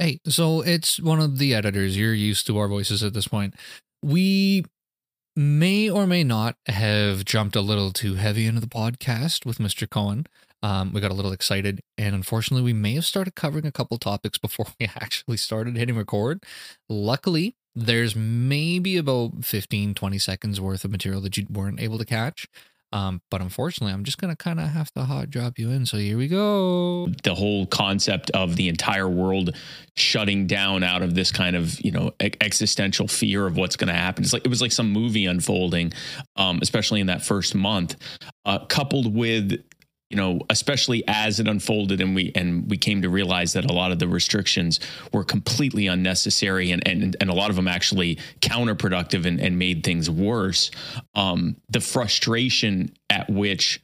[0.00, 1.94] Hey, so it's one of the editors.
[1.94, 3.52] You're used to our voices at this point.
[4.02, 4.64] We
[5.36, 9.88] may or may not have jumped a little too heavy into the podcast with Mr.
[9.88, 10.26] Cohen.
[10.62, 13.98] Um, we got a little excited, and unfortunately, we may have started covering a couple
[13.98, 16.44] topics before we actually started hitting record.
[16.88, 22.06] Luckily, there's maybe about 15, 20 seconds worth of material that you weren't able to
[22.06, 22.48] catch.
[22.92, 25.86] Um, but unfortunately, I'm just gonna kind of have to hot drop you in.
[25.86, 27.06] So here we go.
[27.22, 29.56] the whole concept of the entire world
[29.96, 33.94] shutting down out of this kind of you know existential fear of what's going to
[33.94, 35.92] happen it's like it was like some movie unfolding
[36.36, 37.96] um, especially in that first month
[38.46, 39.62] uh, coupled with
[40.10, 43.72] you know especially as it unfolded and we and we came to realize that a
[43.72, 44.80] lot of the restrictions
[45.12, 49.84] were completely unnecessary and and, and a lot of them actually counterproductive and, and made
[49.84, 50.70] things worse.
[51.14, 53.80] Um, the frustration at which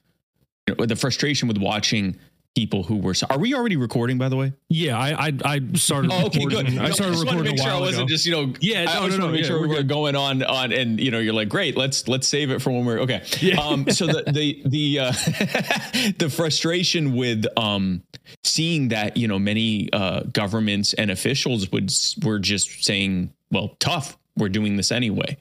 [0.66, 2.19] you know, the frustration with watching
[2.56, 6.10] people who were are we already recording by the way Yeah, I I, I started.
[6.10, 6.49] Oh, okay, good.
[6.66, 8.09] recording- I No, started just wanted to recording make a sure I wasn't ago.
[8.09, 8.54] just you know.
[8.60, 9.88] Yeah, I no, just no, no, make yeah, sure we're we're good.
[9.88, 11.76] going on on and you know you're like great.
[11.76, 13.23] Let's let's save it for when we're okay.
[13.40, 13.60] Yeah.
[13.60, 13.88] Um.
[13.90, 15.13] So the the the uh,
[16.18, 18.02] the frustration with um
[18.43, 21.93] seeing that you know many uh governments and officials would
[22.24, 25.37] were just saying well tough we're doing this anyway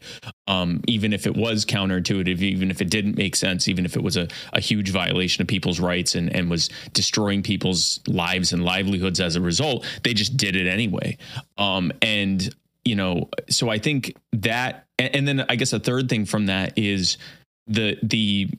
[0.47, 4.03] um, even if it was counterintuitive, even if it didn't make sense, even if it
[4.03, 8.63] was a, a huge violation of people's rights and, and was destroying people's lives and
[8.63, 11.17] livelihoods as a result, they just did it anyway.
[11.57, 16.09] Um, and, you know, so I think that, and, and then I guess a third
[16.09, 17.17] thing from that is
[17.67, 18.49] the, the,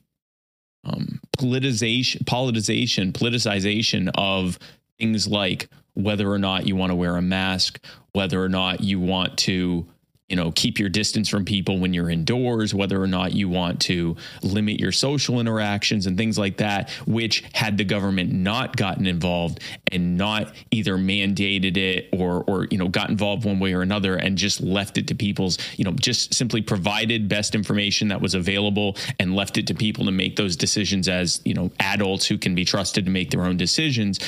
[0.83, 4.59] um, politicization, politicization, politicization of
[4.99, 8.99] things like whether or not you want to wear a mask, whether or not you
[8.99, 9.85] want to,
[10.29, 13.79] you know, keep your distance from people when you're indoors, whether or not you want
[13.79, 19.07] to limit your social interactions and things like that, which had the government not gotten
[19.07, 19.61] involved
[19.91, 24.17] and not either mandated it or or you know got involved one way or another
[24.17, 28.33] and just left it to people's, you know, just simply provided best information that was
[28.33, 32.37] available and left it to people to make those decisions as, you know, adults who
[32.37, 34.19] can be trusted to make their own decisions,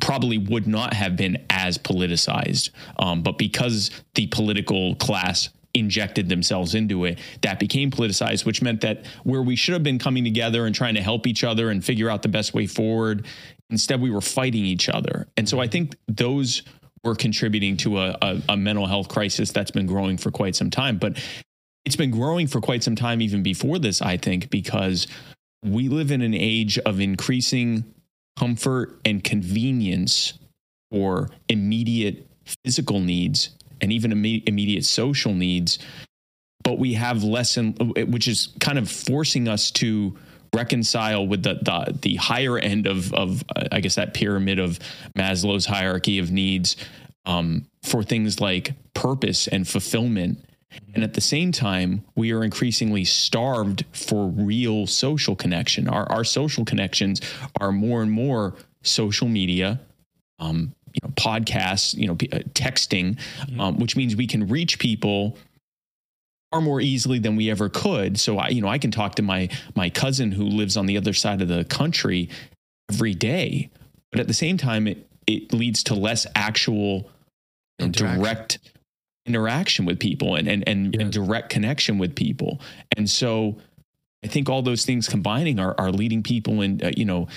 [0.00, 2.70] probably would not have been as politicized.
[2.98, 5.39] Um, but because the political class
[5.74, 9.98] injected themselves into it that became politicized which meant that where we should have been
[9.98, 13.26] coming together and trying to help each other and figure out the best way forward
[13.70, 15.28] instead we were fighting each other.
[15.36, 16.62] And so i think those
[17.04, 20.68] were contributing to a, a, a mental health crisis that's been growing for quite some
[20.68, 20.98] time.
[20.98, 21.18] But
[21.84, 25.06] it's been growing for quite some time even before this i think because
[25.64, 27.84] we live in an age of increasing
[28.38, 30.34] comfort and convenience
[30.90, 32.26] for immediate
[32.64, 33.50] physical needs
[33.80, 35.78] and even imme- immediate social needs
[36.62, 37.72] but we have less in,
[38.08, 40.16] which is kind of forcing us to
[40.54, 44.78] reconcile with the the, the higher end of of uh, I guess that pyramid of
[45.16, 46.76] Maslow's hierarchy of needs
[47.26, 50.44] um, for things like purpose and fulfillment.
[50.94, 55.88] And at the same time, we are increasingly starved for real social connection.
[55.88, 57.20] Our our social connections
[57.60, 59.80] are more and more social media,
[60.38, 63.18] um, you know, podcasts, you know, p- uh, texting,
[63.58, 65.36] um, which means we can reach people
[66.50, 68.18] far more easily than we ever could.
[68.18, 70.96] So I, you know, I can talk to my my cousin who lives on the
[70.96, 72.28] other side of the country
[72.90, 73.70] every day,
[74.10, 76.96] but at the same time, it it leads to less actual
[77.78, 78.20] you know, Interaction.
[78.20, 78.58] direct
[79.26, 82.60] interaction with people and and and, and direct connection with people.
[82.96, 83.56] And so
[84.24, 87.28] I think all those things combining are are leading people in uh, you know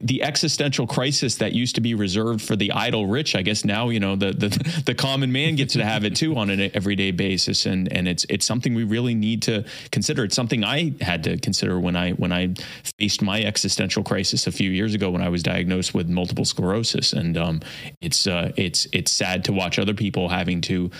[0.00, 3.88] the existential crisis that used to be reserved for the idle rich, I guess now
[3.88, 7.12] you know the the, the common man gets to have it too on an everyday
[7.12, 10.24] basis, and and it's it's something we really need to consider.
[10.24, 12.54] It's something I had to consider when I when I
[12.98, 17.14] faced my existential crisis a few years ago when I was diagnosed with multiple sclerosis,
[17.14, 17.60] and um,
[18.02, 20.90] it's uh, it's it's sad to watch other people having to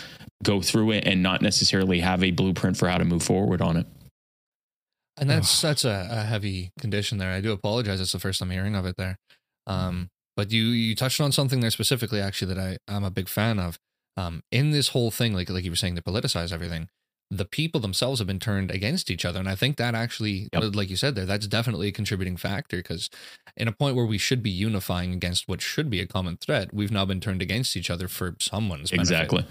[0.42, 3.76] go through it and not necessarily have a blueprint for how to move forward on
[3.76, 3.86] it.
[5.18, 7.32] And that's that's a, a heavy condition there.
[7.32, 8.00] I do apologize.
[8.00, 9.18] It's the first I'm hearing of it there.
[9.66, 13.28] Um, but you you touched on something there specifically, actually, that I I'm a big
[13.28, 13.78] fan of.
[14.18, 16.88] Um, in this whole thing, like like you were saying, to politicize everything.
[17.28, 20.76] The people themselves have been turned against each other, and I think that actually, Yep.
[20.76, 22.76] like you said there, that's definitely a contributing factor.
[22.76, 23.10] Because
[23.56, 26.72] in a point where we should be unifying against what should be a common threat,
[26.72, 29.12] we've now been turned against each other for someone's benefit.
[29.12, 29.46] Exactly.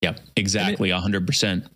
[0.00, 1.66] Yeah, exactly, a hundred percent.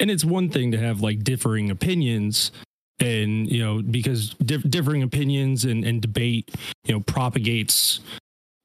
[0.00, 2.52] And it's one thing to have like differing opinions
[2.98, 6.50] and you know because dif- differing opinions and, and debate
[6.84, 8.00] you know propagates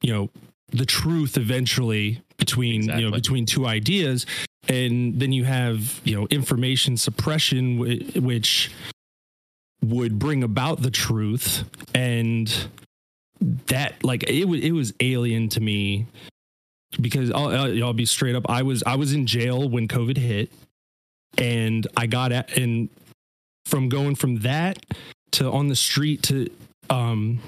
[0.01, 0.29] you know
[0.71, 4.25] the truth eventually between you know between two ideas.
[4.67, 8.71] And then you have you know information suppression whi- which
[9.83, 11.63] would bring about the truth.
[11.93, 12.53] And
[13.67, 16.07] that like it was it was alien to me
[16.99, 18.49] because I'll, I'll, I'll be straight up.
[18.49, 20.51] I was I was in jail when COVID hit,
[21.37, 22.89] and I got at and
[23.65, 24.85] from going from that
[25.33, 26.49] to on the street to
[26.89, 27.39] um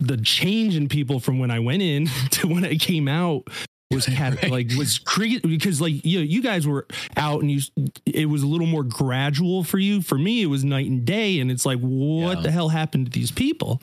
[0.00, 3.48] the change in people from when I went in to when I came out
[3.92, 4.50] was cap- Right.
[4.50, 6.86] like was crazy because like you you guys were
[7.16, 7.60] out and you
[8.04, 11.38] it was a little more gradual for you for me it was night and day
[11.40, 12.42] and it's like what Yeah.
[12.42, 13.80] the hell happened to these people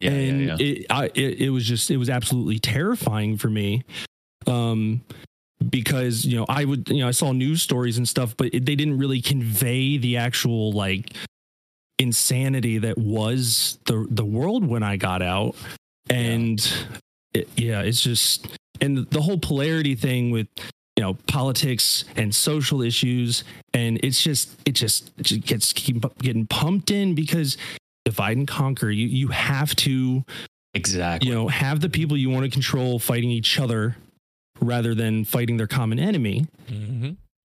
[0.00, 0.66] Yeah, and yeah, yeah.
[0.66, 3.82] It, I, it it was just it was absolutely terrifying for me
[4.46, 5.00] um
[5.68, 8.64] because you know i would you know i saw news stories and stuff but it,
[8.64, 11.12] they didn't really convey the actual like
[11.98, 15.54] insanity that was the the world when i got out.
[16.08, 16.58] And
[17.34, 20.48] it, yeah it's just and the whole polarity thing with
[20.96, 26.02] you know politics and social issues and it's just it just, it just gets keep
[26.18, 27.56] getting pumped in because
[28.04, 28.90] divide and conquer.
[28.90, 30.24] You you have to
[30.74, 31.28] exactly.
[31.28, 33.96] you know have the people you want to control fighting each other
[34.60, 36.46] rather than fighting their common enemy.
[36.68, 37.10] Mm-hmm.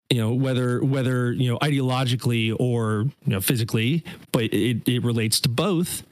[0.10, 5.40] you know whether whether you know ideologically or you know physically but it, it relates
[5.42, 6.04] to both.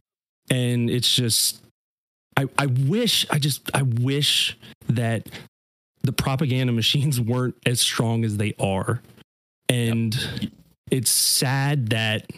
[0.49, 1.61] And it's just
[2.37, 4.57] i i wish i just i wish
[4.87, 5.29] that
[6.03, 9.01] the propaganda machines weren't as strong as they are.
[9.69, 10.49] And
[10.89, 12.29] it's sad that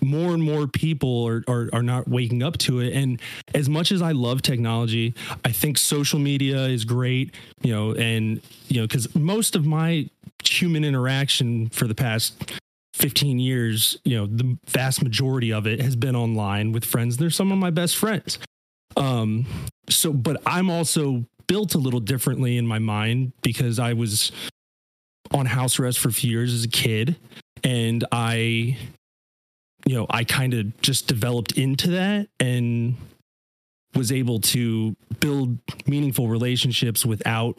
[0.00, 2.92] more and more people are, are are not waking up to it.
[2.92, 3.20] And
[3.54, 5.14] as much as i love technology
[5.44, 10.08] i think social media is great you know and you know because most of my
[10.44, 12.58] human interaction for the past
[12.94, 17.16] 15 years you know the vast majority of it has been online with friends.
[17.16, 18.38] They're some of my best friends.
[18.96, 19.46] Um
[19.88, 24.32] so but i'm also built a little differently in my mind because i was
[25.32, 27.16] on house arrest for a few years as a kid
[27.64, 28.76] and i
[29.88, 32.96] you know i kind of just developed into that and
[33.94, 37.56] was able to build meaningful relationships without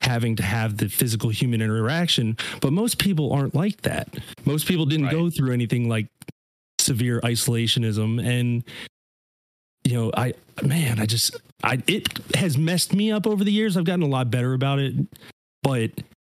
[0.00, 2.36] having to have the physical human interaction.
[2.60, 4.08] But most people aren't like that.
[4.44, 5.12] Most people didn't Right.
[5.12, 6.06] go through anything like
[6.80, 8.24] severe isolationism.
[8.24, 8.64] And
[9.84, 10.32] you know i
[10.62, 13.76] man i just i it has messed me up over the years.
[13.76, 14.94] I've gotten a lot better about it.
[15.62, 15.90] But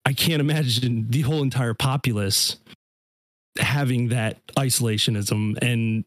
[0.06, 2.58] i can't imagine the whole entire populace
[3.60, 6.06] having that isolationism and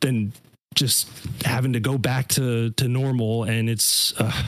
[0.00, 0.32] then
[0.74, 1.08] just
[1.44, 4.42] having to go back to to normal and it's uh,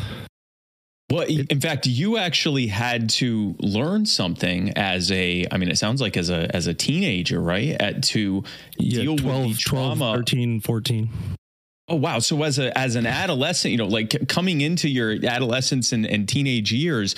[1.10, 5.46] Well, in fact, you actually had to learn something as a.
[5.52, 7.76] I mean, it sounds like as a as a teenager, right?
[7.78, 8.44] At to
[8.78, 10.16] yeah, deal 12, with the 12 trauma.
[10.16, 11.10] 13 14
[11.88, 12.20] Oh wow!
[12.20, 16.26] So as a as an adolescent, you know, like coming into your adolescence and, and
[16.26, 17.14] teenage years,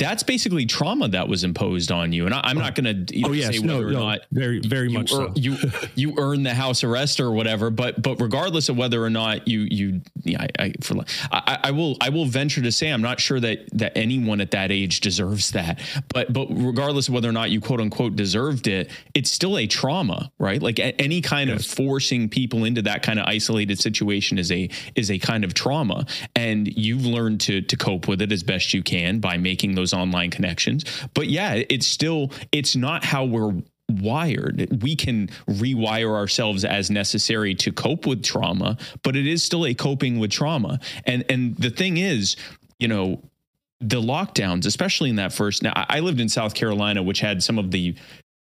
[0.00, 2.24] that's basically trauma that was imposed on you.
[2.24, 4.20] And I, I'm not going to oh, oh yes say no, whether or no not
[4.32, 5.56] very very you, much so you
[5.94, 7.70] you earn the house arrest or whatever.
[7.70, 10.96] But but regardless of whether or not you you yeah, I, I for
[11.30, 14.52] I, I will I will venture to say I'm not sure that that anyone at
[14.52, 15.80] that age deserves that.
[16.08, 19.66] But but regardless of whether or not you quote unquote deserved it, it's still a
[19.66, 20.62] trauma, right?
[20.62, 24.70] Like a, any kind of forcing people into that kind of isolated situation is a
[24.94, 28.72] is a kind of trauma, and you've learned to to cope with it as best
[28.72, 30.84] you can by making those online connections.
[31.14, 33.54] But yeah, it's still it's not how we're
[33.88, 34.82] wired.
[34.82, 39.74] We can rewire ourselves as necessary to cope with trauma, but it is still a
[39.74, 40.80] coping with trauma.
[41.04, 42.36] And and the thing is,
[42.78, 43.22] you know,
[43.80, 45.62] the lockdowns, especially in that first.
[45.62, 47.94] Now, I I lived in South Carolina, which had some of the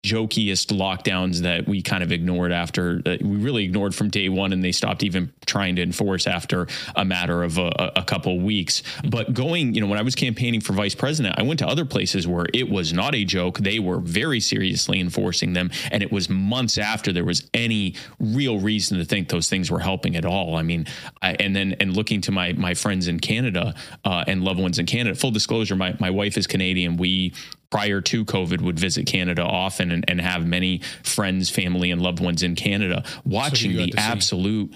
[0.04, 4.52] jokiest lockdowns that we kind of ignored after that we really ignored from day one
[4.52, 8.84] and they stopped even trying to enforce after a matter of a, a couple weeks.
[9.10, 11.84] But going you know when i was campaigning for vice president i went to other
[11.84, 13.58] places where it was not a joke.
[13.58, 18.60] They were very seriously enforcing them and it was months after there was any real
[18.60, 20.54] reason to think those things were helping at all.
[20.54, 20.86] I mean
[21.22, 23.74] I, and then and looking to my my friends in canada
[24.04, 26.96] uh, and loved ones in canada full disclosure my, my wife is canadian.
[26.98, 27.34] We
[27.70, 32.20] prior to COVID would visit Canada often and, and have many friends, family, and loved
[32.20, 34.74] ones in Canada watching got the absolute.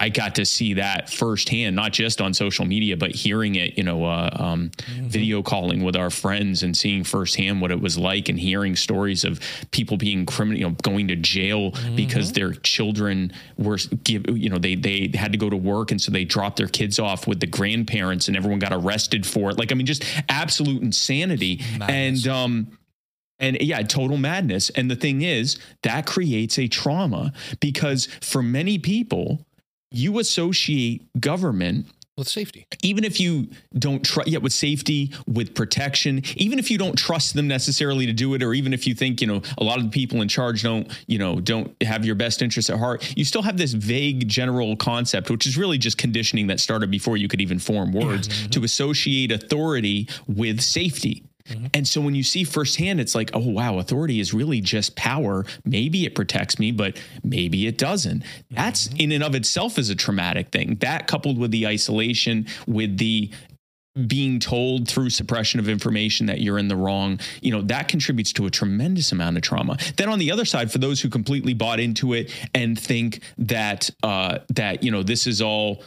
[0.00, 3.84] I got to see that firsthand, not just on social media, but hearing it, you
[3.84, 4.72] know, uh, um,
[5.02, 9.22] video calling with our friends and seeing firsthand what it was like and hearing stories
[9.22, 14.50] of people being criminal, you know, going to jail because their children were give, you
[14.50, 15.92] know, they, they had to go to work.
[15.92, 19.50] And so they dropped their kids off with the grandparents and everyone got arrested for
[19.50, 19.58] it.
[19.58, 21.60] Like, I mean, just absolute insanity.
[21.78, 22.26] Madness.
[22.26, 22.78] And, um,
[23.38, 24.70] and yeah, total madness.
[24.70, 29.46] And the thing is, that creates a trauma because for many people,
[29.94, 31.86] you associate government
[32.16, 32.64] with safety.
[32.82, 37.34] even if you don't trust yeah with safety with protection even if you don't trust
[37.34, 39.84] them necessarily to do it or even if you think you know a lot of
[39.84, 43.24] the people in charge don't you know don't have your best interests at heart you
[43.24, 47.26] still have this vague general concept which is really just conditioning that started before you
[47.26, 48.50] could even form words mm-hmm.
[48.50, 51.24] to associate authority with safety
[51.74, 55.44] and so when you see firsthand, it's like, oh, wow, authority is really just power.
[55.64, 58.24] Maybe it protects me, but maybe it doesn't.
[58.50, 60.76] That's in and of itself is a traumatic thing.
[60.80, 63.30] That coupled with the isolation, with the
[64.06, 68.32] being told through suppression of information that you're in the wrong, you know, that contributes
[68.32, 69.76] to a tremendous amount of trauma.
[69.96, 73.90] Then on the other side, for those who completely bought into it and think that
[74.02, 75.84] uh that, you know, this is all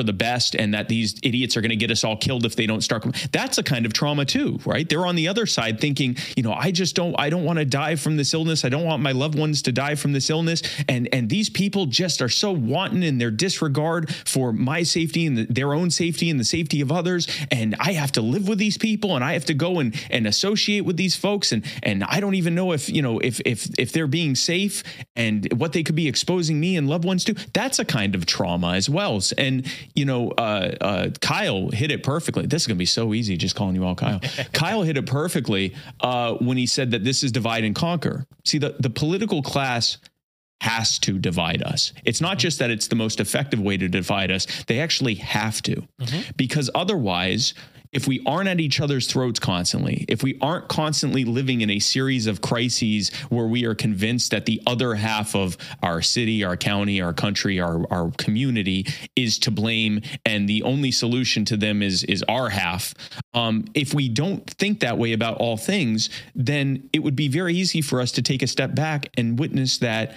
[0.00, 2.56] for the best and that these idiots are going to get us all killed if
[2.56, 4.88] they don't start that's a kind of trauma too right?
[4.88, 7.66] They're on the other side thinking you know i just don't i don't want to
[7.66, 8.64] die from this illness.
[8.64, 10.62] I don't want my loved ones to die from this illness.
[10.88, 15.36] And and these people just are so wanton in their disregard for my safety and
[15.36, 17.28] the, their own safety and the safety of others.
[17.50, 20.26] And i have to live with these people and i have to go and and
[20.26, 21.52] associate with these folks.
[21.52, 24.82] And and i don't even know if you know if if if they're being safe
[25.14, 27.34] and what they could be exposing me and loved ones to.
[27.52, 29.20] That's a kind of trauma as well.
[29.36, 32.46] And you know, uh, uh, Kyle hit it perfectly.
[32.46, 34.20] This is going to be so easy just calling you all Kyle.
[34.52, 38.26] Kyle hit it perfectly uh, when he said that this is divide and conquer.
[38.44, 39.98] See, the, the political class
[40.60, 41.92] has to divide us.
[42.04, 45.62] It's not just that it's the most effective way to divide us, they actually have
[45.62, 45.86] to.
[46.36, 47.54] Because otherwise,
[47.92, 51.80] if we aren't at each other's throats constantly, if we aren't constantly living in a
[51.80, 56.56] series of crises where we are convinced that the other half of our city, our
[56.56, 61.82] county, our country, our, our community is to blame and the only solution to them
[61.82, 62.94] is is our half.
[63.34, 67.54] Um, if we don't think that way about all things, then it would be very
[67.54, 70.14] easy for us to take a step back and witness that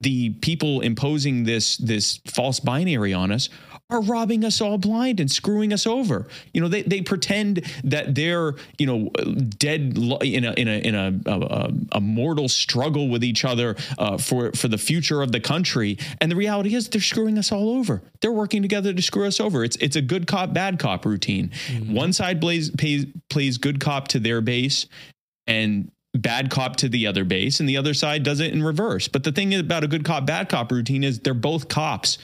[0.00, 3.48] the people imposing this this false binary on us
[3.92, 6.26] are robbing us all blind and screwing us over.
[6.52, 9.10] You know, they, they pretend that they're you know
[9.58, 14.16] dead in a in a in a a, a mortal struggle with each other uh,
[14.16, 17.70] for for the future of the country, and the reality is they're screwing us all
[17.70, 18.02] over.
[18.20, 19.62] They're working together to screw us over.
[19.64, 21.50] It's it's a good cop bad cop routine.
[21.86, 24.86] One side plays pays, plays good cop to their base,
[25.46, 29.08] and bad cop to the other base and the other side does it in reverse.
[29.08, 32.18] But the thing about a good cop bad cop routine is they're both cops.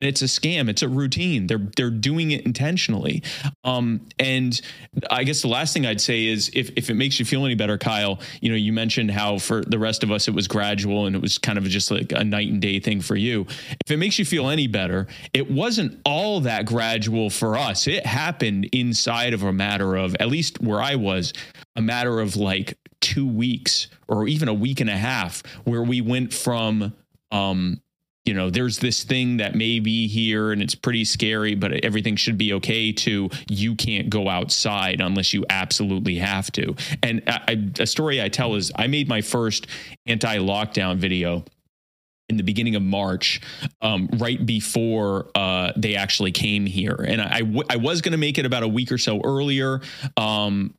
[0.00, 0.68] It's a scam.
[0.68, 1.48] It's a routine.
[1.48, 3.22] They're they're doing it intentionally.
[3.64, 4.60] Um, and
[5.10, 7.56] I guess the last thing I'd say is if if it makes you feel any
[7.56, 11.06] better, Kyle, you know, you mentioned how for the rest of us it was gradual
[11.06, 13.44] and it was kind of just like a night and day thing for you.
[13.84, 17.88] If it makes you feel any better, it wasn't all that gradual for us.
[17.88, 21.32] It happened inside of a matter of at least where I was,
[21.74, 26.00] a matter of like two weeks or even a week and a half, where we
[26.00, 26.94] went from
[27.32, 27.80] um
[28.28, 32.14] you know, there's this thing that may be here and it's pretty scary, but everything
[32.14, 36.76] should be okay to you can't go outside unless you absolutely have to.
[37.02, 37.22] And
[37.80, 39.66] a story I tell is I made my first
[40.06, 41.42] anti lockdown video
[42.28, 43.40] in the beginning of March,
[43.80, 46.94] um, right before uh, they actually came here.
[47.06, 49.20] And I, I, w- I was going to make it about a week or so
[49.24, 49.80] earlier,
[50.16, 50.74] um,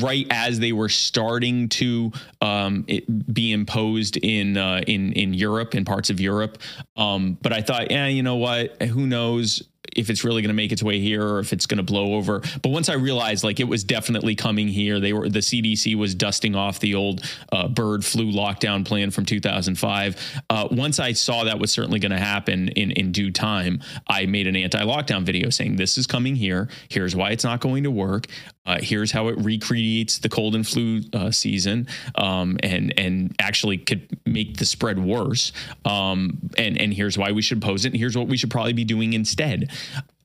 [0.00, 2.86] right as they were starting to um,
[3.32, 6.58] be imposed in uh, in in Europe, in parts of Europe.
[6.96, 8.80] Um, but I thought, yeah, you know what?
[8.82, 9.62] Who knows?
[9.94, 12.14] If it's really going to make its way here or if it's going to blow
[12.14, 12.40] over.
[12.62, 16.14] But once I realized like it was definitely coming here, they were the CDC was
[16.14, 20.42] dusting off the old uh, bird flu lockdown plan from 2005.
[20.48, 24.26] Uh, once I saw that was certainly going to happen in in due time, I
[24.26, 26.68] made an anti-lockdown video saying this is coming here.
[26.88, 28.26] Here's why it's not going to work.
[28.66, 33.78] Uh, here's how it recreates the cold and flu uh, season, um, and and actually
[33.78, 35.52] could make the spread worse.
[35.84, 37.88] Um, and and here's why we should pose it.
[37.92, 39.70] And here's what we should probably be doing instead.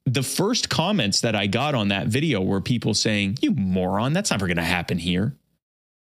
[0.06, 4.14] The first comments that I got on that video were people saying, "You moron!
[4.14, 5.36] That's never going to happen here."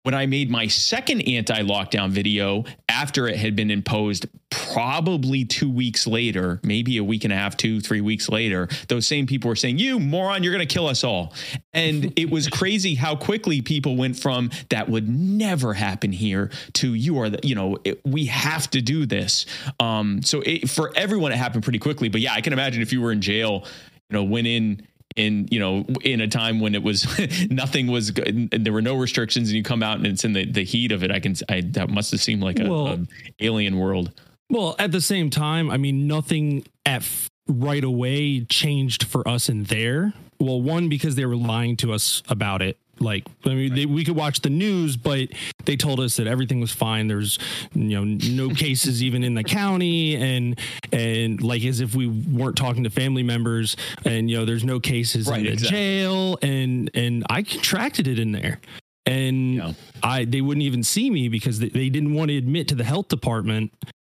[0.06, 6.06] When I made my second anti-lockdown video after it had been imposed, probably two weeks
[6.06, 9.56] later, maybe a week and a half, two, three weeks later, those same people were
[9.56, 11.34] saying, You moron, you're going to kill us all.
[11.75, 16.94] And it was crazy how quickly people went from that would never happen here to
[16.94, 19.44] you are, the, you know, it, we have to do this.
[19.80, 22.08] Um, so it, for everyone, it happened pretty quickly.
[22.08, 23.64] But yeah, I can imagine if you were in jail,
[24.08, 24.86] you know, went in
[25.16, 27.06] in you know in a time when it was
[27.50, 30.32] nothing was good and there were no restrictions and you come out and it's in
[30.35, 31.11] the, the heat of it.
[31.11, 32.99] I can i that must have seemed like a, Well- a
[33.40, 34.12] alien world.
[34.49, 39.49] Well, at the same time, I mean, nothing at f- right away changed for us
[39.49, 40.12] in there.
[40.38, 44.04] Well, one because they were lying to us about it, like I mean, they, we
[44.04, 45.28] could watch the news, but
[45.64, 47.08] they told us that everything was fine.
[47.08, 47.38] There's
[47.74, 50.58] you know no cases even in the county, and
[50.92, 54.80] and like as if we weren't talking to family members, and you know there's no
[54.80, 55.76] cases Right, in the exactly.
[55.78, 58.60] jail, and and I contracted it in there,
[59.04, 59.72] and Yeah.
[60.02, 62.84] I they wouldn't even see me because they, they didn't want to admit to the
[62.84, 63.72] health department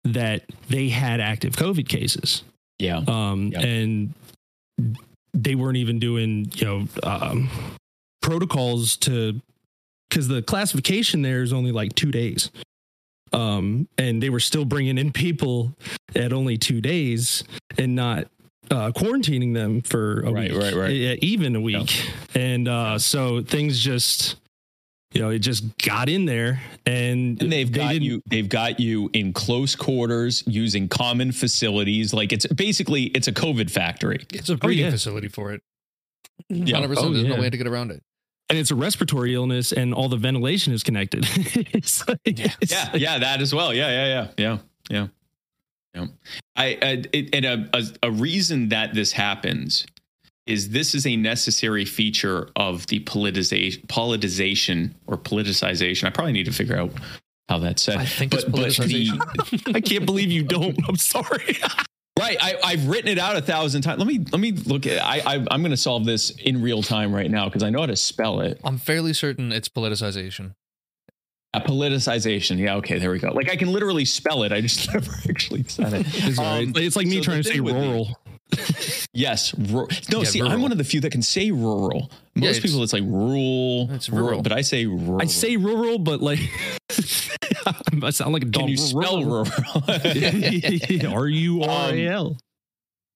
[0.04, 2.42] that they had active COVID cases
[2.78, 3.02] Yeah.
[3.08, 3.62] um, Yep.
[3.64, 4.14] and
[5.34, 7.50] they weren't even doing you know um,
[8.20, 9.40] protocols to
[10.10, 12.50] because the classification there is only like two days
[13.32, 15.76] um, and they were still bringing in people
[16.16, 17.44] at only two days
[17.76, 18.26] and not
[18.70, 20.90] uh, quarantining them for a Right, week, right, right.
[20.94, 24.36] Yeah, even a week, and uh, so things just,
[25.14, 28.22] you know, it just got in there, and, And they've they got didn't- you.
[28.26, 32.12] They've got you in close quarters using common facilities.
[32.12, 34.26] Like it's basically it's a COVID factory.
[34.34, 34.90] It's a breeding yeah.
[34.90, 35.62] facility for it.
[36.50, 36.76] Yeah.
[36.80, 36.94] 100%.
[36.98, 37.36] Oh, There's yeah.
[37.36, 38.02] no way to get around it.
[38.50, 41.24] And it's a respiratory illness, and all the ventilation is connected.
[41.74, 43.72] it's like, it's Yeah, like- yeah, that as well.
[43.74, 44.58] Yeah, yeah, yeah, yeah,
[44.90, 45.06] yeah,
[45.94, 46.06] yeah.
[46.56, 49.86] I, I it, and a, a a reason that this happens
[50.46, 56.04] is this is a necessary feature of the politicization, politicization or politicization.
[56.04, 56.90] I probably need to figure out
[57.50, 57.98] how that's said.
[57.98, 59.74] I think it's But- but the- politicization.
[59.76, 60.78] I can't believe you don't.
[60.88, 61.58] I'm sorry.
[62.18, 63.98] Right, I, I've written it out a thousand times.
[63.98, 65.02] Let me let me look at.
[65.02, 67.80] I, I I'm going to solve this in real time right now because I know
[67.80, 68.60] how to spell it.
[68.64, 70.54] I'm fairly certain it's politicization.
[71.54, 72.58] A politicization.
[72.58, 73.32] Yeah, okay, there we go.
[73.32, 74.52] Like I can literally spell it.
[74.52, 76.06] I just never actually said it.
[76.08, 76.66] It's, all right.
[76.66, 78.18] Um, it's like me so trying to say thing the- rural.
[79.12, 79.52] Yes.
[79.58, 80.52] ru- No, Yeah, see, rural.
[80.54, 82.10] I'm one of the few that can say rural.
[82.34, 83.88] Yeah, Most it's- people, it's like rural.
[83.92, 84.42] It's rural.
[84.42, 85.20] but I say rural.
[85.20, 86.38] I say rural, but like
[88.02, 88.62] I sound like a dog.
[88.62, 89.46] Can you spell rural?
[91.14, 91.94] R U um, R A L.
[91.94, 92.36] Are you on?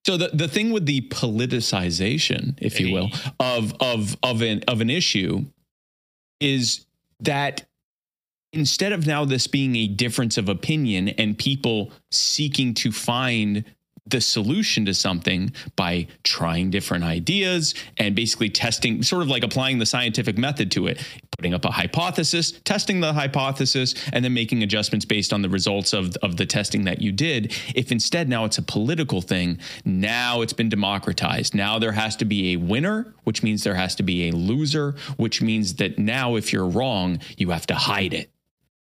[0.05, 3.09] So the, the thing with the politicization, if you will,
[3.39, 5.45] of of of an of an issue
[6.41, 6.87] is
[7.21, 7.65] that
[8.53, 13.65] instead of now this being a difference of opinion and people seeking to find
[14.07, 19.79] the solution to something by trying different ideas and basically testing sort of like applying
[19.79, 21.05] the scientific method to it.
[21.37, 25.93] Putting up a hypothesis testing the hypothesis and then making adjustments based on the results
[25.93, 27.55] of, of the testing that you did.
[27.75, 31.55] If instead now it's a political thing now it's been democratized.
[31.55, 34.95] Now there has to be a winner which means there has to be a loser
[35.17, 38.33] which means that now if you're wrong you have to hide it.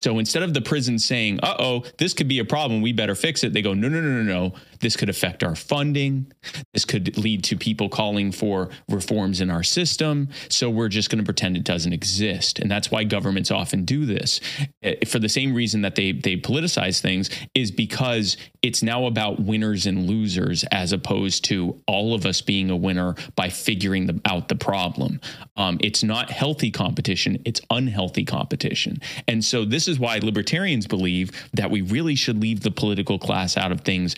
[0.00, 3.16] So instead of the prison saying, uh oh, this could be a problem, we better
[3.16, 4.54] fix it, they go, no, no, no, no, no.
[4.81, 6.33] This could affect our funding.
[6.73, 10.29] This could lead to people calling for reforms in our system.
[10.49, 12.59] So we're just going to pretend it doesn't exist.
[12.59, 14.41] And that's why governments often do this.
[14.83, 19.41] Eh, For the same reason that they, they politicize things, is because it's now about
[19.41, 24.21] winners and losers as opposed to all of us being a winner by figuring the,
[24.25, 25.21] out the problem.
[25.57, 29.01] Um, it's not healthy competition, it's unhealthy competition.
[29.27, 33.57] And so this is why libertarians believe that we really should leave the political class
[33.57, 34.14] out of things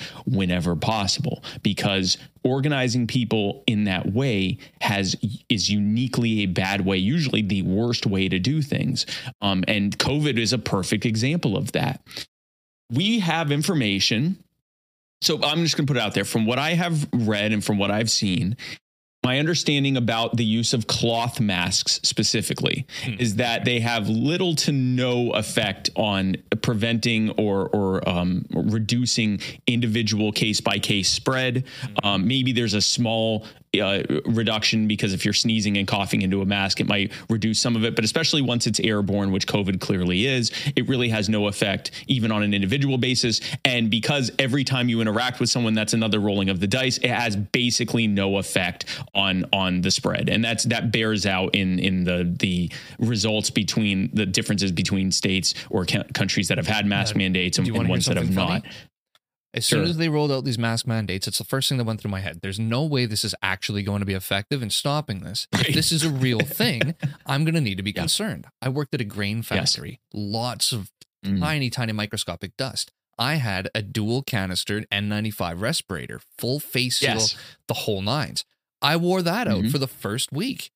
[0.51, 5.15] whenever possible because organizing people in that way has
[5.49, 9.07] is uniquely a bad way usually the worst way to do things.
[9.41, 12.03] Um, and covid is a perfect example of that.
[12.91, 14.43] We have information.
[15.23, 16.25] So i'm just going to put it out there.
[16.25, 18.57] From what i have read and from what i've seen
[19.23, 23.15] my understanding about the use of cloth masks specifically Hmm.
[23.19, 30.33] is that they have little to no effect on preventing or or um, reducing individual
[30.33, 31.65] case by case spread.
[31.83, 32.07] Hmm.
[32.07, 33.45] Um, maybe there's a small
[33.79, 37.77] uh, reduction because if you're sneezing and coughing into a mask, it might reduce some
[37.77, 37.95] of it.
[37.95, 42.33] But especially once it's airborne, which COVID clearly is, it really has no effect even
[42.33, 43.41] on an individual basis.
[43.65, 46.99] And because every time you interact with someone, that's another rolling of the dice.
[46.99, 51.79] It has basically no effect on on the spread, and that's that bears out in
[51.79, 56.87] in the the results between the differences between states or ca- countries that have had
[56.87, 58.65] mask Uh, mandates and, and ones that have something not.
[59.53, 62.01] As soon as they rolled out these mask mandates, it's the first thing that went
[62.01, 62.41] through my head.
[62.41, 65.49] There's no way this is actually going to be effective in stopping this.
[65.53, 65.69] Right.
[65.69, 66.95] If this is a real thing,
[67.27, 68.03] I'm going to need to be Yeah.
[68.03, 68.47] concerned.
[68.63, 70.91] I worked at a grain factory, lots of
[71.25, 71.41] Mm.
[71.41, 72.93] tiny, tiny microscopic dust.
[73.19, 77.37] I had a dual canistered N95 respirator, full face seal, Yes.
[77.67, 78.47] the whole nines.
[78.81, 79.71] I wore that out Mhm.
[79.71, 80.71] for the first week.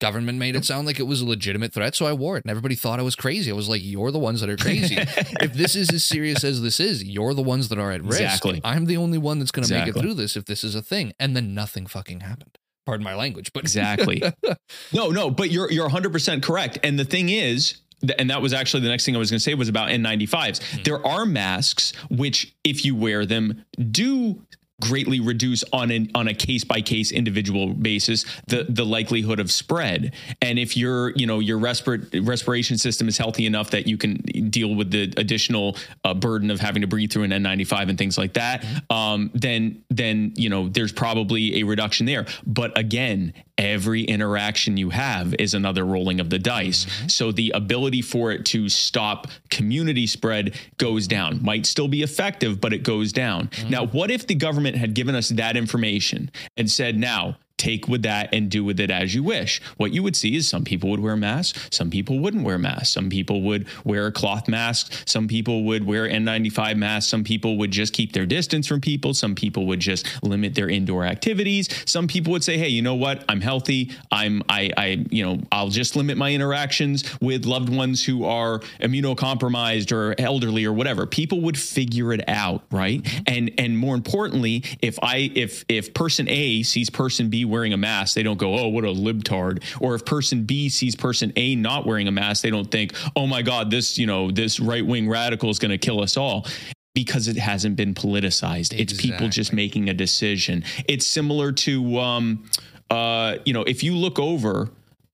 [0.00, 2.50] Government made it sound like it was a legitimate threat, so I wore it, and
[2.50, 3.50] everybody thought I was crazy.
[3.50, 4.96] I was like, "You're the ones that are crazy.
[5.40, 8.20] if this is as serious as this is, you're the ones that are at risk.
[8.20, 8.60] Exactly.
[8.62, 10.82] I'm the only one that's going to make it through this if this is a
[10.82, 12.58] thing." And then nothing fucking happened.
[12.86, 14.22] Pardon my language, but Exactly.
[14.92, 16.78] No, no, but you're you're 100% correct.
[16.82, 17.80] And the thing is,
[18.18, 20.62] and that was actually the next thing I was going to say was about N95s.
[20.62, 20.82] Hmm.
[20.84, 24.42] There are masks which if you wear them do
[24.80, 29.50] greatly reduce on an on a case by case individual basis the the likelihood of
[29.50, 30.14] spread.
[30.40, 34.16] And if your you know your respir- respiration system is healthy enough that you can
[34.50, 38.16] deal with the additional uh, burden of having to breathe through an N95 and things
[38.16, 42.26] like that um, then then you know there's probably a reduction there.
[42.46, 46.84] But again every interaction you have is another rolling of the dice.
[46.84, 47.08] Mm-hmm.
[47.08, 51.42] So the ability for it to stop community spread goes down.
[51.42, 53.48] Might still be effective but it goes down.
[53.48, 53.70] Mm-hmm.
[53.70, 58.02] Now what if the government had given us that information and said, now take with
[58.02, 59.60] that and do with it as you wish.
[59.76, 62.90] What you would see is some people would wear masks, some people wouldn't wear masks,
[62.90, 67.58] some people would wear a cloth mask, some people would wear N95 masks, some people
[67.58, 71.68] would just keep their distance from people, some people would just limit their indoor activities,
[71.84, 73.24] some people would say, "Hey, you know what?
[73.28, 73.90] I'm healthy.
[74.10, 78.60] I'm I I you know, I'll just limit my interactions with loved ones who are
[78.80, 83.06] immunocompromised or elderly or whatever." People would figure it out, right?
[83.26, 87.76] And and more importantly, if I if if person A sees person B wearing a
[87.76, 89.62] mask, they don't go, oh, what a libtard.
[89.80, 93.26] Or if person B sees person A not wearing a mask, they don't think, oh
[93.26, 96.46] my God, this, you know, this right wing radical is going to kill us all
[96.94, 98.78] because it hasn't been politicized.
[98.78, 100.64] It's people just making a decision.
[100.88, 102.50] It's similar to, um,
[102.90, 104.70] uh, you know, if you look over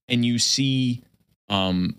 [0.08, 1.02] and you see,
[1.48, 1.96] um,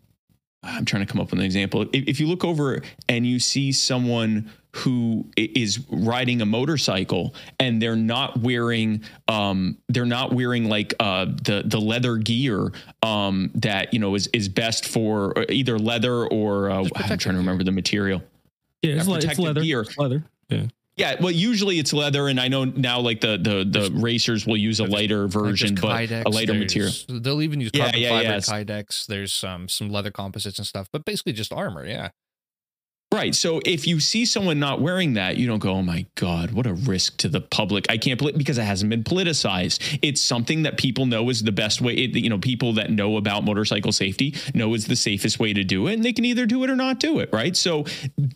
[0.64, 1.84] I'm trying to come up with an example.
[1.94, 7.34] If, if you look over and you see someone who i- is riding a motorcycle
[7.60, 13.50] and they're not wearing um they're not wearing like uh the the leather gear um
[13.56, 17.40] that you know is is best for uh, either leather or uh, I'm trying to
[17.40, 18.22] remember the material.
[18.82, 19.62] Yeah, it's, Yeah, le- it's leather.
[19.62, 19.82] gear.
[19.82, 20.24] It's leather.
[20.50, 20.66] Yeah.
[20.98, 24.56] Yeah, well, usually it's leather, and I know now like the the the racers will
[24.56, 26.94] use a lighter version, but Kydex, a lighter material.
[27.10, 28.38] They'll even use Yeah, yeah, fiber yeah.
[28.38, 29.06] Kydex.
[29.06, 31.86] There's um, some leather composites and stuff, but basically just armor.
[31.86, 32.10] Yeah.
[33.16, 33.34] Right.
[33.34, 36.68] So if you see someone not wearing that, you don't go, "Oh my god, what
[36.68, 40.00] a risk to the public." I can't believe because it hasn't been politicized.
[40.02, 41.94] It's something that people know is the best way.
[41.94, 45.64] It, you know, people that know about motorcycle safety know is the safest way to
[45.64, 47.30] do it, and they can either do it or not do it.
[47.32, 47.56] Right.
[47.56, 47.86] So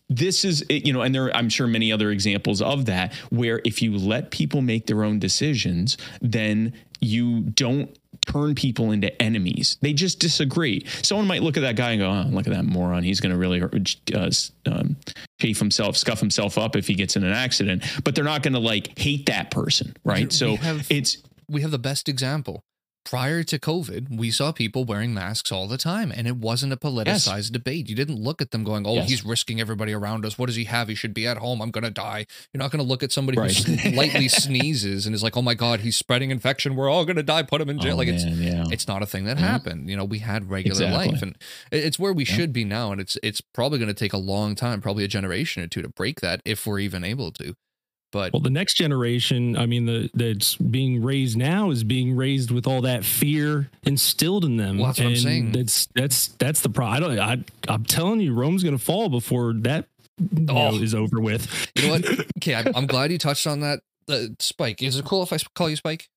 [0.10, 3.82] this is, you know, and there, I'm sure many other examples of that where if
[3.82, 7.98] you let people make their own decisions, then you don't
[8.32, 9.78] turn people into enemies.
[9.82, 10.86] They just disagree.
[11.02, 13.04] Someone might look at that guy and go, "Oh, look at that moron.
[13.04, 14.32] He's going to really uh,
[14.66, 14.96] um,
[15.42, 18.54] chafe himself, scuff himself up if he gets in an accident." But they're not going
[18.54, 20.32] to like hate that person, right?
[20.32, 21.18] So have- it's
[21.50, 22.62] We have the best example.
[23.06, 26.78] Prior to COVID, we saw people wearing masks all the time, and it wasn't a
[26.78, 27.90] politicized debate.
[27.90, 29.10] You didn't look at them going, "Oh, Yes.
[29.10, 30.38] he's risking everybody around us.
[30.38, 30.90] What does he have?
[30.90, 31.60] He should be at home.
[31.62, 33.56] I'm gonna die." You're not gonna look at somebody Right.
[33.56, 36.76] who lightly sneezes and is like, "Oh my god, he's spreading infection.
[36.76, 37.42] We're all gonna die.
[37.42, 38.66] Put him in jail." Oh, like it's yeah.
[38.70, 39.42] it's not a thing that Mhm.
[39.42, 39.90] happened.
[39.90, 41.08] You know, we had regular Exactly.
[41.14, 41.36] life, and
[41.72, 42.36] it's where we Yeah.
[42.36, 42.92] should be now.
[42.92, 45.82] And it's it's probably going to take a long time, probably a generation or two,
[45.82, 47.56] to break that if we're even able to.
[48.12, 52.50] But Well, the next generation, I mean, the that's being raised now is being raised
[52.50, 54.78] with all that fear instilled in them.
[54.80, 55.52] Well, that's what I'm saying.
[55.52, 57.12] That's that's that's the problem.
[57.20, 57.48] I don't.
[57.68, 59.86] I, I'm telling you, Rome's going to fall before that
[60.50, 60.82] all Oh.
[60.82, 61.68] is over with.
[61.76, 62.26] you know what?
[62.40, 63.80] Okay, I'm, I'm glad you touched on that.
[64.10, 66.10] Uh, Spike, is it cool if I call you Spike?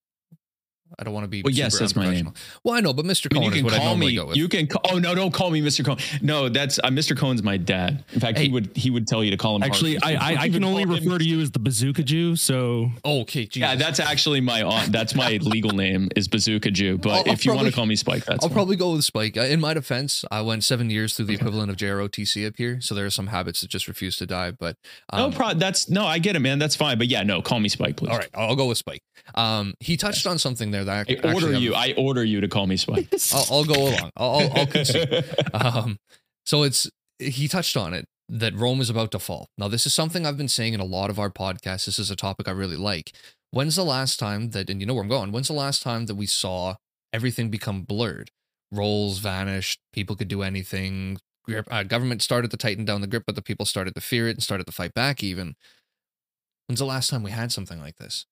[0.98, 1.42] I don't want to be.
[1.42, 2.32] Well, yes, that's my name.
[2.64, 3.28] Well, I know, but Mr.
[3.30, 4.16] I mean, Cohen you is can what I call normally me.
[4.16, 4.36] go with.
[4.36, 4.66] You can.
[4.66, 5.84] Call, oh no, don't call me Mr.
[5.84, 5.98] Cohen.
[6.20, 7.16] No, that's uh, Mr.
[7.16, 8.04] Cohen's my dad.
[8.12, 8.44] In fact, Hey.
[8.44, 9.62] he would he would tell you to call him.
[9.62, 10.16] Actually, Harvey.
[10.16, 12.36] I I, I can only call him- refer to you as the Bazooka Jew.
[12.36, 13.56] So oh, okay, Jesus.
[13.56, 14.92] Yeah, that's actually my aunt.
[14.92, 16.98] That's my legal name is Bazooka Jew.
[16.98, 18.54] But I'll- I'll if you want to call me Spike, that's I'll fine.
[18.56, 19.36] probably go with Spike.
[19.36, 22.80] Uh, In my defense, I went seven years through the equivalent of JROTC up here,
[22.80, 24.50] so there are some habits that just refuse to die.
[24.50, 24.76] But
[25.10, 26.58] um, no, pro- that's no, I get it, man.
[26.58, 26.98] That's fine.
[26.98, 28.10] But yeah, no, call me Spike, please.
[28.10, 29.02] all right, I'll go with Spike.
[29.34, 31.74] Um, he touched on something there that I order you.
[31.74, 33.08] I order you to call me Spike.
[33.34, 34.10] I'll, I'll go along.
[34.16, 35.24] I'll, I'll, I'll concede.
[35.54, 35.98] um,
[36.44, 39.48] so it's he touched on it that Rome is about to fall.
[39.58, 41.86] Now, this is something I've been saying in a lot of our podcasts.
[41.86, 43.12] This is a topic I really like.
[43.50, 45.32] When's the last time that, and you know where I'm going?
[45.32, 46.76] When's the last time that we saw
[47.12, 48.30] everything become blurred?
[48.72, 49.80] Roles vanished.
[49.92, 51.18] People could do anything.
[51.70, 54.36] Uh, government started to tighten down the grip, but the people started to fear it
[54.36, 55.22] and started to fight back.
[55.22, 55.54] Even
[56.66, 58.24] when's the last time we had something like this?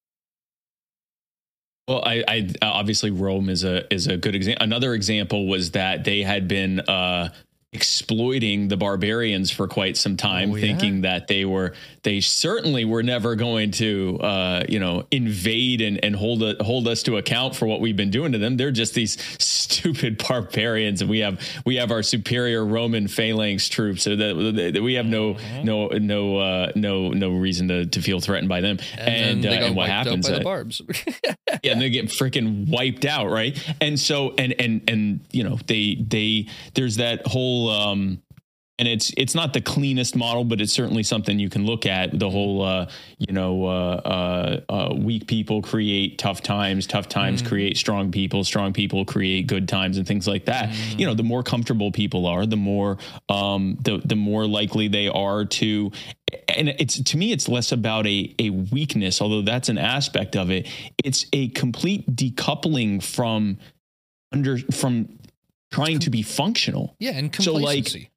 [1.90, 4.62] Well, I, I obviously Rome is a is a good example.
[4.62, 7.30] Another example was that they had been uh,
[7.72, 10.60] exploiting the barbarians for quite some time, Oh, yeah?
[10.62, 16.02] thinking that they were they certainly were never going to uh, you know invade and
[16.04, 18.56] and hold a, hold us to account for what we've been doing to them.
[18.56, 24.02] They're just these stupid barbarians, and we have we have our superior Roman phalanx troops,
[24.02, 25.64] so that, that we have no Mm-hmm.
[25.64, 28.78] no no uh, no no reason to to feel threatened by them.
[28.98, 30.28] And, And uh, and what happens?
[30.28, 30.82] by uh, the barbs.
[31.62, 33.56] yeah, and they get freaking wiped out, right?
[33.80, 38.22] And so and and and you know, they they there's that whole um
[38.80, 42.18] and it's it's not the cleanest model, but it's certainly something you can look at.
[42.18, 47.42] The whole, uh, you know, uh, uh, uh weak people create tough times, tough times
[47.42, 47.48] mm.
[47.48, 50.70] create strong people, strong people create good times, and things like that.
[50.70, 50.98] Mm.
[50.98, 52.96] You know, the more comfortable people are, the more
[53.28, 55.92] um, the the more likely they are to.
[56.48, 60.50] And it's to me, it's less about a a weakness, although that's an aspect of
[60.50, 60.66] it.
[61.04, 63.58] It's a complete decoupling from
[64.32, 65.19] under from
[65.70, 66.96] trying to be functional.
[66.98, 67.90] Yeah, and complacency.
[67.90, 68.10] So like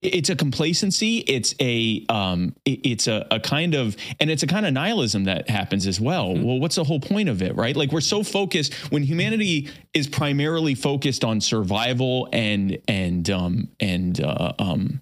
[0.00, 4.64] it's a complacency it's a um it's a, a kind of and it's a kind
[4.64, 6.44] of nihilism that happens as well mm-hmm.
[6.44, 10.06] well what's the whole point of it right like we're so focused when humanity is
[10.06, 15.00] primarily focused on survival and and um and uh, um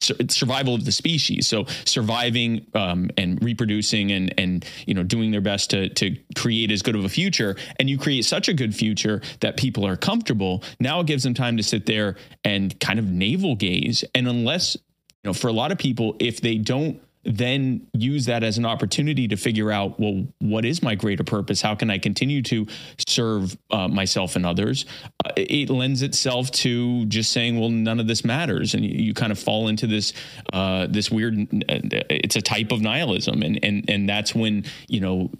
[0.00, 1.46] survival of the species.
[1.46, 6.70] So surviving um, and reproducing and and you know doing their best to to create
[6.70, 7.56] as good of a future.
[7.78, 10.62] And you create such a good future that people are comfortable.
[10.78, 14.04] Now it gives them time to sit there and kind of navel gaze.
[14.14, 14.76] And unless
[15.22, 18.64] you know, for a lot of people, if they don't then use that as an
[18.64, 21.60] opportunity to figure out well what is my greater purpose?
[21.60, 22.66] How can i continue to
[23.08, 24.86] serve uh, myself and others?
[25.24, 28.74] Uh, it lends itself to just saying well none of this matters.
[28.74, 30.12] And you, you kind of fall into this
[30.52, 31.34] uh, this weird
[31.68, 33.42] it's a type of nihilism.
[33.42, 35.30] And and and that's when you know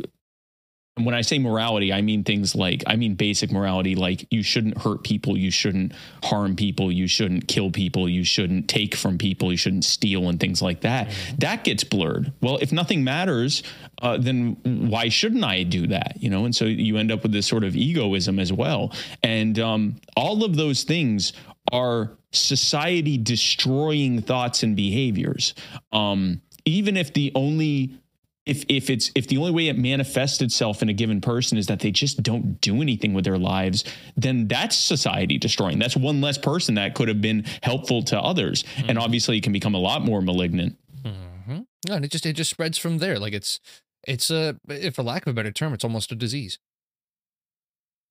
[1.04, 4.78] when I say morality, I mean things like I mean basic morality, like you shouldn't
[4.78, 5.92] hurt people, you shouldn't
[6.24, 10.40] harm people, you shouldn't kill people, you shouldn't take from people, you shouldn't steal, and
[10.40, 11.10] things like that.
[11.38, 12.32] That gets blurred.
[12.40, 13.62] Well, if nothing matters,
[14.02, 16.16] uh, then why shouldn't I do that?
[16.20, 19.58] You know, and so you end up with this sort of egoism as well, and
[19.58, 21.32] um, all of those things
[21.72, 25.54] are society destroying thoughts and behaviors.
[25.92, 27.98] Um, even if the only
[28.46, 31.66] if if it's if the only way it manifests itself in a given person is
[31.66, 33.84] that they just don't do anything with their lives,
[34.16, 35.78] then that's society destroying.
[35.78, 38.90] That's one less person that could have been helpful to others, mm-hmm.
[38.90, 40.76] and obviously it can become a lot more malignant.
[41.02, 41.60] Mm-hmm.
[41.88, 43.18] No, and it just it just spreads from there.
[43.18, 43.60] Like it's
[44.06, 44.56] it's a
[44.94, 46.58] for lack of a better term, it's almost a disease.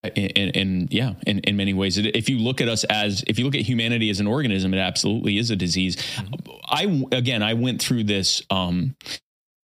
[0.01, 3.43] And, and, yeah, in, in many ways, if you look at us as, if you
[3.43, 5.97] look at humanity as an organism, it absolutely is a disease.
[5.97, 6.51] Mm-hmm.
[6.63, 8.95] I, again, I went through this, um,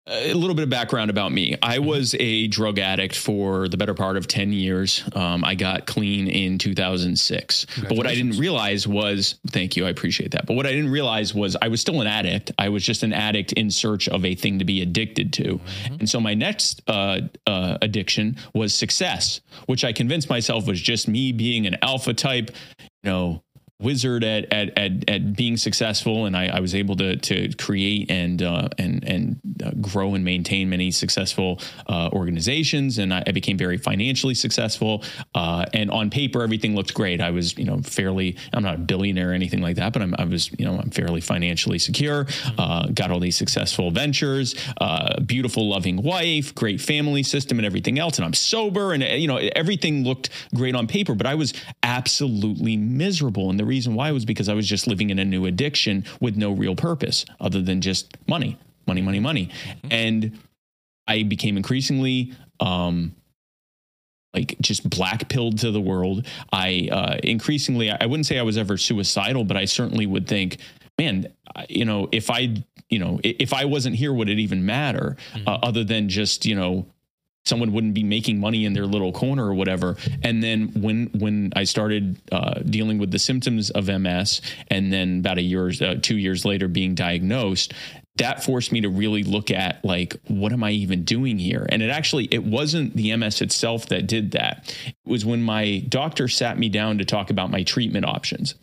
[0.09, 1.57] a little bit of background about me.
[1.63, 1.87] I mm-hmm.
[1.87, 5.03] was a drug addict for the better part of 10 years.
[5.15, 7.67] Um, I got clean in 2006.
[7.83, 10.47] But what I didn't realize was, thank you, I appreciate that.
[10.47, 12.53] But what I didn't realize was I was still an addict.
[12.59, 15.43] I was just an addict in search of a thing to be addicted to.
[15.43, 15.95] Mm-hmm.
[15.95, 21.09] And so my next uh, uh, addiction was success, which I convinced myself was just
[21.09, 22.51] me being an alpha type,
[23.03, 23.43] you know,
[23.81, 28.11] wizard at at at, at being successful, and I, I, was able to to create
[28.11, 33.33] and uh, and and uh, grow and maintain many successful uh, organizations, and I, I,
[33.33, 35.05] became very financially successful.
[35.35, 37.21] Uh, and on paper, everything looked great.
[37.21, 38.37] I was you know fairly.
[38.53, 40.91] I'm not a billionaire or anything like that, but I'm, i was you know I'm
[40.91, 42.27] fairly financially secure.
[42.59, 47.99] Uh, got all these successful ventures, uh, beautiful, loving wife, great family system, and everything
[47.99, 48.19] else.
[48.19, 52.77] And I'm sober, and you know everything looked great on paper, but I was absolutely
[52.77, 53.51] miserable.
[53.51, 56.37] And the reason why was because I was just living in a new addiction with
[56.37, 59.51] no real purpose other than just money, money, money, money.
[59.65, 59.89] Mm-hmm.
[59.93, 60.39] And
[61.07, 63.15] I became increasingly um,
[64.35, 66.27] like just black pilled to the world.
[66.53, 70.59] I uh, increasingly, I wouldn't say I was ever suicidal, but I certainly would think,
[70.99, 71.33] man,
[71.69, 72.55] you know, if I,
[72.91, 75.17] you know, if I wasn't here, would it even matter?
[75.35, 75.49] Mm-hmm.
[75.49, 76.87] Uh, other than just, you know,
[77.49, 79.97] someone wouldn't be making money in their little corner or whatever.
[80.23, 85.21] And then when when I started uh, dealing with the symptoms of MS, and then
[85.21, 87.73] about a year, uh, two years later, being diagnosed,
[88.17, 91.67] that forced me to really look at like what am i even doing here?
[91.69, 94.75] And it actually it wasn't the ms itself that did that.
[94.87, 98.55] It was when my doctor sat me down to talk about my treatment options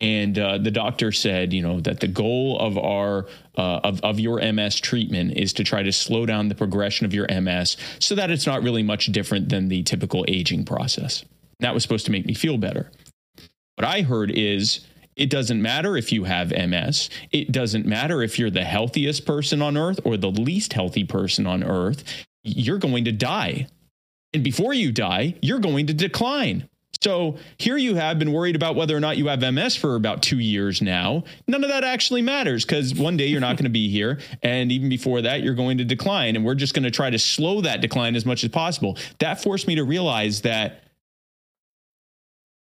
[0.00, 4.20] and uh, the doctor said, you know, that the goal of our uh, of of
[4.20, 8.14] your MS treatment is to try to slow down the progression of your MS so
[8.14, 11.24] that it's not really much different than the typical aging process.
[11.60, 12.90] That was supposed to make me feel better.
[13.76, 14.80] What I heard is
[15.16, 17.08] it doesn't matter if you have MS.
[17.32, 21.46] It doesn't matter if you're the healthiest person on earth or the least healthy person
[21.46, 22.04] on earth.
[22.44, 23.68] You're going to die.
[24.34, 26.68] And before you die, you're going to decline.
[27.06, 30.22] So here you have been worried about whether or not you have MS for about
[30.22, 31.22] two years now.
[31.46, 34.18] None of that actually matters because one day you're not going to be here.
[34.42, 36.34] And even before that, you're going to decline.
[36.34, 38.98] And we're just going to try to slow that decline as much as possible.
[39.20, 40.82] That forced me to realize that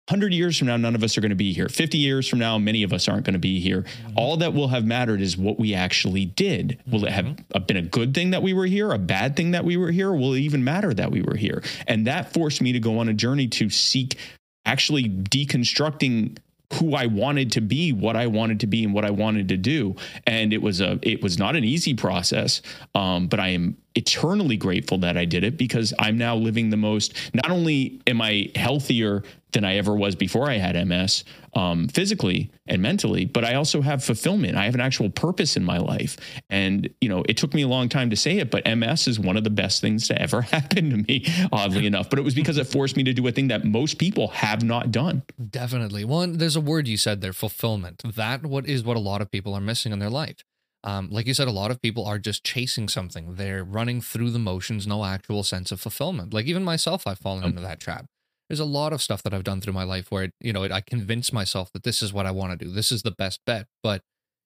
[0.09, 1.67] 100 years from now, none of us are going to be here.
[1.67, 3.83] 50 years from now, many of us aren't going to be here.
[3.83, 4.19] Mm-hmm.
[4.19, 6.79] All that will have mattered is what we actually did.
[6.87, 7.07] Will mm-hmm.
[7.07, 7.65] it have mm-hmm.
[7.65, 10.13] been a good thing that we were here, a bad thing that we were here?
[10.13, 11.63] Will it even matter that we were here?
[11.87, 14.19] And that forced me to go on a journey to seek
[14.67, 16.37] actually deconstructing
[16.75, 19.57] who I wanted to be, what I wanted to be, and what I wanted to
[19.57, 19.97] do.
[20.27, 22.61] And it was a it was not an easy process,
[22.95, 26.77] um, but I am eternally grateful that I did it because I'm now living the
[26.77, 27.15] most.
[27.35, 32.51] Not only am I healthier than I ever was before I had MS, um, physically
[32.67, 34.57] and mentally, but I also have fulfillment.
[34.57, 36.17] I have an actual purpose in my life,
[36.51, 39.21] and you know, it took me a long time to say it, but MS is
[39.21, 41.25] one of the best things to ever happen to me.
[41.53, 43.99] Oddly enough, but it was because it forced me to do a thing that most
[43.99, 45.23] people have not done.
[45.51, 46.05] Definitely.
[46.05, 48.03] One, there's a word you said there, fulfillment.
[48.05, 50.45] That what is what a lot of people are missing in their life.
[50.85, 53.35] Um, like you said, a lot of people are just chasing something.
[53.37, 56.35] They're running through the motions, no actual sense of fulfillment.
[56.35, 58.05] Like even myself, I've fallen into that trap.
[58.51, 60.71] There's a lot of stuff that I've done through my life where, you know, it,
[60.71, 62.71] I convince myself that this is what I want to do.
[62.71, 64.03] This is the best bet, but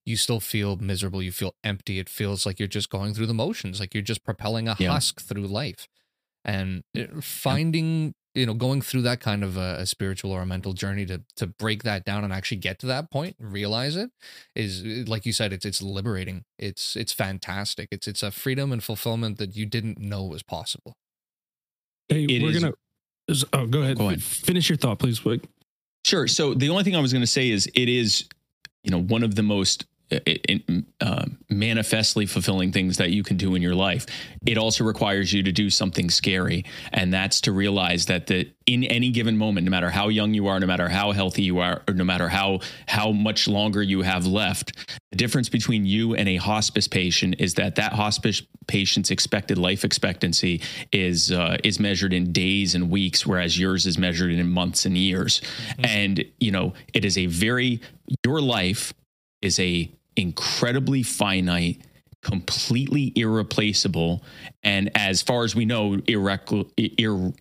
[0.06, 1.20] you still feel miserable.
[1.22, 1.98] You feel empty.
[1.98, 4.92] It feels like you're just going through the motions, like you're just propelling a Yeah.
[4.92, 5.88] husk through life.
[6.44, 10.46] And uh, finding, you know, going through that kind of a, a spiritual or a
[10.46, 14.10] mental journey to to break that down and actually get to that point, realize it,
[14.54, 16.44] is uh, like you said, it's it's liberating.
[16.58, 17.88] It's it's fantastic.
[17.90, 20.94] It's it's a freedom and fulfillment that you didn't know was possible.
[22.08, 22.74] Hey, It we're is- gonna.
[23.52, 23.98] Oh, go ahead.
[23.98, 24.22] Go ahead.
[24.22, 25.18] Finish your thought, please.
[25.20, 25.42] Quick.
[26.06, 26.26] Sure.
[26.26, 28.26] So the only thing I was going to say is it is,
[28.82, 30.18] you know, one of the most uh,
[31.00, 34.06] uh, manifestly fulfilling things that you can do in your life.
[34.46, 38.84] It also requires you to do something scary, and that's to realize that the in
[38.84, 41.82] any given moment, no matter how young you are, no matter how healthy you are,
[41.88, 44.72] or no matter how how much longer you have left,
[45.10, 49.84] the difference between you and a hospice patient is that that hospice patient's expected life
[49.84, 50.60] expectancy
[50.92, 54.96] is uh, is measured in days and weeks, whereas yours is measured in months and
[54.96, 55.40] years.
[55.82, 57.80] And you know, it is a very
[58.24, 58.92] your life
[59.42, 61.80] is a incredibly finite
[62.22, 64.22] completely irreplaceable
[64.64, 67.32] and as far as we know irrecl- ir,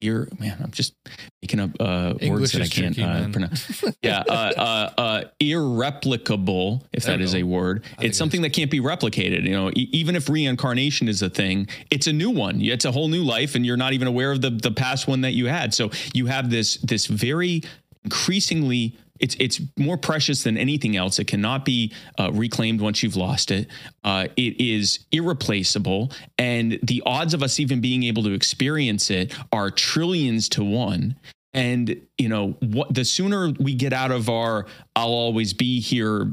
[0.00, 0.94] ir man i'm just
[1.40, 3.84] making up uh, words that i can't tricky, uh, pronounce.
[4.02, 7.38] Yeah uh, uh, uh, irreplicable if that is that we is go.
[7.38, 7.84] a word.
[7.98, 11.30] I it's something that can't be replicated you know e- even if reincarnation is a
[11.30, 12.60] thing it's a new one.
[12.60, 15.20] It's a whole new life and you're not even aware of the the past one
[15.20, 15.72] that you had.
[15.72, 17.62] So you have this this very
[18.04, 21.18] increasingly it's it's more precious than anything else.
[21.18, 23.68] It cannot be uh, reclaimed once you've lost it.
[24.04, 29.34] Uh, it is irreplaceable, and the odds of us even being able to experience it
[29.52, 31.16] are trillions to one.
[31.54, 32.94] And you know what?
[32.94, 36.32] The sooner we get out of our "I'll always be here"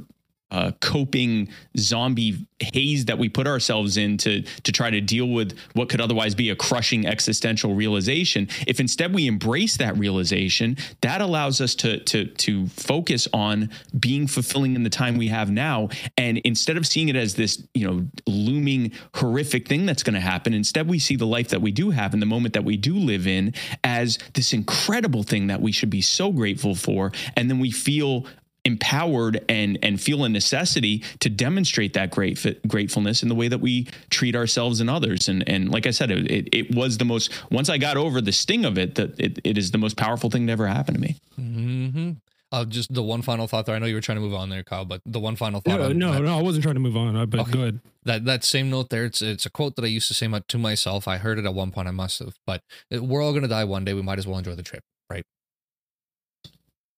[0.54, 5.58] uh, coping zombie haze that we put ourselves in to to try to deal with
[5.74, 8.48] what could otherwise be a crushing existential realization.
[8.68, 14.28] If instead we embrace that realization, that allows us to to to focus on being
[14.28, 17.88] fulfilling in the time we have now, and instead of seeing it as this you
[17.88, 21.72] know looming horrific thing that's going to happen, instead we see the life that we
[21.72, 25.62] do have and the moment that we do live in as this incredible thing that
[25.62, 28.28] we should be so grateful for, and then we feel
[28.66, 33.60] empowered and and feel a necessity to demonstrate that great gratefulness in the way that
[33.60, 37.06] we treat ourselves and others and and like I said it, it, it was the
[37.06, 39.98] most once I got over the sting of it that it, it is the most
[39.98, 42.12] powerful thing to ever happen to me Mm-hmm.
[42.52, 43.76] Uh, just the one final thought there.
[43.76, 45.80] I know you were trying to move on there, Kyle, but the one final thought.
[45.80, 46.38] No, no, that, no.
[46.38, 47.52] I wasn't trying to move on, uh, but Okay.
[47.52, 47.80] go ahead.
[48.04, 49.06] that that same note there.
[49.06, 51.08] It's it's a quote that I used to say to myself.
[51.08, 51.88] I heard it at one point.
[51.88, 53.96] I must have, but we're all gonna die one day.
[53.96, 54.93] We might as well enjoy the trip, right?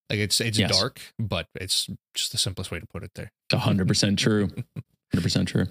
[0.10, 0.70] Like it's it's Yes.
[0.78, 3.32] dark, but it's just the simplest way to put it there.
[3.50, 4.50] It's 100% true
[5.16, 5.66] 100% true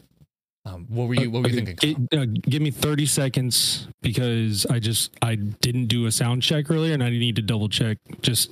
[0.65, 2.07] Um, what were you What were you Okay, thinking?
[2.11, 2.27] Kyle?
[2.27, 6.71] gi- uh, give me 30 seconds because I just I didn't do a sound check
[6.71, 7.99] earlier and I need to double check.
[8.23, 8.51] Just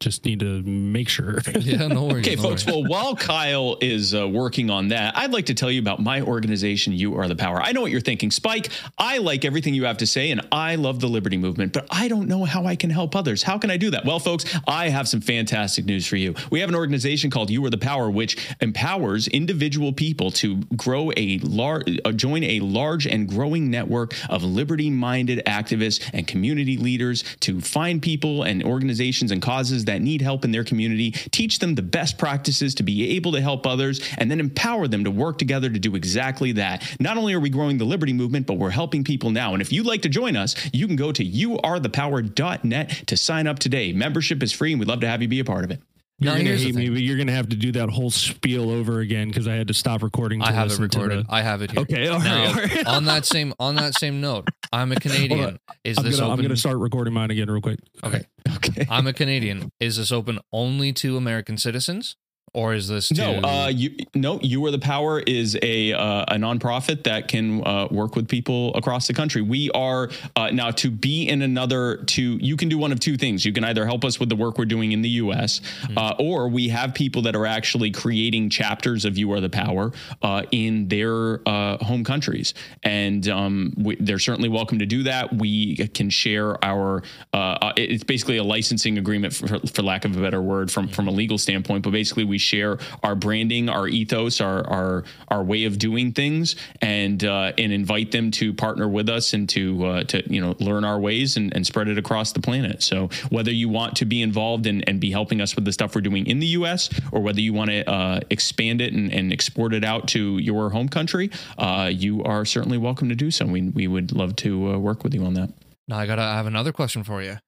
[0.00, 1.40] just need to make sure.
[1.58, 2.26] yeah, no worries.
[2.26, 2.64] Okay, no folks.
[2.64, 2.66] worries.
[2.66, 6.22] Well, while Kyle is uh, working on that, I'd like to tell you about my
[6.22, 7.60] organization, You Are the Power.
[7.60, 8.70] I know what you're thinking, Spike.
[8.96, 12.06] I like everything you have to say, and I love the liberty movement, but I
[12.06, 13.42] don't know how I can help others.
[13.42, 14.04] How can I do that?
[14.04, 16.36] Well, folks, I have some fantastic news for you.
[16.50, 21.10] We have an organization called You Are the Power, which empowers individual people to grow
[21.16, 27.24] a large, uh, join a large and growing network of liberty-minded activists and community leaders
[27.40, 31.74] to find people and organizations and causes that need help in their community, teach them
[31.74, 35.38] the best practices to be able to help others, and then empower them to work
[35.38, 36.82] together to do exactly that.
[37.00, 39.52] Not only are we growing the liberty movement, but we're helping people now.
[39.52, 43.58] And if you'd like to join us, you can go to youarethepower.net to sign up
[43.58, 43.92] today.
[43.92, 45.80] Membership is free, and we'd love to have you be a part of it.
[46.20, 48.98] You're Now, gonna hate me, but you're gonna have to do that whole spiel over
[48.98, 50.40] again because I had to stop recording.
[50.40, 51.26] To I have it recorded.
[51.28, 51.80] I have it here.
[51.82, 52.24] Okay, all right.
[52.24, 52.86] Now, all right.
[52.86, 55.60] on that same on that same note, I'm a Canadian.
[55.84, 57.78] Is I'm this gonna, I'm gonna start recording mine again real quick.
[58.04, 58.24] Okay.
[58.56, 58.86] Okay.
[58.90, 59.70] I'm a Canadian.
[59.78, 62.16] Is this open only to American citizens,
[62.58, 66.34] or is this No, uh, you no, you are the power is a uh, a
[66.34, 69.42] nonprofit that can uh, work with people across the country.
[69.42, 73.16] We are uh, now to be in another to you can do one of two
[73.16, 73.44] things.
[73.44, 75.60] You can either help us with the work we're doing in the U.S.
[75.96, 79.92] Uh, or we have people that are actually creating chapters of You Are the Power
[80.22, 85.32] uh, in their uh, home countries, and um, we, they're certainly welcome to do that.
[85.32, 87.04] We can share our.
[87.32, 90.88] Uh, uh, it's basically a licensing agreement, for, for lack of a better word, from
[90.88, 91.84] from a legal standpoint.
[91.84, 96.56] But basically, we share our branding, our ethos, our our our way of doing things,
[96.80, 100.56] and uh, and invite them to partner with us and to uh, to you know
[100.58, 102.82] learn our ways and, and spread it across the planet.
[102.82, 105.94] So whether you want to be involved and, and be helping us with the stuff
[105.94, 106.88] we're doing in the U.S.
[107.12, 110.70] or whether you want to uh, expand it and, and export it out to your
[110.70, 113.46] home country, uh, you are certainly welcome to do so.
[113.46, 115.52] We we would love to uh, work with you on that.
[115.86, 117.38] Now I gotta I have another question for you.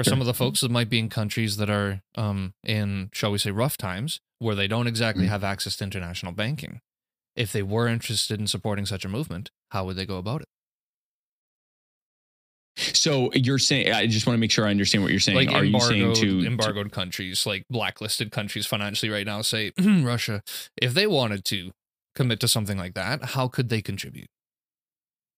[0.00, 0.12] For Sure.
[0.12, 3.36] some of the folks that might be in countries that are um in, shall we
[3.38, 5.28] say, rough times, where they don't exactly Mhm.
[5.28, 6.80] have access to international banking,
[7.36, 10.48] if they were interested in supporting such a movement, how would they go about it?
[12.96, 15.36] So you're saying I just want to make sure I understand what you're saying.
[15.36, 19.72] Like are you saying embargoed, to embargoed countries, like blacklisted countries financially right now, say
[19.78, 20.42] Russia,
[20.80, 21.72] if they wanted to
[22.14, 24.28] commit to something like that, how could they contribute?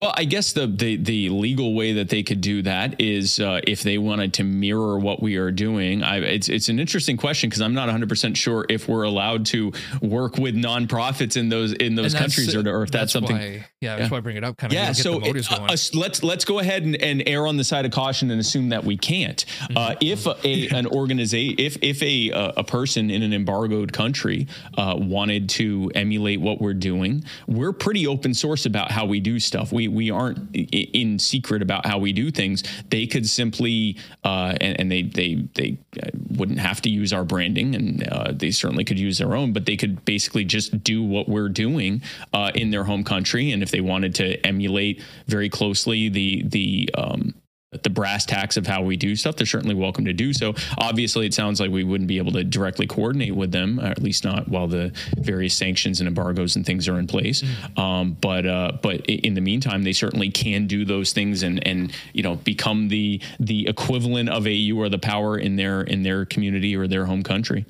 [0.03, 3.61] Well, I guess the, the the legal way that they could do that is uh,
[3.63, 6.03] if they wanted to mirror what we are doing.
[6.03, 9.47] I, it's it's an interesting question because I'm not 100 percent sure if we're allowed
[9.47, 13.37] to work with nonprofits in those in those countries or, or if that's, something.
[13.37, 14.13] Why, yeah, that's Yeah.
[14.13, 14.57] why I bring it up.
[14.57, 15.71] Kind of yeah, get so the motives it- going.
[15.71, 18.69] us- let's let's go ahead and, and err on the side of caution and assume
[18.71, 19.45] that we can't.
[19.45, 19.77] Mm-hmm.
[19.77, 24.47] Uh, if a, an organization, if if a uh, a person in an embargoed country
[24.79, 29.41] uh, wanted to emulate what we're doing, we're pretty open source about how we do
[29.41, 29.73] stuff.
[29.73, 32.63] We we aren't in secret about how we do things.
[32.91, 37.25] They could simply uh, and, and they they they uh, wouldn't have to use our
[37.25, 39.53] branding, and uh, they certainly could use their own.
[39.53, 42.03] But they could basically just do what we're doing
[42.33, 46.91] uh, in their home country, and if they wanted to emulate very closely the the
[46.97, 47.35] um,
[47.83, 50.55] the brass tacks of how we do stuff, they're certainly welcome to do so.
[50.77, 54.03] Obviously, it sounds like we wouldn't be able to directly coordinate with them, or at
[54.03, 57.43] least not while the various sanctions and embargoes and things are in place.
[57.77, 61.93] Um, but uh, but in the meantime, they certainly can do those things and and
[62.13, 66.03] you know become the the equivalent of a You Are the Power in their in
[66.03, 67.65] their community or their home country.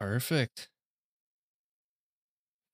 [0.00, 0.68] Perfect.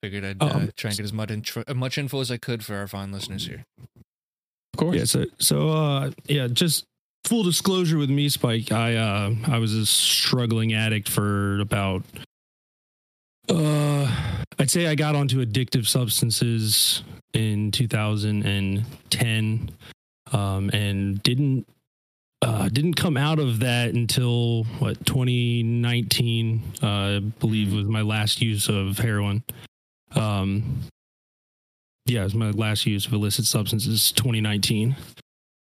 [0.03, 2.37] Figured I'd uh, Um, try and get as much intro, as much info as I
[2.37, 3.65] could for our fine listeners here.
[4.75, 4.97] Of course.
[4.97, 5.05] Yeah.
[5.05, 6.85] So, so uh, yeah, just
[7.25, 8.71] full disclosure with me, Spike.
[8.71, 12.05] I uh, I was a struggling addict for about.
[13.49, 14.15] Uh,
[14.59, 19.71] I'd say I got onto addictive substances in 2010,
[20.33, 21.67] um, and didn't
[22.43, 26.63] uh, didn't come out of that until what 2019.
[26.83, 29.43] Uh, I believe was my last use of heroin.
[30.15, 30.81] Um,
[32.07, 34.97] yeah, it was my last use of illicit substances, 2019.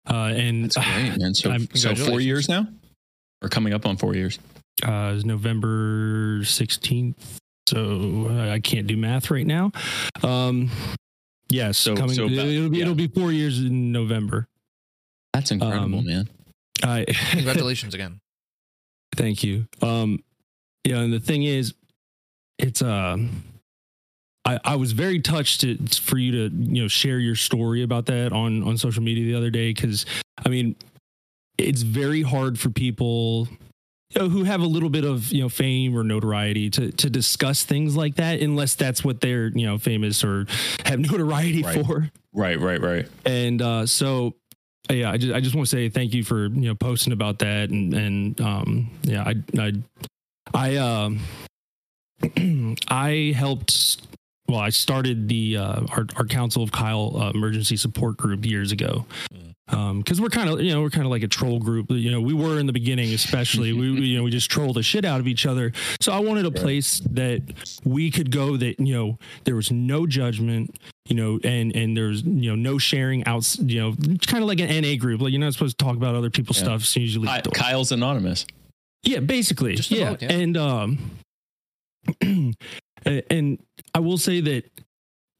[0.08, 1.34] Uh, and That's great, man.
[1.34, 2.66] So, I'm- so four years now,
[3.42, 4.38] or coming up on four years.
[4.86, 7.16] uh, is November 16th.
[7.68, 9.72] So uh, I can't do math right now.
[10.22, 10.70] Um,
[11.50, 12.82] yes, So- coming, so about- it'll be yeah.
[12.84, 14.46] it'll be four years in November.
[15.34, 16.28] That's incredible, Um, man.
[16.82, 18.20] I Congratulations again.
[19.16, 19.66] Thank you.
[19.82, 20.22] Um,
[20.84, 21.74] yeah, and the thing is,
[22.58, 23.42] it's um,
[24.54, 28.06] I I was very touched to, for you to you know share your story about
[28.06, 30.06] that on on social media the other day because
[30.44, 30.76] I mean,
[31.58, 33.48] it's very hard for people.
[34.14, 37.10] You know, who have a little bit of you know fame or notoriety to to
[37.10, 40.46] discuss things like that unless that's what they're you know famous or
[40.86, 41.84] have notoriety Right.
[41.86, 43.06] for Right, right, right.
[43.26, 44.34] and uh, so
[44.90, 47.40] yeah, I just I just want to say thank you for you know posting about
[47.40, 49.72] that and and um, yeah, I I
[50.54, 51.20] I um
[52.88, 54.02] I helped.
[54.48, 58.72] Well, I started the uh, our our Council of Kyle uh, emergency support group years
[58.72, 59.04] ago.
[59.70, 61.90] Because we're kind of, you know, we're kind of like a troll group.
[61.90, 63.74] You know, we were in the beginning, especially.
[63.74, 65.72] we, we, you know, we just troll the shit out of each other.
[66.00, 67.42] So I wanted a place that
[67.84, 70.74] we could go that, you know, there was no judgment,
[71.06, 73.92] you know, and and there's you know no sharing out, you know,
[74.26, 75.20] kind of like an NA group.
[75.20, 76.78] Like you're not supposed to talk about other people's Yeah.
[76.78, 76.96] stuff.
[76.96, 78.46] Usually, Ky- Kyle's anonymous.
[79.02, 80.16] yeah, basically, Just yeah.
[80.18, 80.32] yeah.
[80.32, 81.10] And um,
[83.30, 83.58] and
[83.94, 84.64] I will say that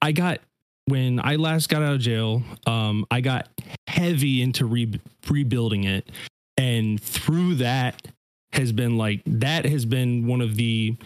[0.00, 0.40] I got
[0.86, 3.48] when I last got out of jail, um, I got
[3.86, 6.10] heavy into re- rebuilding it,
[6.56, 8.08] and through that
[8.52, 10.96] has been like that has been one of the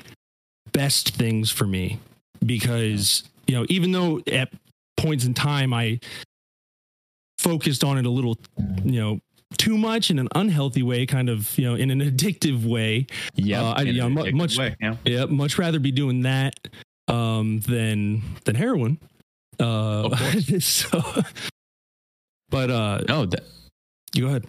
[0.72, 1.98] best things for me
[2.46, 4.52] because you know even though at
[4.96, 5.98] points in time I
[7.42, 8.38] focused on it a little,
[8.84, 9.20] you know,
[9.57, 13.07] too much in an unhealthy way, kind of you know in an addictive way.
[13.34, 14.96] Yeah, Uh, I- in yeah, an mu- addictive much- way, yeah.
[15.05, 16.55] Yeah, much rather be doing that
[17.09, 18.98] um, than than heroin.
[19.61, 20.14] Uh,
[20.61, 21.00] so,
[22.50, 23.44] but uh, No, that,
[24.14, 24.46] you go ahead.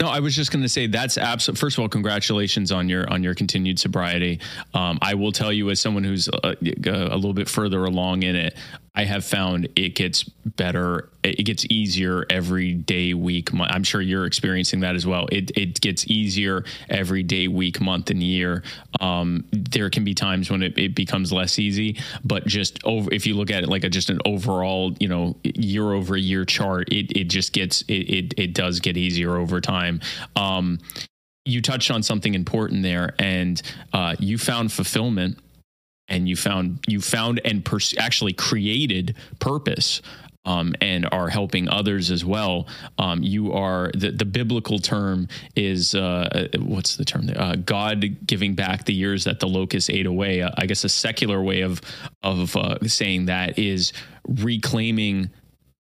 [0.00, 1.56] No, I was just going to say that's absolute.
[1.58, 4.40] First of all, congratulations on your on your continued sobriety.
[4.74, 8.36] Um, I will tell you, as someone who's a, a little bit further along in
[8.36, 8.56] it,
[8.96, 11.10] I have found it gets better.
[11.22, 13.52] It gets easier every day, week.
[13.52, 13.70] Month.
[13.72, 15.26] I'm sure you're experiencing that as well.
[15.30, 18.62] It it gets easier every day, week, month, and year.
[19.00, 23.26] Um, there can be times when it, it becomes less easy, but just over if
[23.26, 26.90] you look at it like a, just an overall, you know, year over year chart,
[26.90, 30.00] it it just gets it it, it does get easier over time.
[30.36, 30.78] Um,
[31.44, 33.60] you touched on something important there, and
[33.92, 35.38] uh, you found fulfillment,
[36.08, 40.02] and you found you found and pers- actually created purpose.
[40.44, 42.68] Um, and are helping others as well.
[42.98, 45.26] Um, you are the, the biblical term
[45.56, 47.28] is uh, what's the term?
[47.34, 50.42] Uh, God giving back the years that the locust ate away.
[50.42, 51.80] Uh, I guess a secular way of
[52.22, 53.92] of uh, saying that is
[54.28, 55.30] reclaiming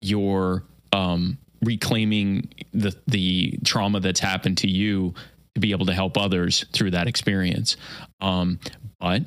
[0.00, 0.64] your
[0.94, 5.12] um, reclaiming the the trauma that's happened to you
[5.54, 7.76] to be able to help others through that experience.
[8.20, 8.58] Um,
[8.98, 9.22] but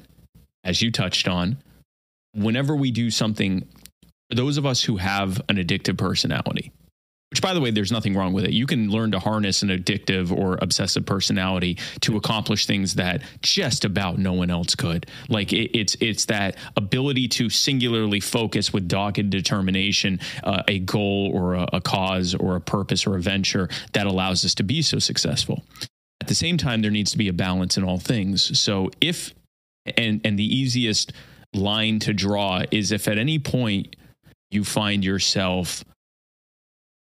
[0.67, 1.57] as you touched on,
[2.33, 3.65] whenever we do something,
[4.29, 6.73] those of us who have an addictive personality,
[7.31, 8.51] which by the way, there's nothing wrong with it.
[8.51, 13.85] You can learn to harness an addictive or obsessive personality to accomplish things that just
[13.85, 15.07] about no one else could.
[15.29, 21.31] Like it, it's it's that ability to singularly focus with dogged determination uh, a goal
[21.33, 24.81] or a, a cause or a purpose or a venture that allows us to be
[24.81, 25.63] so successful.
[26.19, 28.59] At the same time, there needs to be a balance in all things.
[28.59, 29.33] So if
[29.97, 31.13] and and the easiest
[31.53, 33.95] line to draw is if at any point
[34.51, 35.83] you find yourself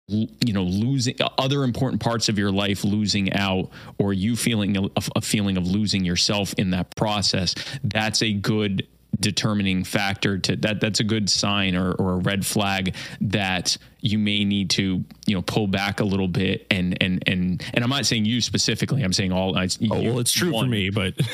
[0.09, 4.83] you know losing other important parts of your life losing out or you feeling a,
[5.17, 7.55] a feeling of losing yourself in that process
[7.85, 8.87] that's a good
[9.21, 14.19] determining factor to that that's a good sign or, or a red flag that you
[14.19, 17.91] may need to you know pull back a little bit and and and and I'm
[17.91, 21.15] not saying you specifically I'm saying all I, Oh, well, it's true for me, but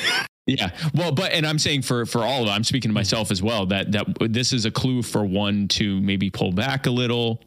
[0.47, 0.71] Yeah.
[0.95, 3.43] Well, but and I'm saying for for all of it, I'm speaking to myself as
[3.43, 7.41] well that that this is a clue for one to maybe pull back a little,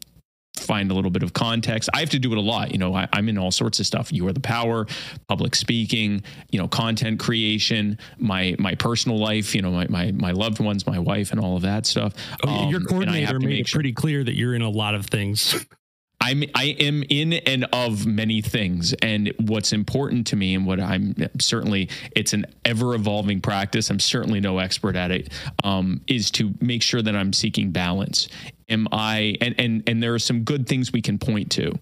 [0.56, 1.90] find a little bit of context.
[1.94, 2.70] I have to do it a lot.
[2.72, 4.12] You know, I, I'm in all sorts of stuff.
[4.12, 4.86] You are the power,
[5.28, 10.30] public speaking, you know, content creation, my my personal life, you know, my my my
[10.30, 12.14] loved ones, my wife, and all of that stuff.
[12.44, 14.94] oh, your Um, have coordinator made it sure- pretty clear that you're in a lot
[14.94, 15.54] of things.
[16.24, 20.80] I'm I am in and of many things, and what's important to me, and what
[20.80, 23.90] I'm certainly it's an ever evolving practice.
[23.90, 25.30] I'm certainly no expert at it.
[25.64, 28.28] Um, is to make sure that I'm seeking balance.
[28.70, 31.78] Am I and and and there are some good things we can point to.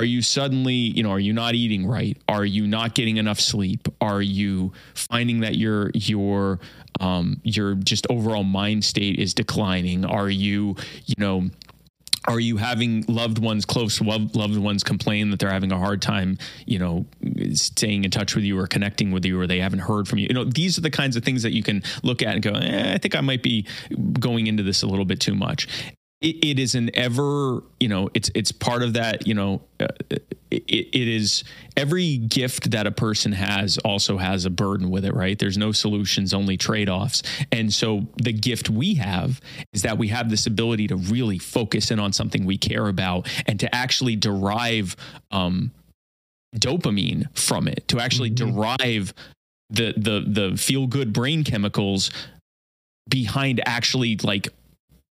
[0.00, 2.16] Are you suddenly, you know, are you not eating right?
[2.26, 3.86] Are you not getting enough sleep?
[4.00, 6.60] Are you finding that your your
[7.00, 10.06] um your just overall mind state is declining?
[10.06, 11.50] Are you, you know,
[12.26, 16.38] are you having loved ones close loved, ones complain that they're having a hard time
[16.66, 17.06] you know
[17.52, 20.26] staying in touch with you or connecting with you or they haven't heard from you?
[20.28, 22.52] You know these are the kinds of things that you can look at and go
[22.52, 23.66] eh, i think i might be
[24.18, 25.68] going into this a little bit too much
[26.20, 29.86] it, it is an ever you know it's it's part of that you know uh,
[30.50, 31.44] it, it is
[31.76, 35.70] every gift that a person has also has a burden with it right there's no
[35.70, 39.40] solutions only trade-offs and so the gift we have
[39.72, 43.28] is that we have this ability to really focus in on something we care about
[43.46, 44.96] and to actually derive
[45.30, 45.70] um,
[46.56, 48.36] dopamine from it to actually Mhm.
[48.54, 49.14] derive
[49.70, 52.10] the the the feel good brain chemicals
[53.08, 54.48] behind actually like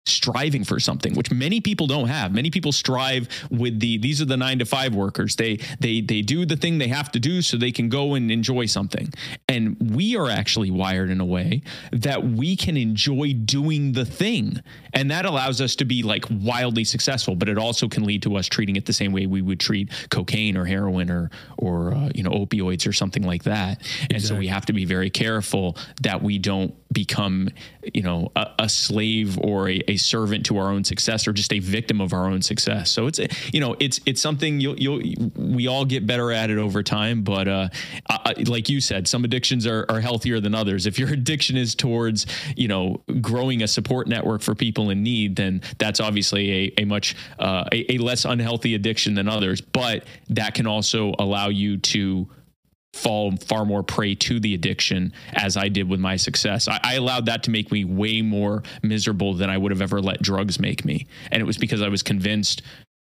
[0.05, 2.33] striving for something which many people don't have.
[2.33, 5.35] Many people strive with the these are the 9 to 5 workers.
[5.35, 8.31] They they they do the thing they have to do so they can go and
[8.31, 9.13] enjoy something.
[9.47, 14.61] And we are actually wired in a way that we can enjoy doing the thing.
[14.93, 18.35] And that allows us to be like wildly successful but it also can lead to
[18.35, 22.09] us treating it the same way we would treat cocaine or heroin or or uh,
[22.15, 23.81] you know opioids or something like that.
[24.09, 27.49] And so we have to be very careful that we don't become
[27.93, 31.53] you know a, a slave or a, a servant to our own success or just
[31.53, 32.91] a victim of our own success.
[32.91, 33.19] So it's
[33.53, 35.01] you know it's it's something you'll you'll
[35.35, 37.69] we all get better at it over time but uh
[38.09, 40.85] I, like you said some addictions are, are healthier than others.
[40.85, 42.25] If your addiction is towards
[42.55, 46.85] you know growing a support network for people in need then that's obviously a, a
[46.85, 51.77] much uh, a, a less unhealthy addiction than others but that can also allow you
[51.77, 52.27] to
[52.93, 56.67] fall far more prey to the addiction as I did with my success.
[56.67, 60.01] I, I allowed that to make me way more miserable than I would have ever
[60.01, 61.07] let drugs make me.
[61.31, 62.61] And it was because I was convinced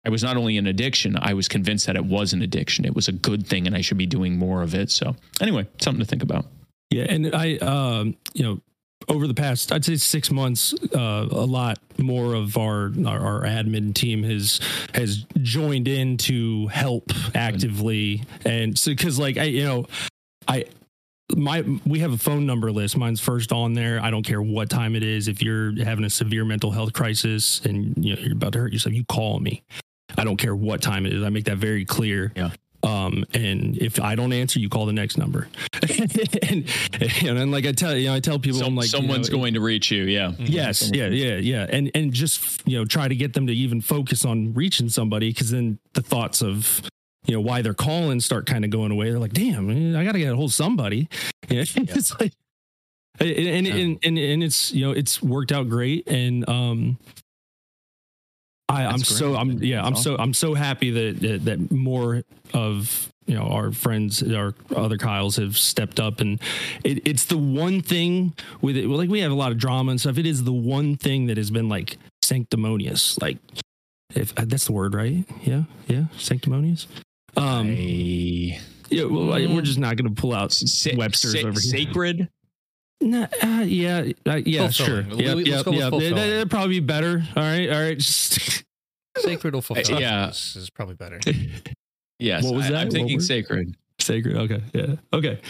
[0.05, 2.85] I was not only an addiction, I was convinced that it was an addiction.
[2.85, 4.91] It was a good thing and I should be doing more of it.
[4.91, 6.47] So, anyway, something to think about.
[6.91, 8.61] Yeah, and I, um, you know,
[9.09, 13.41] over the past, I'd say six months, uh, a lot more of our, our our
[13.43, 14.61] admin team has
[14.95, 19.87] has joined in to help actively, and so because like I, you know,
[20.49, 20.67] I
[21.37, 22.97] my we have a phone number list.
[22.97, 24.01] Mine's first on there.
[24.03, 25.29] I don't care what time it is.
[25.29, 28.73] If you're having a severe mental health crisis and you know you're about to hurt
[28.73, 29.63] yourself, you call me.
[30.17, 31.23] I don't care what time it is.
[31.23, 32.33] I make that very clear.
[32.37, 32.51] Yeah.
[32.85, 35.47] Um, and if I don't answer, you call the next number.
[35.83, 36.67] and,
[37.01, 39.35] and, and like I tell you know, I tell people, Some, I'm like, someone's you
[39.37, 40.05] know, going to reach you.
[40.05, 40.33] Yeah.
[40.39, 43.81] Yes, yeah, yeah, yeah, and and just you know try to get them to even
[43.81, 46.83] focus on reaching somebody because then the thoughts of
[47.27, 49.11] you know why they're calling start kind of going away.
[49.11, 51.09] They're like, damn, I got to get a hold of somebody.
[51.49, 52.33] You know, It's like,
[53.21, 53.75] and and, Yeah.
[53.75, 56.99] and and and it's you know it's worked out great, and um,
[58.73, 59.37] I I'm That's so.
[59.37, 62.23] I'm yeah I'm That's so I'm so happy that that, that more
[62.55, 66.41] of you know our friends our other kyles have stepped up and
[66.83, 70.01] it, it's the one thing with it like we have a lot of drama and
[70.01, 70.19] stuff.
[70.19, 73.19] It is the one thing that has been like sanctimonious.
[73.21, 73.39] Like
[74.15, 75.25] if uh, that's the word right?
[75.43, 76.87] Yeah yeah sanctimonious?
[77.37, 78.59] Um I-
[78.91, 81.71] yeah well, I- we're just not going to pull out Sa- webster's sa- over here.
[81.71, 82.29] sacred.
[83.03, 85.25] Nah, uh, yeah uh, yeah sure Fulfilling.
[85.27, 86.15] yeah let's yeah go with yeah fulfilling.
[86.15, 88.65] That- that'd probably be better all right all right just
[89.19, 90.31] Sacred or fulfilling yeah.
[90.31, 91.21] is, is probably better.
[92.19, 92.45] Yes.
[92.45, 92.81] What was I, that?
[92.83, 93.25] I'm thinking word?
[93.25, 93.77] sacred.
[93.99, 95.41] sacred okay yeah okay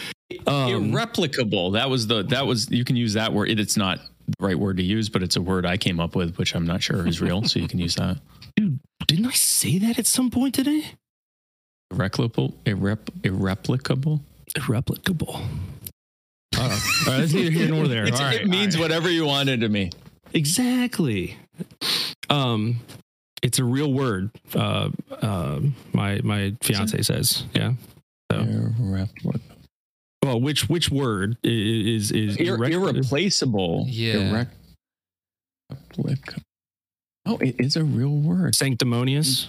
[0.47, 1.71] um, Irreplicable.
[1.71, 3.49] That was the, that was, you can use that word.
[3.51, 6.15] It, it's not the right word to use, but it's a word I came up
[6.15, 7.43] with, which I'm not sure is real.
[7.43, 8.17] so you can use that.
[8.55, 10.85] dude didn't i say that at some point today
[11.91, 12.53] Irreplicable.
[12.65, 14.21] Irrep, irreplicable.
[14.55, 15.41] irreplicable.
[16.57, 18.05] All right, all right that's neither here nor there.
[18.05, 18.89] All right, it means all right.
[18.89, 19.91] whatever you wanted to me.
[20.33, 21.37] exactly.
[22.29, 22.79] Um,
[23.41, 24.31] it's a real word.
[24.55, 24.89] Uh,
[25.21, 25.59] uh,
[25.93, 27.73] my my fiance says, yeah.
[28.31, 29.39] So, Irreplicable.
[30.23, 33.85] well, which which word i- is is Ir- irrec- irreplaceable.
[33.89, 34.15] Yeah.
[34.15, 34.47] Irrec-
[37.25, 38.55] Oh, it is a real word.
[38.55, 39.47] sanctimonious?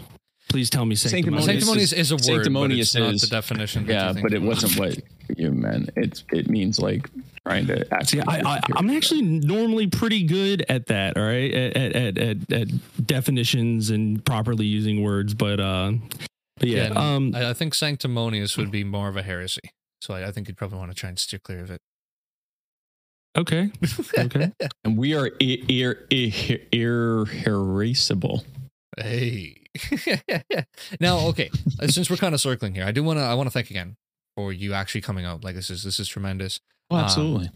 [0.49, 1.47] Please tell me sanctimonious.
[1.47, 3.87] Sanctimonious Sanctimonious is a word, sanctimonious but it's not the definition.
[3.87, 4.43] Yeah, you but it of.
[4.45, 4.99] wasn't what
[5.37, 5.91] you meant.
[5.97, 7.09] It's it means like
[7.47, 8.23] trying to See, actually.
[8.23, 11.17] I, I, I'm actually normally pretty good at that.
[11.17, 15.93] All right, at at, at, at, at definitions and properly using words, but uh,
[16.59, 19.73] but yeah, and um, I, I think sanctimonious would be more of a heresy.
[20.03, 21.81] So I, I think you'd probably want to try and steer clear of it.
[23.37, 23.71] okay,
[24.19, 24.53] okay.
[24.85, 28.45] and we are ir- ir- ir- irreplaceable.
[28.99, 29.57] Hey.
[31.01, 31.51] now, okay.
[31.81, 33.23] uh, Since we're kind of circling here, I do want to.
[33.23, 33.97] I want to thank again
[34.37, 35.45] for you actually coming out.
[35.45, 36.61] Like this is this is tremendous.
[36.91, 37.51] Oh, Um, absolutely.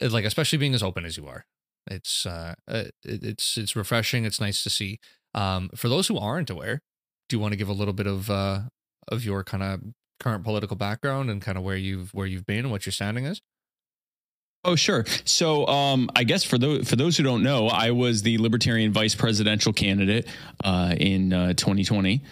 [0.00, 1.44] Uh, Like especially being as open as you are.
[1.90, 4.24] It's uh, uh, it, it's it's refreshing.
[4.24, 4.98] It's nice to see.
[5.34, 6.80] Um, for those who aren't aware,
[7.28, 8.60] do you want to give a little bit of uh
[9.08, 9.80] of your kind of
[10.20, 13.24] current political background and kind of where you've where you've been and what your standing
[13.26, 13.40] is?
[14.64, 15.04] Oh, sure.
[15.24, 18.92] So, um, I guess for those for those who don't know, I was the Libertarian
[18.92, 20.28] vice presidential candidate
[20.62, 22.22] uh, in uh, 2020,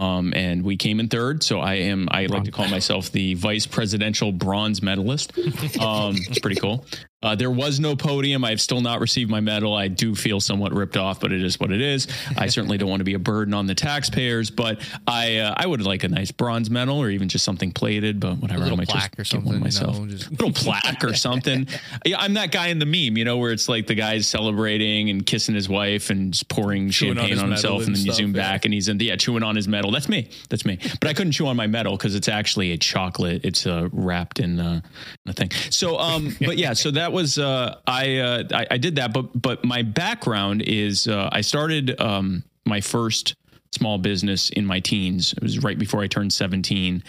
[0.00, 1.44] um, and we came in third.
[1.44, 5.32] So, I am I like to call myself the vice presidential bronze medalist.
[5.80, 6.84] Um, it's pretty cool.
[7.26, 8.44] Uh, there was no podium.
[8.44, 9.74] I've still not received my medal.
[9.74, 12.06] I do feel somewhat ripped off, but it is what it is.
[12.36, 15.66] I certainly don't want to be a burden on the taxpayers, but I uh, I
[15.66, 18.20] would like a nice bronze medal or even just something plated.
[18.20, 19.64] But whatever, I might plaque just or get one something.
[19.64, 21.66] myself know, just little plaque or something.
[22.04, 25.10] Yeah, I'm that guy in the meme, you know, where it's like the guy's celebrating
[25.10, 28.06] and kissing his wife and just pouring Chewing champagne his on, himself, and and then
[28.06, 28.42] you zoom yeah.
[28.42, 29.90] back and he's in, the, yeah, chewing on his medal.
[29.90, 30.28] That's me.
[30.48, 30.78] That's me.
[31.00, 33.44] But I couldn't chew on my medal because it's actually a chocolate.
[33.44, 34.80] It's uh, wrapped in uh,
[35.26, 35.50] a thing.
[35.70, 39.12] So, um, but yeah, so that was uh, I, uh, I I did that.
[39.12, 43.34] But but my background is uh, I started um, my first
[43.72, 45.32] small business in my teens.
[45.32, 47.02] It was right before I turned 17.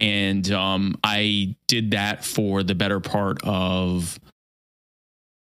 [0.00, 4.18] And um, I did that for the better part of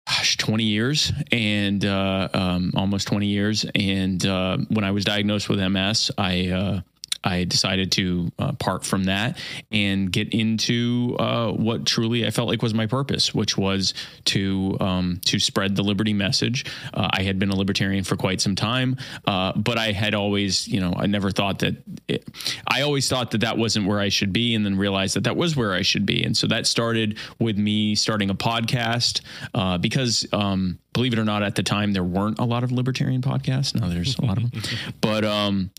[0.07, 3.65] gosh, 20 years and uh, um, almost 20 years.
[3.75, 6.81] And uh, when I was diagnosed with MS, I, uh,
[7.27, 9.37] I decided to uh, part from that
[9.69, 13.93] and get into uh, what truly I felt like was my purpose, which was
[14.25, 16.65] to um, to spread the liberty message.
[16.93, 20.69] Uh, I had been a libertarian for quite some time, uh, but I had always,
[20.69, 21.75] you know, I never thought that.
[22.07, 22.25] It,
[22.65, 25.35] I always thought that that wasn't where I should be, and then realized that that
[25.35, 26.23] was where I should be.
[26.23, 29.21] And so that started with me starting a podcast
[29.53, 30.25] uh, because.
[30.31, 33.79] Um, Believe it or not, at the time there weren't a lot of libertarian podcasts.
[33.79, 34.63] Now there's a lot of them,
[35.01, 35.69] but um,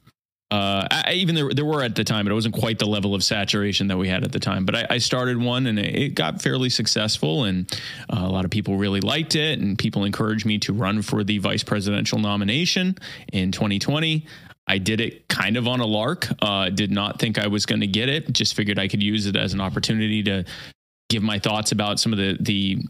[0.50, 3.14] uh, I, even there, there were at the time, but it wasn't quite the level
[3.14, 4.64] of saturation that we had at the time.
[4.64, 7.70] But I, I started one and it, got fairly successful, and
[8.10, 11.22] uh, a lot of people really liked it, and people encouraged me to run for
[11.22, 12.96] the vice presidential nomination
[13.32, 14.26] in 2020.
[14.66, 16.28] I did it kind of on a lark.
[16.40, 18.32] Uh, did not think I was going to get it.
[18.32, 20.44] Just figured I could use it as an opportunity to
[21.10, 22.84] give my thoughts about some of the the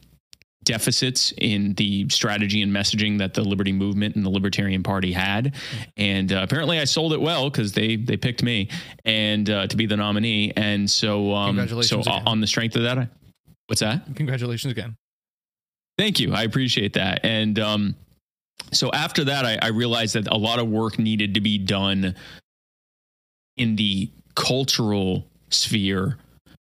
[0.69, 5.55] deficits in the strategy and messaging that the liberty movement and the libertarian party had
[5.97, 8.69] and uh, apparently i sold it well because they they picked me
[9.07, 12.23] and uh, to be the nominee and so um so again.
[12.27, 13.09] on the strength of that I,
[13.67, 14.97] what's that Congratulations again.
[15.99, 16.33] Thank you.
[16.33, 17.25] I appreciate that.
[17.25, 17.97] And um,
[18.73, 22.15] so after that, I, I realized that a lot of work needed to be done
[23.57, 26.17] in the cultural sphere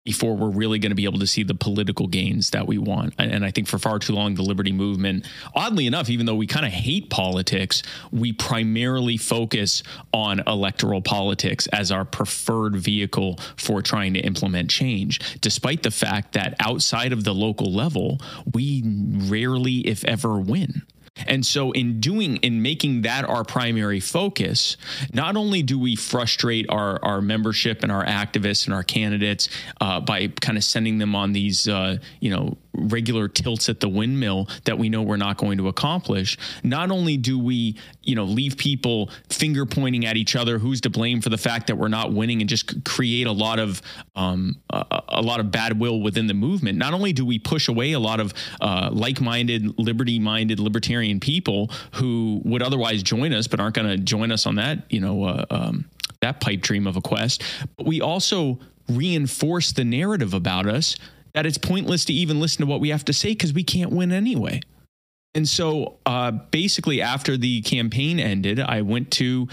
[0.05, 3.15] before we're really going to be able to see the political gains that we want.
[3.19, 6.47] And, I think for far too long, the liberty movement, oddly enough, even though we
[6.47, 9.83] kind of hate politics, we primarily focus
[10.13, 16.33] on electoral politics as our preferred vehicle for trying to implement change, despite the fact
[16.33, 18.19] that outside of the local level,
[18.55, 20.83] we rarely, if ever, win.
[21.27, 24.77] And so, in doing, in making that our primary focus,
[25.13, 29.49] not only do we frustrate our, our membership and our activists and our candidates
[29.81, 33.89] uh, by kind of sending them on these, uh, you know, regular tilts at the
[33.89, 36.39] windmill that we know we're not going to accomplish.
[36.63, 40.91] Not only do we, you know, leave people finger pointing at each other, who's to
[40.91, 43.83] blame for the fact that we're not winning, and just create a lot of
[44.15, 46.79] um, a, a lot of bad will within the movement.
[46.79, 52.41] Not only do we push away a lot of uh, like-minded, liberty-minded, libertarian people who
[52.45, 55.45] would otherwise join us, but aren't going to join us on that, you know, uh,
[55.51, 55.85] um,
[56.21, 57.43] that pipe dream of a quest.
[57.77, 58.59] But we also
[58.89, 60.97] reinforce the narrative about us
[61.35, 63.93] that it's pointless to even listen to what we have to say because we can't
[63.93, 64.61] win anyway.
[65.35, 69.49] And so uh, basically, after the campaign ended, I went to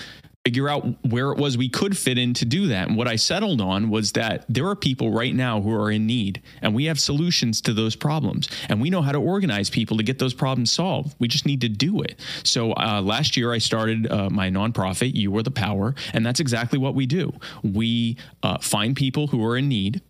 [0.47, 2.87] figure out where it was we could fit in to do that.
[2.87, 6.07] And what I settled on was that there are people right now who are in
[6.07, 8.47] need, and we have solutions to those problems.
[8.69, 11.15] And we know how to organize people to get those problems solved.
[11.19, 12.17] We just need to do it.
[12.43, 16.39] So uh, last year, I started uh, my nonprofit, You Are the Power, and that's
[16.39, 17.33] exactly what we do.
[17.61, 20.01] We uh, find people who are in need.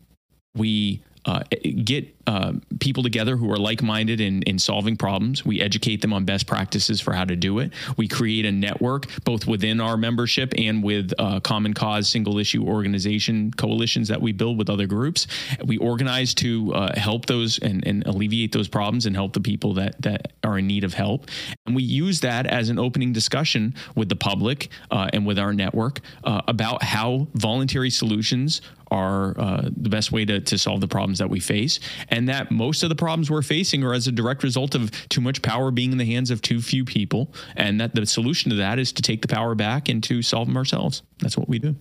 [0.54, 1.44] We uh,
[1.84, 5.46] get uh, people together who are like-minded in, in solving problems.
[5.46, 7.74] We educate them on best practices for how to do it.
[7.98, 12.64] We create a network both within our membership and with uh, common cause, single issue
[12.66, 15.28] organization coalitions that we build with other groups.
[15.64, 19.74] We organize to uh, help those and, and alleviate those problems and help the people
[19.76, 21.30] that that are in need of help.
[21.66, 25.54] And we use that as an opening discussion with the public uh, and with our
[25.54, 28.62] network about how voluntary solutions
[28.92, 31.80] are uh, the best way to, to solve the problems that we face,
[32.10, 35.22] and that most of the problems we're facing are as a direct result of too
[35.22, 38.58] much power being in the hands of too few people, and that the solution to
[38.58, 41.04] that is to take the power back and to solve them ourselves.
[41.20, 41.76] That's what we do.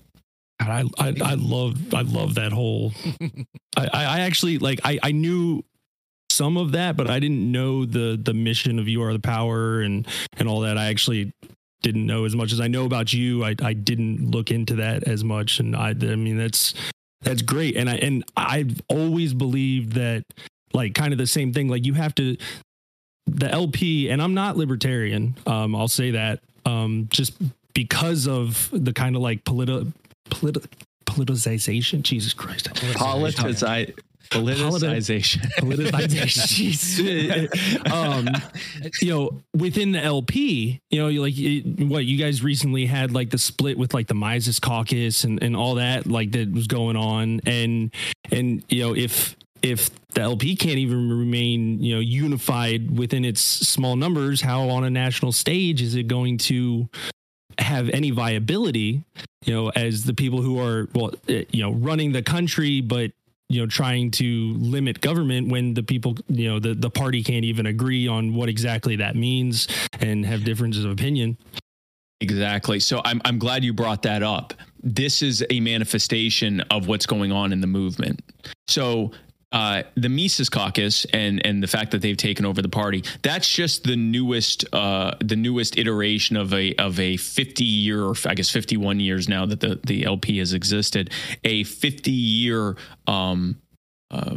[0.60, 2.92] God, I, I I love I love that whole.
[3.76, 5.62] I I actually like I I knew
[6.30, 9.80] some of that, but I didn't know the the mission of you are the power
[9.80, 10.06] and
[10.38, 10.78] and all that.
[10.78, 11.32] I actually
[11.82, 13.44] didn't know as much as I know about you.
[13.44, 16.74] I I didn't look into that as much, and I I mean that's
[17.22, 17.76] that's great.
[17.76, 20.24] And I and I've always believed that
[20.72, 21.68] like kind of the same thing.
[21.68, 22.36] Like you have to
[23.26, 25.36] the LP, and I'm not libertarian.
[25.46, 27.34] Um, I'll say that um, just
[27.74, 29.92] because of the kind of like politi-
[30.30, 30.66] politi-
[31.06, 32.02] politicization.
[32.02, 33.94] Jesus Christ, Politici-
[34.30, 35.42] politicization.
[35.58, 37.90] politicization.
[37.92, 38.28] um,
[39.00, 43.12] you know, within the LP, you know, you like it, what you guys recently had
[43.12, 46.66] like the split with like the Mises caucus and, and all that like that was
[46.66, 47.92] going on, and
[48.30, 53.40] and you know if if the LP can't even remain you know unified within its
[53.40, 56.88] small numbers, how on a national stage is it going to
[57.58, 59.04] have any viability?
[59.44, 63.12] You know, as the people who are well, eh, you know, running the country, but
[63.48, 67.44] you know trying to limit government when the people you know the the party can't
[67.44, 69.68] even agree on what exactly that means
[70.00, 71.36] and have differences of opinion
[72.20, 72.80] Exactly.
[72.80, 74.54] So I'm I'm glad you brought that up.
[74.82, 78.22] This is a manifestation of what's going on in the movement.
[78.68, 79.12] So
[79.52, 83.48] uh, the Mises Caucus and and the fact that they've taken over the party that's
[83.48, 88.34] just the newest uh, the newest iteration of a of a 50 year or I
[88.34, 91.10] guess 51 years now that the the LP has existed
[91.44, 92.76] a 50 year
[93.06, 93.60] um,
[94.10, 94.36] uh,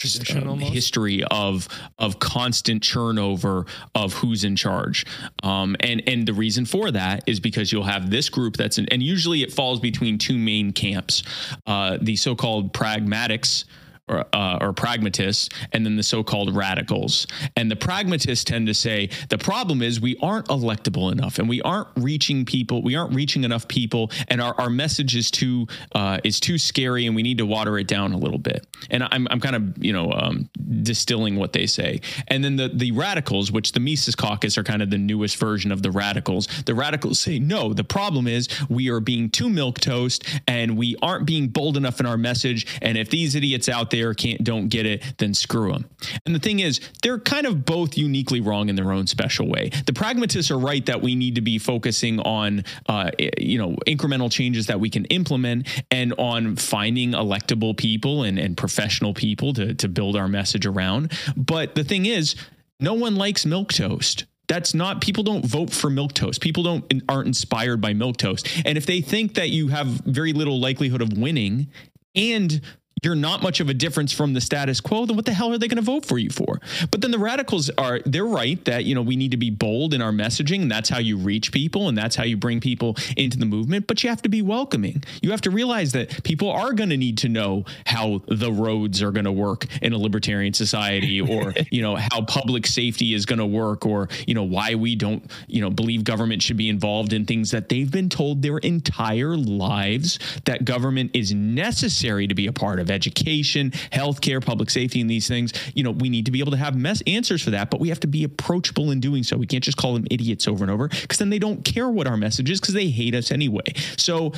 [0.00, 1.68] history of
[1.98, 5.04] of constant turnover of who's in charge.
[5.42, 8.88] Um, and and the reason for that is because you'll have this group that's in,
[8.88, 11.22] and usually it falls between two main camps.
[11.66, 13.64] Uh, the so-called pragmatics
[14.10, 17.26] or, uh, or pragmatists, and then the so-called radicals.
[17.56, 21.62] And the pragmatists tend to say the problem is we aren't electable enough, and we
[21.62, 22.82] aren't reaching people.
[22.82, 27.06] We aren't reaching enough people, and our, our message is too uh, is too scary,
[27.06, 28.66] and we need to water it down a little bit.
[28.90, 30.50] And I'm I'm kind of you know um,
[30.82, 32.00] distilling what they say.
[32.28, 35.70] And then the the radicals, which the Mises Caucus are kind of the newest version
[35.70, 36.48] of the radicals.
[36.66, 37.72] The radicals say no.
[37.72, 42.00] The problem is we are being too milk toast, and we aren't being bold enough
[42.00, 42.66] in our message.
[42.82, 45.88] And if these idiots out there can't don't get it, then screw them.
[46.26, 49.70] And the thing is, they're kind of both uniquely wrong in their own special way.
[49.86, 54.30] The pragmatists are right that we need to be focusing on, uh, you know, incremental
[54.30, 59.74] changes that we can implement and on finding electable people and, and professional people to
[59.74, 61.12] to build our message around.
[61.36, 62.34] But the thing is,
[62.80, 66.92] no one likes milk toast that's not people don't vote for milk toast people don't
[67.08, 71.00] aren't inspired by milk toast and if they think that you have very little likelihood
[71.00, 71.68] of winning
[72.16, 72.60] and
[73.02, 75.58] you're not much of a difference from the status quo, then what the hell are
[75.58, 76.60] they going to vote for you for?
[76.90, 79.94] But then the radicals are, they're right that, you know, we need to be bold
[79.94, 80.62] in our messaging.
[80.62, 83.86] And that's how you reach people and that's how you bring people into the movement.
[83.86, 85.02] But you have to be welcoming.
[85.22, 89.02] You have to realize that people are going to need to know how the roads
[89.02, 93.26] are going to work in a libertarian society or, you know, how public safety is
[93.26, 96.68] going to work or, you know, why we don't, you know, believe government should be
[96.68, 102.34] involved in things that they've been told their entire lives that government is necessary to
[102.34, 105.52] be a part of education, healthcare, public safety, and these things.
[105.74, 107.88] You know, we need to be able to have mess answers for that, but we
[107.88, 109.36] have to be approachable in doing so.
[109.36, 112.06] We can't just call them idiots over and over because then they don't care what
[112.06, 113.74] our message is because they hate us anyway.
[113.96, 114.32] So,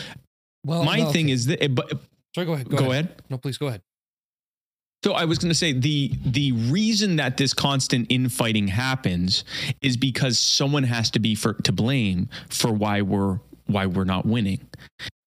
[0.64, 1.32] well, my no, thing okay.
[1.32, 1.96] is that, eh, but eh,
[2.34, 2.68] sorry, go ahead.
[2.68, 3.06] Go, go ahead.
[3.06, 3.22] ahead.
[3.30, 3.82] No, please go ahead.
[5.04, 9.44] So I was going to say the the reason that this constant infighting happens
[9.80, 14.26] is because someone has to be for to blame for why we're why we're not
[14.26, 14.60] winning.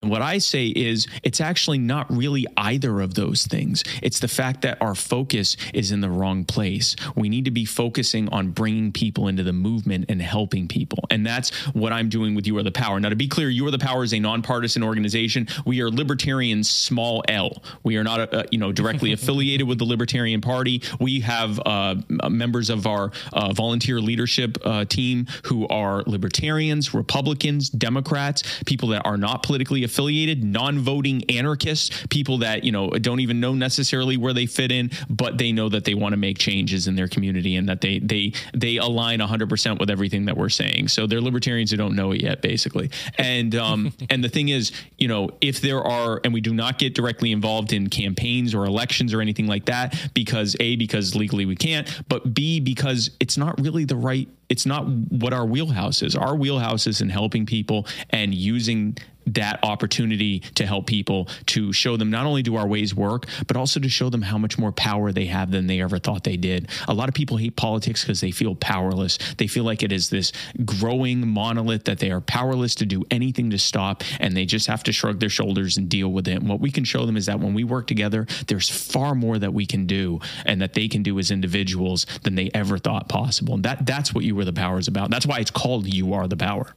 [0.09, 3.83] What I say is it's actually not really either of those things.
[4.01, 6.95] It's the fact that our focus is in the wrong place.
[7.15, 11.05] We need to be focusing on bringing people into the movement and helping people.
[11.09, 12.99] And that's what I'm doing with You Are the Power.
[12.99, 15.47] Now, to be clear, You Are the Power is a nonpartisan organization.
[15.65, 17.63] We are libertarians, small L.
[17.83, 20.81] We are not, uh, you know, directly affiliated with the Libertarian Party.
[20.99, 21.95] We have uh,
[22.29, 29.05] members of our uh, volunteer leadership uh, team who are libertarians, Republicans, Democrats, people that
[29.05, 34.17] are not politically affiliated affiliated, non-voting anarchists, people that you know don't even know necessarily
[34.17, 37.07] where they fit in, but they know that they want to make changes in their
[37.07, 40.89] community and that they they they align 100% with everything that we're saying.
[40.89, 42.91] So they're libertarians who don't know it yet, basically.
[43.17, 46.77] And um, and the thing is, you know, if there are, and we do not
[46.77, 51.45] get directly involved in campaigns or elections or anything like that, because a because legally
[51.45, 56.01] we can't, but b because it's not really the right it's not what our wheelhouse
[56.01, 56.15] is.
[56.15, 58.95] Our wheelhouse is in helping people and using
[59.27, 63.57] that opportunity to help people to show them not only do our ways work, but
[63.57, 66.37] also to show them how much more power they have than they ever thought they
[66.37, 66.69] did.
[66.87, 69.17] A lot of people hate politics because they feel powerless.
[69.37, 70.31] They feel like it is this
[70.63, 74.83] growing monolith that they are powerless to do anything to stop, and they just have
[74.83, 76.37] to shrug their shoulders and deal with it.
[76.37, 79.39] And what we can show them is that when we work together, there's far more
[79.39, 83.09] that we can do and that they can do as individuals than they ever thought
[83.09, 83.55] possible.
[83.55, 85.09] And that that's what you were the power is about.
[85.09, 86.73] That's why it's called You Are the Power.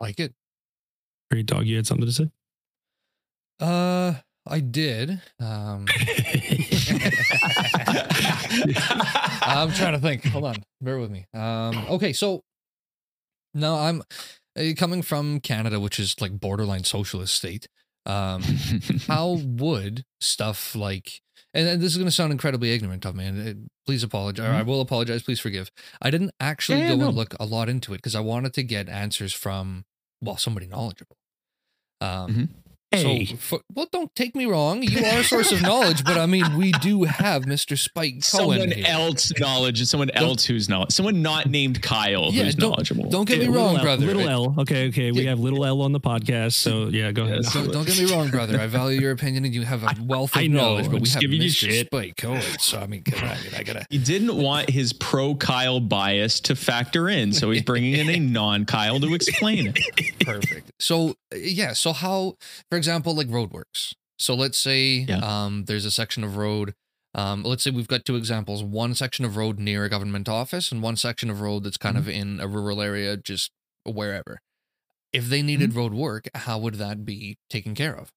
[0.00, 0.32] Like it.
[1.30, 2.30] Great dog, you had something to say?
[3.60, 4.14] Uh,
[4.46, 5.20] I did.
[5.40, 5.86] Um,
[9.42, 10.24] I'm trying to think.
[10.26, 11.26] Hold on, bear with me.
[11.34, 12.44] Um, okay, so
[13.52, 14.02] now I'm
[14.58, 17.68] uh, coming from Canada, which is like borderline socialist state.
[18.06, 18.42] Um,
[19.06, 21.20] how would stuff like
[21.54, 23.54] and this is going to sound incredibly ignorant of me, and uh,
[23.86, 24.46] please apologize.
[24.46, 24.56] Mm-hmm.
[24.56, 25.22] I will apologize.
[25.22, 25.70] Please forgive.
[26.00, 27.08] I didn't actually yeah, go no.
[27.08, 29.84] and look a lot into it because I wanted to get answers from
[30.20, 31.16] well somebody knowledgeable.
[32.00, 32.44] Um, mm-hmm.
[32.90, 33.26] Hey.
[33.26, 34.82] So, for, well, don't take me wrong.
[34.82, 37.78] You are a source of knowledge, but I mean, we do have Mr.
[37.78, 38.22] Spike Cohen.
[38.22, 38.84] Someone here.
[38.88, 43.10] else knowledge, someone don't, else who's knowledge, someone not named Kyle yeah, who's don't, knowledgeable.
[43.10, 44.08] Don't get me wrong, little brother.
[44.08, 44.54] L, little L.
[44.60, 45.12] Okay, okay.
[45.12, 47.44] We have little L on the podcast, so yeah, go ahead.
[47.44, 48.58] So don't get me wrong, brother.
[48.58, 50.86] I value your opinion, and you have a wealth of I, I know, knowledge.
[50.86, 51.84] But I'm we have Mr.
[51.84, 53.84] Spike Cohen, so I mean, come on, I gotta.
[53.90, 58.18] He didn't want his pro Kyle bias to factor in, so he's bringing in a
[58.18, 60.20] non Kyle to explain it.
[60.24, 60.72] Perfect.
[60.78, 62.36] So yeah, so how,
[62.70, 63.92] for example, like roadworks.
[64.18, 65.18] So let's say yeah.
[65.18, 66.74] um, there's a section of road.
[67.14, 70.72] Um, let's say we've got two examples: one section of road near a government office,
[70.72, 72.08] and one section of road that's kind mm-hmm.
[72.08, 73.50] of in a rural area, just
[73.84, 74.40] wherever.
[75.12, 75.78] If they needed mm-hmm.
[75.78, 78.12] road work, how would that be taken care of?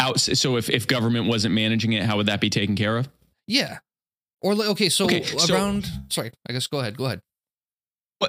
[0.00, 0.20] Out.
[0.20, 3.08] So if if government wasn't managing it, how would that be taken care of?
[3.46, 3.78] Yeah.
[4.40, 5.84] Or like, okay, so okay, around.
[5.86, 6.96] So, sorry, I guess go ahead.
[6.96, 7.22] Go ahead.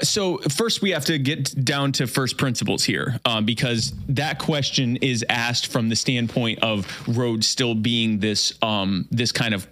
[0.03, 4.97] So first, we have to get down to first principles here, um, because that question
[4.97, 9.67] is asked from the standpoint of roads still being this um, this kind of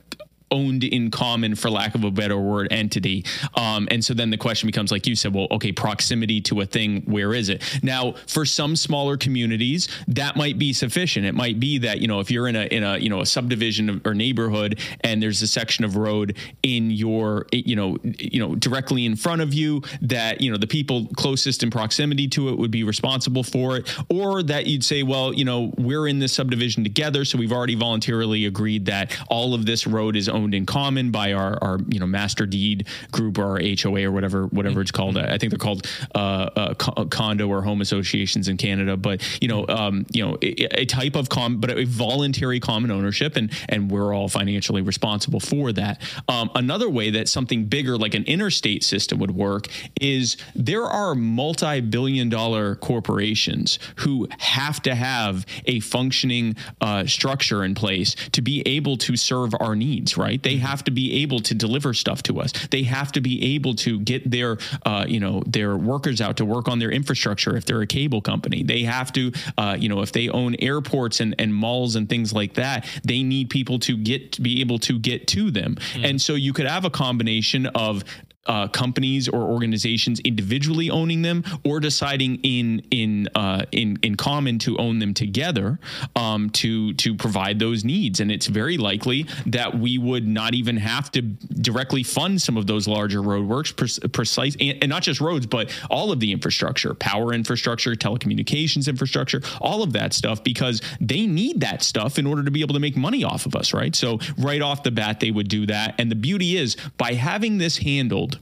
[0.51, 3.25] owned in common for lack of a better word entity.
[3.55, 6.65] Um, and so then the question becomes like you said well okay proximity to a
[6.65, 7.63] thing where is it?
[7.83, 11.25] Now for some smaller communities that might be sufficient.
[11.25, 13.25] It might be that you know if you're in a in a you know a
[13.25, 18.55] subdivision or neighborhood and there's a section of road in your you know you know
[18.55, 22.57] directly in front of you that you know the people closest in proximity to it
[22.57, 23.93] would be responsible for it.
[24.09, 27.75] Or that you'd say well you know we're in this subdivision together so we've already
[27.75, 31.99] voluntarily agreed that all of this road is owned in common by our, our you
[31.99, 35.17] know master deed group or our HOA or whatever whatever it's called.
[35.17, 38.95] I think they're called uh, uh, condo or home associations in Canada.
[38.95, 42.91] But you know um, you know a, a, type of com but a voluntary common
[42.91, 46.01] ownership and and we're all financially responsible for that.
[46.27, 49.67] Um, another way that something bigger like an interstate system would work
[49.99, 57.73] is there are multi-billion dollar corporations who have to have a functioning uh, structure in
[57.75, 60.43] place to be able to serve our needs right right?
[60.43, 60.65] They mm-hmm.
[60.65, 62.51] have to be able to deliver stuff to us.
[62.69, 66.45] They have to be able to get their, uh, you know, their workers out to
[66.45, 67.55] work on their infrastructure.
[67.55, 71.21] If they're a cable company, they have to, uh, you know, if they own airports
[71.21, 74.79] and, and malls and things like that, they need people to get to be able
[74.79, 75.75] to get to them.
[75.93, 76.09] Mm.
[76.09, 78.03] And so you could have a combination of
[78.47, 84.59] uh, companies or organizations individually owning them or deciding in in uh, in in common
[84.59, 85.79] to own them together
[86.15, 88.19] um, to to provide those needs.
[88.19, 92.67] And it's very likely that we would not even have to directly fund some of
[92.67, 96.93] those larger roadworks, pre- precise and, and not just roads, but all of the infrastructure,
[96.93, 102.43] power infrastructure, telecommunications infrastructure, all of that stuff, because they need that stuff in order
[102.43, 103.95] to be able to make money off of us, right?
[103.95, 105.95] So right off the bat, they would do that.
[105.97, 108.36] And the beauty is by having this handled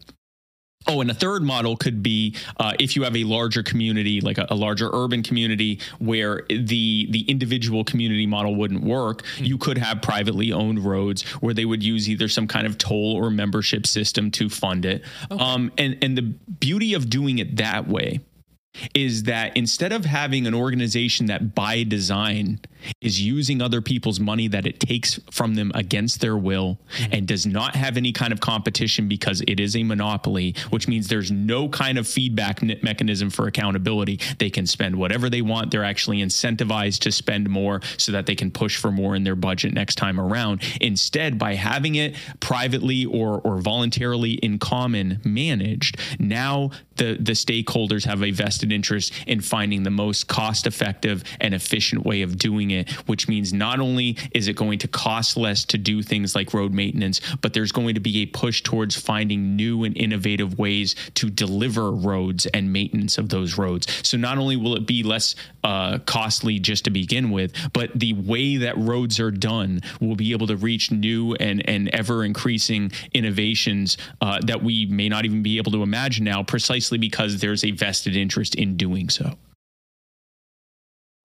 [0.87, 4.37] Oh, and a third model could be uh, if you have a larger community, like
[4.37, 9.23] a, a, larger urban community, where the the individual community model wouldn't work.
[9.23, 9.45] Mm-hmm.
[9.45, 13.15] You could have privately owned roads where they would use either some kind of toll
[13.15, 15.03] or membership system to fund it.
[15.31, 15.43] Okay.
[15.43, 18.19] Um, and and the beauty of doing it that way
[18.93, 22.59] is that instead of having an organization that by design
[23.01, 27.13] is using other people's money that it takes from them against their will mm-hmm.
[27.13, 31.07] and does not have any kind of competition because it is a monopoly, which means
[31.07, 34.19] there's no kind of feedback mechanism for accountability.
[34.37, 35.71] They can spend whatever they want.
[35.71, 39.35] They're actually incentivized to spend more so that they can push for more in their
[39.35, 40.61] budget next time around.
[40.81, 48.05] Instead, by having it privately or, or voluntarily in common managed, now the, the stakeholders
[48.05, 52.71] have a vested interest in finding the most cost effective and efficient way of doing
[52.71, 56.53] it, which means not only is it going to cost less to do things like
[56.53, 60.95] road maintenance, but there's going to be a push towards finding new and innovative ways
[61.15, 63.87] to deliver roads and maintenance of those roads.
[64.07, 68.13] So not only will it be less uh, costly just to begin with, but the
[68.13, 72.91] way that roads are done will be able to reach new and, and ever increasing
[73.13, 77.63] innovations uh, that we may not even be able to imagine now, precisely because there's
[77.63, 79.37] a vested interest in doing so.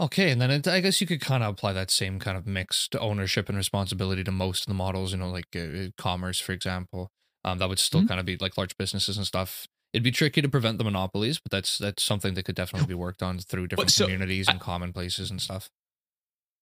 [0.00, 2.46] Okay, and then it, I guess you could kind of apply that same kind of
[2.46, 5.12] mixed ownership and responsibility to most of the models.
[5.12, 7.10] You know, like uh, commerce, for example.
[7.44, 8.08] Um, that would still mm-hmm.
[8.08, 9.66] kind of be like large businesses and stuff.
[9.92, 12.94] It'd be tricky to prevent the monopolies, but that's that's something that could definitely be
[12.94, 15.68] worked on through different so, communities and I, common places and stuff.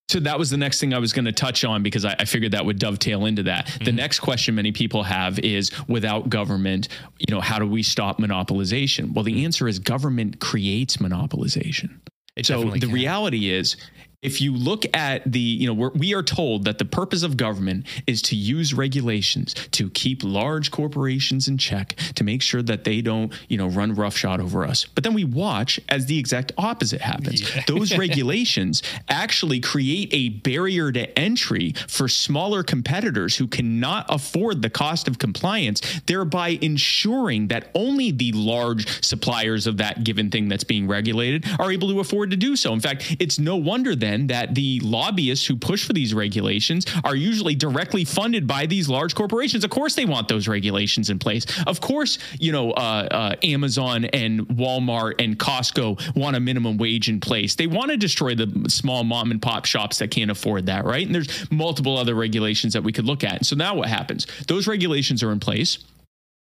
[0.08, 2.24] So that was the next thing I was going to touch on because I, I,
[2.24, 3.66] figured that would dovetail into that.
[3.66, 3.84] Mm-hmm.
[3.84, 6.88] The next question many people have is without government,
[7.18, 9.12] you know, how do we stop monopolization?
[9.12, 9.44] Well, the mm-hmm.
[9.44, 12.00] answer is government creates monopolization.
[12.36, 12.92] It so the can.
[12.92, 13.76] reality is
[14.20, 17.36] if you look at the, you know, we're, we are told that the purpose of
[17.36, 22.82] government is to use regulations to keep large corporations in check to make sure that
[22.82, 24.86] they don't, you know, run roughshod over us.
[24.86, 27.54] But then we watch as the exact opposite happens.
[27.54, 27.62] Yeah.
[27.68, 34.70] Those regulations actually create a barrier to entry for smaller competitors who cannot afford the
[34.70, 40.64] cost of compliance, thereby ensuring that only the large suppliers of that given thing that's
[40.64, 42.72] being regulated are able to afford to do so.
[42.72, 46.86] In fact, it's no wonder that then that the lobbyists who push for these regulations
[47.04, 49.64] are usually directly funded by these large corporations.
[49.64, 51.46] Of course, they want those regulations in place.
[51.66, 57.08] Of course, you know, uh, uh, Amazon and Walmart and Costco want a minimum wage
[57.08, 57.54] in place.
[57.54, 61.04] They want to destroy the small mom and pop shops that can't afford that, right?
[61.04, 63.44] And there's multiple other regulations that we could look at.
[63.44, 64.26] So now what happens?
[64.46, 65.78] Those regulations are in place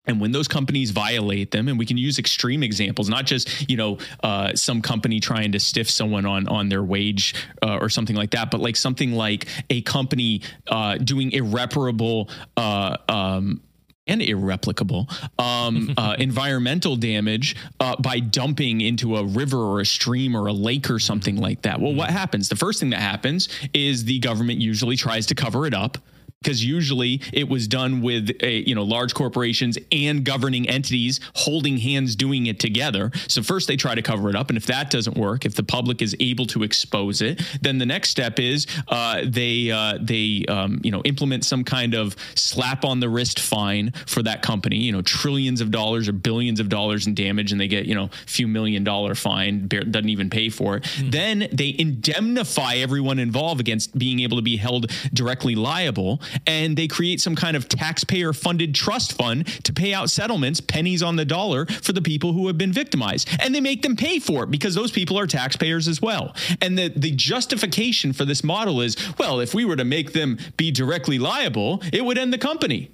[0.06, 3.78] and when those companies violate them and we can use extreme examples not just you
[3.78, 8.16] know uh, some company trying to stiff someone on on their wage uh, or something
[8.16, 13.62] like that but like something like a company uh, doing irreparable uh, um,
[14.08, 20.36] and irreplicable um, uh, environmental damage uh, by dumping into a river or a stream
[20.36, 21.80] or a lake or something like that.
[21.80, 22.50] Well, what happens?
[22.50, 26.00] The first thing that happens is the government usually tries to cover it up
[26.42, 31.78] because usually it was done with a, you know large corporations and governing entities holding
[31.78, 33.12] hands doing it together.
[33.28, 35.64] So first they try to cover it up and if that doesn't work if the
[35.64, 40.46] public is able to expose it then the next step is uh, they uh, they
[40.50, 44.78] um, you know implement some kind of slap on the wrist fine for that company.
[44.78, 47.96] You know trillions of dollars or billions of dollars in damage and they get you
[47.96, 50.84] know a few million dollar fine doesn't even pay for it.
[50.84, 51.12] Mm.
[51.12, 56.88] then they indemnify everyone involved against being able to be held directly liable and they
[56.88, 61.26] create some kind of taxpayer funded trust fund to pay out settlements, pennies on the
[61.26, 63.30] dollar, for the people who have been victimized.
[63.40, 66.36] And they make them pay for it because those people are taxpayers as well.
[66.62, 70.38] And the, the justification for this model is well, if we were to make them
[70.58, 72.92] be directly liable, it would end the company.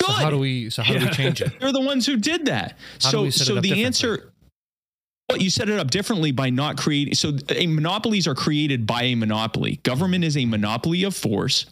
[0.00, 0.06] Good.
[0.06, 0.98] So how do we so how yeah.
[1.00, 1.52] do we change it?
[1.60, 2.76] They're the ones who did that.
[3.02, 4.32] How so so the answer
[5.30, 7.14] well, you set it up differently by not creating.
[7.14, 9.76] So, a monopolies are created by a monopoly.
[9.82, 11.64] Government is a monopoly of force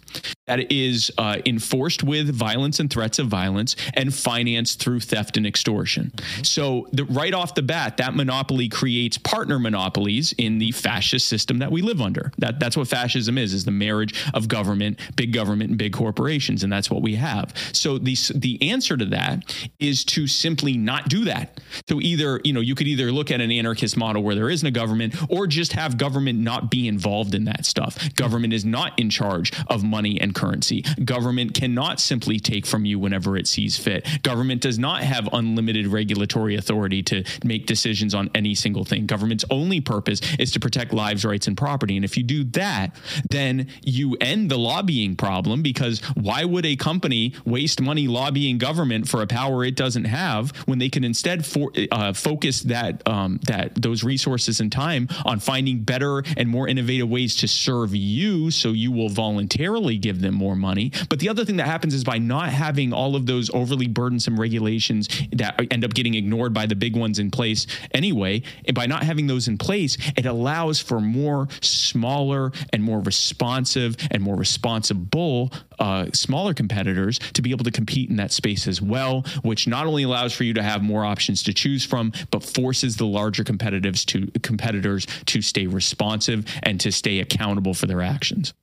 [0.47, 5.47] that is uh, enforced with violence and threats of violence and financed through theft and
[5.47, 6.13] extortion.
[6.43, 11.59] So, the, right off the bat, that monopoly creates partner monopolies in the fascist system
[11.59, 12.33] that we live under.
[12.39, 16.65] That that's what fascism is: is the marriage of government, big government, and big corporations,
[16.65, 17.53] and that's what we have.
[17.73, 21.61] So, the the answer to that is to simply not do that.
[21.87, 24.67] So, either you know, you could either look at an anarchist model where there isn't
[24.67, 28.15] a government, or just have government not be involved in that stuff.
[28.15, 30.83] Government is not in charge of money and currency.
[31.05, 34.07] Government cannot simply take from you whenever it sees fit.
[34.23, 39.07] Government does not have unlimited regulatory authority to make decisions on any single thing.
[39.07, 41.97] Government's only purpose is to protect lives, rights, and property.
[41.97, 42.97] And if you do that,
[43.31, 49.09] then you end the lobbying problem because why would a company waste money lobbying government
[49.09, 53.32] for a power it doesn't have when they can instead for, uh, focus that um,
[53.33, 57.95] Um, that those resources and time on finding better and more innovative ways to serve
[57.95, 60.93] you so you will voluntarily give them more money.
[61.09, 64.39] But the other thing that happens is by not having all of those overly burdensome
[64.39, 68.87] regulations that end up getting ignored by the big ones in place anyway, and by
[68.87, 74.37] not having those in place, it allows for more smaller and more responsive and more
[74.37, 75.53] responsible
[75.83, 79.85] uh, smaller competitors to be able to compete in that space as well, which not
[79.87, 83.43] only allows for you to have more options to choose from, but forces the larger
[83.43, 88.55] competitors to competitors to stay responsive and to stay accountable for their actions.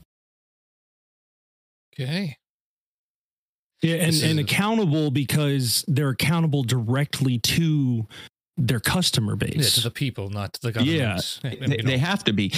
[1.94, 2.38] Okay.
[3.82, 8.08] Yeah, and, and accountable because they're accountable directly to
[8.58, 9.56] their customer base.
[9.56, 11.40] Yeah, to the people, not to the government.
[11.44, 12.54] Yeah, they, they have to be.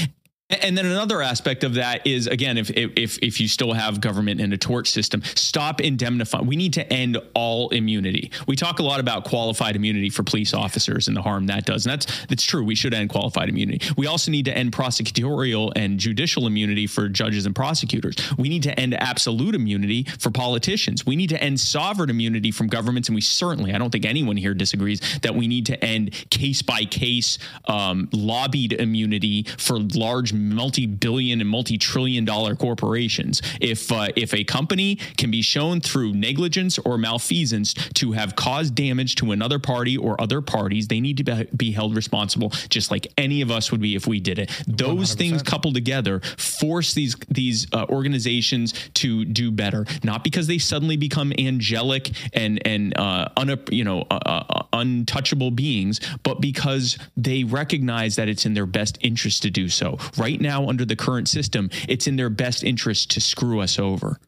[0.62, 4.41] And then another aspect of that is again, if if if you still have government
[4.41, 6.45] in a tort system, stop indemnifying.
[6.45, 8.32] We need to end all immunity.
[8.47, 11.86] We talk a lot about qualified immunity for police officers and the harm that does,
[11.86, 12.64] and that's that's true.
[12.64, 13.82] We should end qualified immunity.
[13.97, 18.16] We also need to end prosecutorial and judicial immunity for judges and prosecutors.
[18.38, 21.06] We need to end absolute immunity for politicians.
[21.06, 24.38] We need to end sovereign immunity from governments, and we certainly, I don't think anyone
[24.38, 27.38] here disagrees that we need to end case by case
[27.68, 33.42] um, lobbied immunity for large multi-billion and multi-trillion dollar corporations.
[33.60, 38.76] If uh, if a company can be shown through negligence or malfeasance to have caused
[38.76, 43.08] damage to another party or other parties, they need to be held responsible, just like
[43.18, 44.50] any of us would be if we did it.
[44.68, 45.18] Those 100%.
[45.18, 50.98] things coupled together force these these uh, organizations to do better, not because they suddenly
[50.98, 57.44] become angelic and and uh, un, you know uh, uh, untouchable beings, but because they
[57.44, 59.98] recognize that it's in their best interest to do so.
[60.18, 63.77] Right right now under the current system, it's in their best interest to screw us
[63.79, 64.19] over.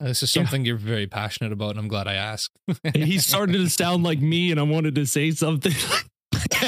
[0.00, 0.68] Uh, this is something yeah.
[0.68, 2.52] you're very passionate about, and I'm glad I asked.
[2.94, 5.72] he started to sound like me, and I wanted to say something.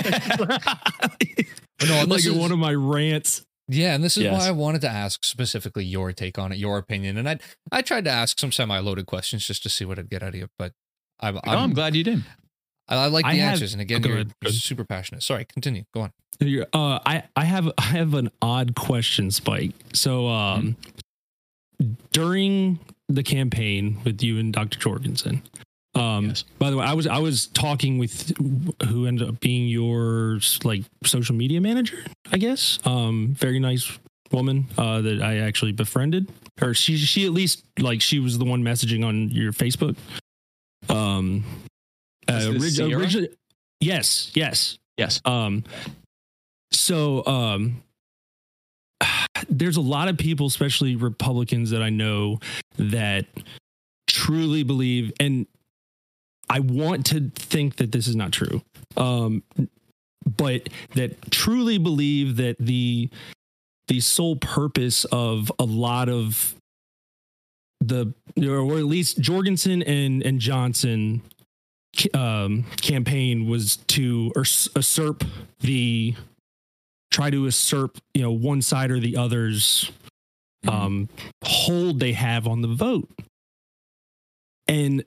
[1.87, 3.45] no, like is, one of my rants.
[3.69, 4.33] Yeah, and this is yes.
[4.33, 7.39] why I wanted to ask specifically your take on it, your opinion, and I
[7.71, 10.35] I tried to ask some semi-loaded questions just to see what I'd get out of
[10.35, 10.73] you, but
[11.21, 12.25] I'm, oh, I'm glad you did.
[12.91, 15.23] I, I like the I answers, have, and again, you're, you're super passionate.
[15.23, 15.85] Sorry, continue.
[15.95, 16.13] Go on.
[16.73, 19.73] Uh, I I have I have an odd question, Spike.
[19.93, 20.77] So um,
[21.81, 21.93] mm-hmm.
[22.13, 22.79] during
[23.09, 24.79] the campaign with you and Dr.
[24.79, 25.43] Jorgensen.
[25.95, 26.45] Um, yes.
[26.59, 28.33] by the way, I was I was talking with
[28.89, 32.79] who ended up being your like social media manager, I guess.
[32.85, 33.99] Um, very nice
[34.31, 36.31] woman uh, that I actually befriended,
[36.63, 39.97] or she she at least like she was the one messaging on your Facebook.
[40.89, 41.45] Um,
[42.31, 43.31] uh, originally,
[43.81, 45.21] yes, yes, yes.
[45.25, 45.65] Um,
[46.73, 47.83] so um
[49.49, 52.39] there's a lot of people, especially Republicans that I know
[52.77, 53.27] that
[54.07, 55.47] truly believe and
[56.49, 58.61] I want to think that this is not true.
[58.97, 59.45] Um,
[60.27, 63.09] but that truly believe that the
[63.89, 66.55] the sole purpose of a lot of
[67.81, 71.23] the or at least Jorgensen and and Johnson
[72.15, 75.25] um, campaign was to usurp
[75.61, 76.15] the
[77.11, 79.91] try to usurp you know one side or the other's
[80.69, 81.09] um,
[81.45, 83.09] hold they have on the vote.
[84.69, 85.03] And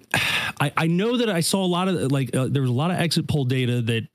[0.60, 2.92] I, I know that I saw a lot of like uh, there was a lot
[2.92, 4.08] of exit poll data that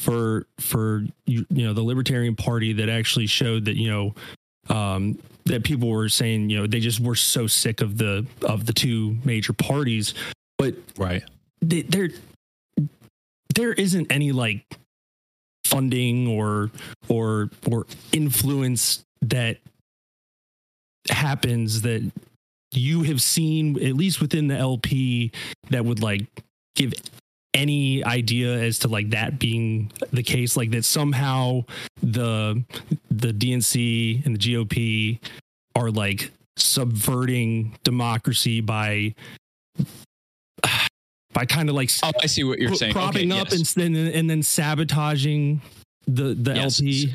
[0.00, 4.14] for for you, you know the Libertarian Party that actually showed that you know
[4.74, 8.66] um, that people were saying you know they just were so sick of the of
[8.66, 10.14] the two major parties,
[10.58, 11.22] but right
[11.62, 12.08] there
[13.54, 14.64] there isn't any like
[15.64, 16.70] funding or
[17.08, 19.58] or or influence that
[21.08, 22.10] happens that
[22.72, 25.30] you have seen at least within the LP
[25.70, 26.26] that would like
[26.74, 26.92] give
[27.54, 31.62] any idea as to like that being the case like that somehow
[32.02, 32.62] the
[33.10, 35.18] the DNC and the GOP
[35.76, 39.14] are like subverting democracy by
[41.32, 43.76] by kind of like oh, I see what you're saying propping okay, up yes.
[43.76, 45.60] and then and then sabotaging
[46.06, 46.80] the the yes.
[46.80, 47.14] LP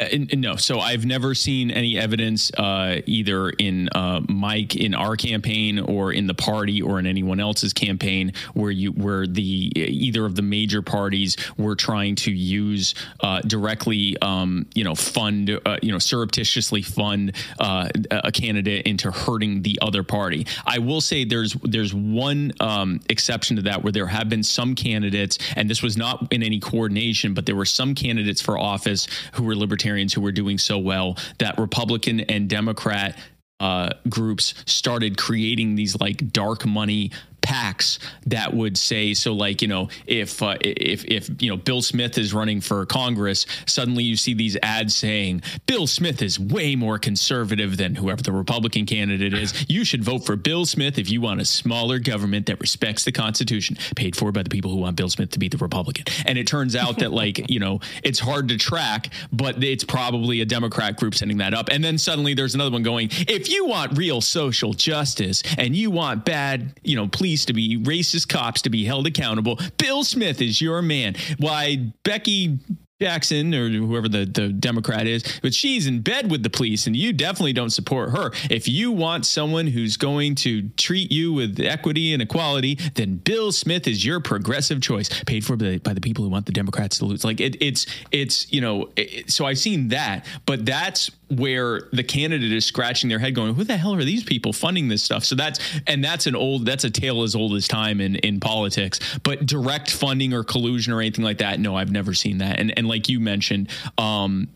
[0.00, 5.16] uh, no, so I've never seen any evidence uh, either in uh, Mike in our
[5.16, 10.26] campaign or in the party or in anyone else's campaign where you where the either
[10.26, 15.76] of the major parties were trying to use uh, directly, um, you know, fund, uh,
[15.80, 17.30] you know, surreptitiously fund
[17.60, 20.44] uh, a candidate into hurting the other party.
[20.66, 24.74] I will say there's there's one um, exception to that where there have been some
[24.74, 29.06] candidates, and this was not in any coordination, but there were some candidates for office
[29.34, 33.18] who were libertarian libertarians who were doing so well that Republican and Democrat
[33.60, 37.10] uh, groups started creating these like dark money
[37.44, 41.82] PACs that would say so like you know if uh, if if you know Bill
[41.82, 46.74] Smith is running for Congress suddenly you see these ads saying Bill Smith is way
[46.74, 49.66] more conservative than whoever the Republican candidate is.
[49.68, 53.12] You should vote for Bill Smith if you want a smaller government that respects the
[53.12, 56.06] Constitution paid for by the people who want Bill Smith to be the Republican.
[56.26, 60.40] And it turns out that like you know it's hard to track but it's probably
[60.40, 61.68] a Democrat group sending that up.
[61.70, 65.90] And then suddenly there's another one going if you want real social justice and you
[65.90, 69.58] want bad you know police police to be racist cops to be held accountable.
[69.76, 71.16] Bill Smith is your man.
[71.38, 72.60] Why Becky
[73.00, 76.94] Jackson or whoever the, the Democrat is, but she's in bed with the police and
[76.94, 78.30] you definitely don't support her.
[78.48, 83.50] If you want someone who's going to treat you with equity and equality, then Bill
[83.50, 86.52] Smith is your progressive choice, paid for by the, by the people who want the
[86.52, 87.24] Democrats to lose.
[87.24, 92.02] Like it, it's, it's, you know, it, so I've seen that, but that's where the
[92.02, 95.24] candidate is scratching their head going, who the hell are these people funding this stuff?
[95.24, 98.40] So that's, and that's an old, that's a tale as old as time in, in
[98.40, 101.60] politics, but direct funding or collusion or anything like that.
[101.60, 102.58] No, I've never seen that.
[102.58, 104.48] And, and like you mentioned, um,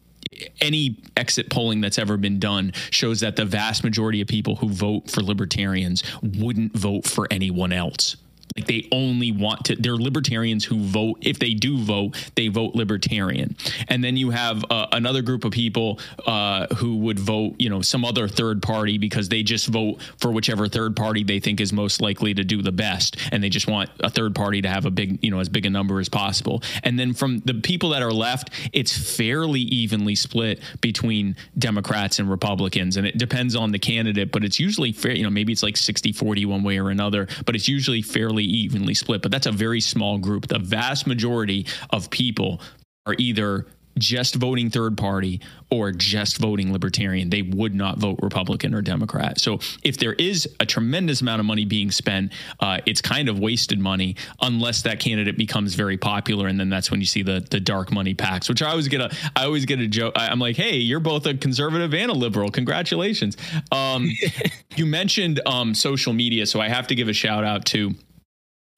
[0.61, 4.69] any exit polling that's ever been done shows that the vast majority of people who
[4.69, 8.17] vote for libertarians wouldn't vote for anyone else.
[8.59, 11.19] Like they only want to, they're libertarians who vote.
[11.21, 13.57] If they do vote, they vote libertarian.
[13.87, 17.83] And then you have uh, another group of people uh, who would vote, you know,
[17.83, 21.73] some other third party because they just vote for whichever third party they think is
[21.73, 23.17] most likely to do the best.
[23.31, 25.65] And they just want a third party to have a big, you know, as big
[25.65, 26.61] a number as possible.
[26.83, 32.29] And then from the people that are left, it's fairly evenly split between Democrats and
[32.29, 32.97] Republicans.
[32.97, 35.77] And it depends on the candidate, but it's usually fair, you know, maybe it's like
[35.77, 39.53] 60 40 one way or another, but it's usually fairly evenly split, but that's a
[39.53, 40.49] very small group.
[40.49, 42.61] The vast majority of people
[43.07, 43.67] are either
[43.99, 47.31] just voting third party or just voting libertarian.
[47.31, 49.41] They would not vote Republican or Democrat.
[49.41, 53.39] So if there is a tremendous amount of money being spent, uh, it's kind of
[53.39, 57.47] wasted money unless that candidate becomes very popular, and then that's when you see the
[57.51, 58.49] the dark money PACs.
[58.49, 60.15] Which I always get a I always get a joke.
[60.17, 62.51] I'm like, hey, you're both a conservative and a liberal.
[62.51, 63.37] Congratulations.
[63.73, 64.11] Um,
[64.77, 67.95] you mentioned um, social media, so I have to give a shout out to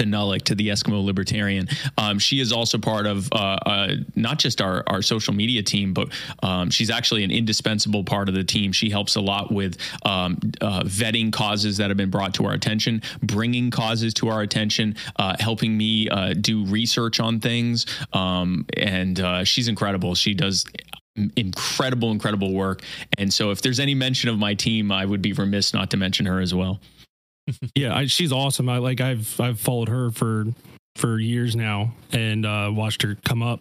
[0.01, 1.69] to Nulik, to the Eskimo Libertarian.
[1.99, 3.37] Um, she is also part of uh,
[3.67, 6.09] uh, not just our, our social media team, but
[6.43, 8.73] um, she's actually an indispensable part of the team.
[8.73, 12.53] She helps a lot with um, uh, vetting causes that have been brought to our
[12.53, 17.85] attention, bringing causes to our attention, uh, helping me uh, do research on things.
[18.15, 20.15] Um, and uh, she's incredible.
[20.15, 20.65] She does
[21.37, 22.83] incredible, incredible work.
[23.19, 25.99] And so if there's any mention of my team, I would be remiss not to
[25.99, 26.81] mention her as well
[27.75, 28.69] yeah, I, she's awesome.
[28.69, 30.47] I like I've I've followed her for
[30.97, 33.61] for years now and uh, watched her come up.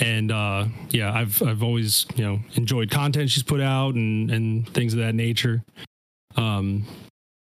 [0.00, 4.68] and uh, yeah, I've I've always you know enjoyed content she's put out and and
[4.68, 5.62] things of that nature.
[6.36, 6.84] Um,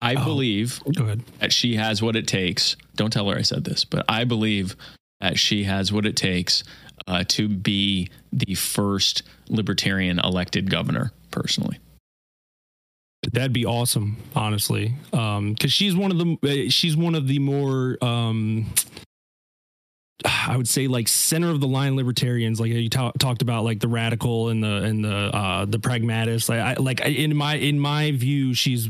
[0.01, 0.23] I Oh.
[0.23, 1.23] believe go ahead.
[1.39, 2.75] that she has what it takes.
[2.95, 4.75] Don't tell her I said this, but I believe
[5.21, 6.63] that she has what it takes
[7.07, 11.11] uh, to be the first libertarian elected governor.
[11.31, 11.79] Personally,
[13.33, 17.97] That'd be awesome, honestly, because she's one of the uh, she's one of the more
[18.01, 18.73] um,
[20.25, 23.79] I would say like center of the line libertarians, like you ta- talked about, like
[23.79, 26.49] the radical and the and the uh, the pragmatist.
[26.49, 28.89] Like, I, like in my in my view, she's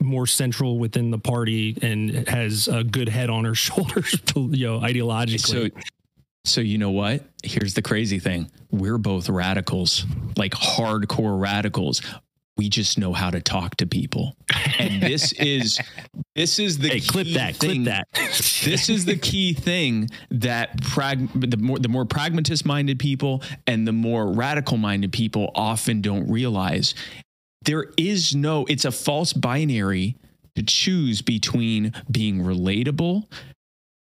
[0.00, 4.80] more central within the party and has a good head on her shoulders, you know,
[4.80, 5.72] ideologically.
[5.74, 5.80] so
[6.44, 7.24] so you know what?
[7.42, 10.06] Here's the crazy thing: we're both radicals,
[10.36, 12.02] like hardcore radicals.
[12.58, 14.36] We just know how to talk to people,
[14.78, 15.80] and this is
[16.34, 17.84] this is the hey, clip that, thing.
[17.84, 18.08] clip that.
[18.64, 23.86] this is the key thing that prag- the more the more pragmatist minded people and
[23.86, 26.94] the more radical minded people often don't realize
[27.62, 30.16] there is no it's a false binary
[30.56, 33.24] to choose between being relatable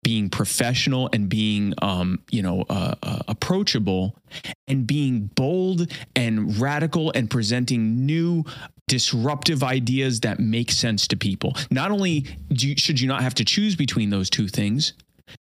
[0.09, 4.17] being professional and being um, you know uh, uh, approachable
[4.67, 8.43] and being bold and radical and presenting new
[8.87, 11.55] disruptive ideas that make sense to people.
[11.71, 14.95] Not only you, should you not have to choose between those two things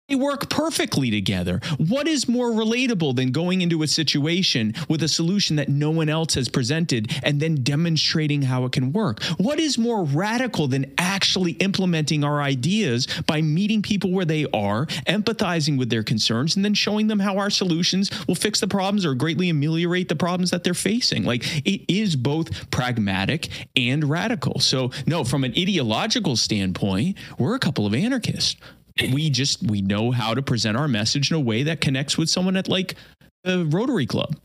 [0.08, 1.60] they work perfectly together.
[1.78, 6.08] What is more relatable than going into a situation with a solution that no one
[6.08, 9.22] else has presented and then demonstrating how it can work?
[9.36, 14.86] What is more radical than actually implementing our ideas by meeting people where they are,
[15.06, 19.04] empathizing with their concerns, and then showing them how our solutions will fix the problems
[19.04, 21.24] or greatly ameliorate the problems that they're facing?
[21.24, 24.60] Like it is both pragmatic and radical.
[24.60, 28.56] So, no, from an ideological standpoint, we're a couple of anarchists
[29.12, 32.30] we just we know how to present our message in a way that connects with
[32.30, 32.94] someone at like
[33.44, 34.36] the Rotary Club.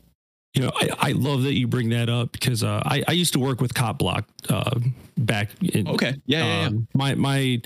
[0.54, 3.32] You know, I, I love that you bring that up because uh, I, I used
[3.32, 4.78] to work with Cop Block uh,
[5.16, 6.14] back in Okay.
[6.26, 6.66] Yeah, yeah, yeah.
[6.66, 7.62] um, my my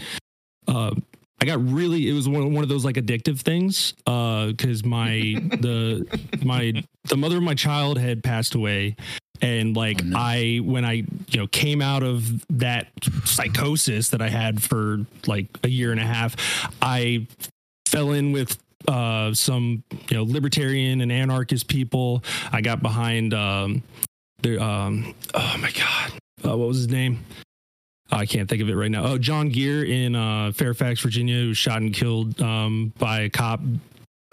[0.68, 0.94] uh,
[1.40, 5.10] I got really it was one, one of those like addictive things because my
[5.60, 6.06] the
[6.44, 6.72] my
[7.04, 8.96] the mother of my child had passed away
[9.42, 10.18] and like Oh, no.
[10.18, 10.92] I when I
[11.28, 12.88] you know came out of that
[13.24, 16.36] psychosis that I had for like a year and a half
[16.82, 17.26] I
[17.86, 18.58] fell in with
[18.88, 22.22] uh some you know libertarian and anarchist people
[22.52, 23.82] I got behind um
[24.42, 26.12] the um oh my god
[26.44, 27.24] uh, what was his name
[28.10, 29.04] I can't think of it right now.
[29.04, 33.28] Oh, John Geer in uh, Fairfax, Virginia, who was shot and killed um, by a
[33.28, 33.60] cop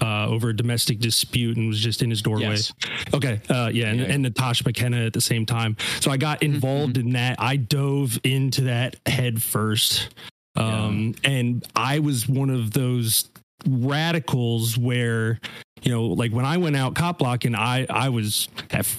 [0.01, 2.43] uh, over a domestic dispute and was just in his doorway.
[2.49, 2.73] Yes.
[3.13, 3.39] Okay.
[3.49, 3.87] Uh, yeah.
[3.89, 4.05] And, Yeah.
[4.07, 5.77] and Natasha McKenna at the same time.
[5.99, 7.39] So I got involved in that.
[7.39, 10.09] I dove into that head first.
[10.55, 13.29] Um, And I was one of those
[13.67, 15.39] radicals where,
[15.83, 18.47] you know, like when I went out cop blocking, I, I was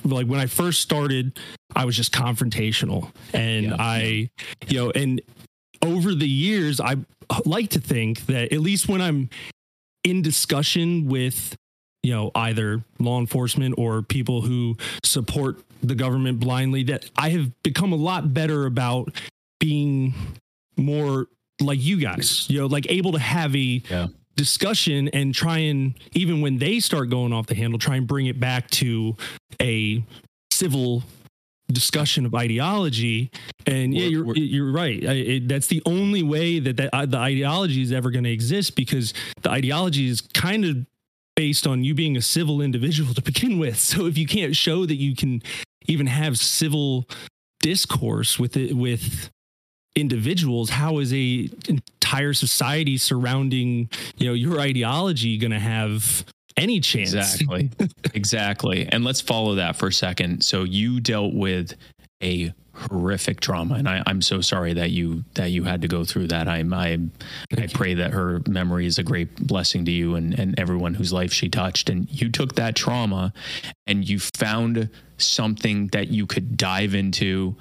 [0.05, 1.39] like, when I first started,
[1.75, 3.11] I was just confrontational.
[3.33, 3.77] And Yeah.
[3.79, 4.31] I,
[4.69, 5.21] you know, and
[5.83, 6.97] over the years, I
[7.45, 9.29] like to think that at least when I'm
[10.05, 11.57] in discussion with
[12.03, 17.51] you know either law enforcement or people who support the government blindly that i have
[17.63, 19.11] become a lot better about
[19.61, 20.15] being
[20.77, 21.27] more
[21.61, 24.09] like you guys you know like able to have a Yeah.
[24.37, 28.27] discussion and try and even when they start going off the handle try and bring
[28.27, 29.17] it back to
[29.63, 30.03] a
[30.53, 31.03] civil
[31.69, 33.31] discussion of ideology.
[33.67, 35.05] And yeah you're you're right.
[35.05, 38.33] I, it, that's the only way that, that uh, the ideology is ever going to
[38.33, 40.77] exist because the ideology is kind of
[41.37, 43.79] based on you being a civil individual to begin with.
[43.79, 45.43] So if you can't show that you can
[45.87, 47.09] even have civil
[47.61, 49.31] discourse with it with
[49.97, 56.25] individuals how is a entire society surrounding you know your ideology going to have
[56.57, 57.71] any chance Exactly.
[58.15, 58.89] exactly.
[58.91, 60.45] And let's follow that for a second.
[60.45, 61.75] So you dealt with
[62.23, 66.05] a horrific trauma and I, I'm so sorry that you that you had to go
[66.05, 66.49] through that.
[66.49, 66.99] I'm I
[67.57, 71.13] I pray that her memory is a great blessing to you and, and everyone whose
[71.13, 71.89] life she touched.
[71.89, 73.33] And you took that trauma
[73.87, 77.57] and you found something that you could dive into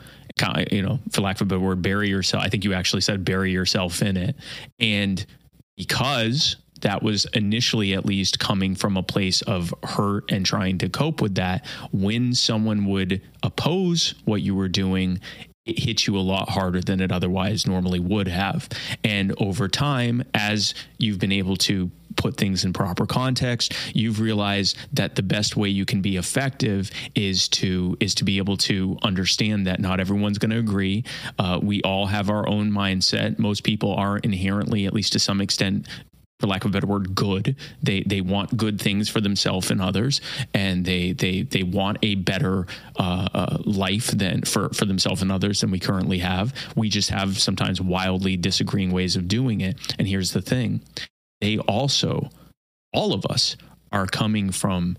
[0.71, 2.43] you know, for lack of a better word, bury yourself.
[2.43, 4.35] I think you actually said bury yourself in it.
[4.79, 5.23] And
[5.77, 10.89] because that was initially at least coming from a place of hurt and trying to
[10.89, 15.19] cope with that when someone would oppose what you were doing
[15.65, 18.67] it hit you a lot harder than it otherwise normally would have.
[19.03, 24.77] And over time as you've been able to put things in proper context you've realized
[24.91, 28.99] that the best way you can be effective is to is to be able to
[29.01, 31.03] understand that not everyone's going to agree.
[31.39, 33.39] Uh, we all have our own mindset.
[33.39, 35.87] Most people are inherently at least to some extent
[36.43, 37.55] for lack of a better word, good.
[37.81, 40.19] They they want good things for themselves and others,
[40.53, 42.67] and they they they want a better
[42.99, 46.53] uh, uh, life than for for themselves and others than we currently have.
[46.75, 49.77] We just have sometimes wildly disagreeing ways of doing it.
[49.97, 50.81] And here's the thing:
[51.39, 52.29] they also,
[52.91, 53.55] all of us,
[53.93, 54.97] are coming from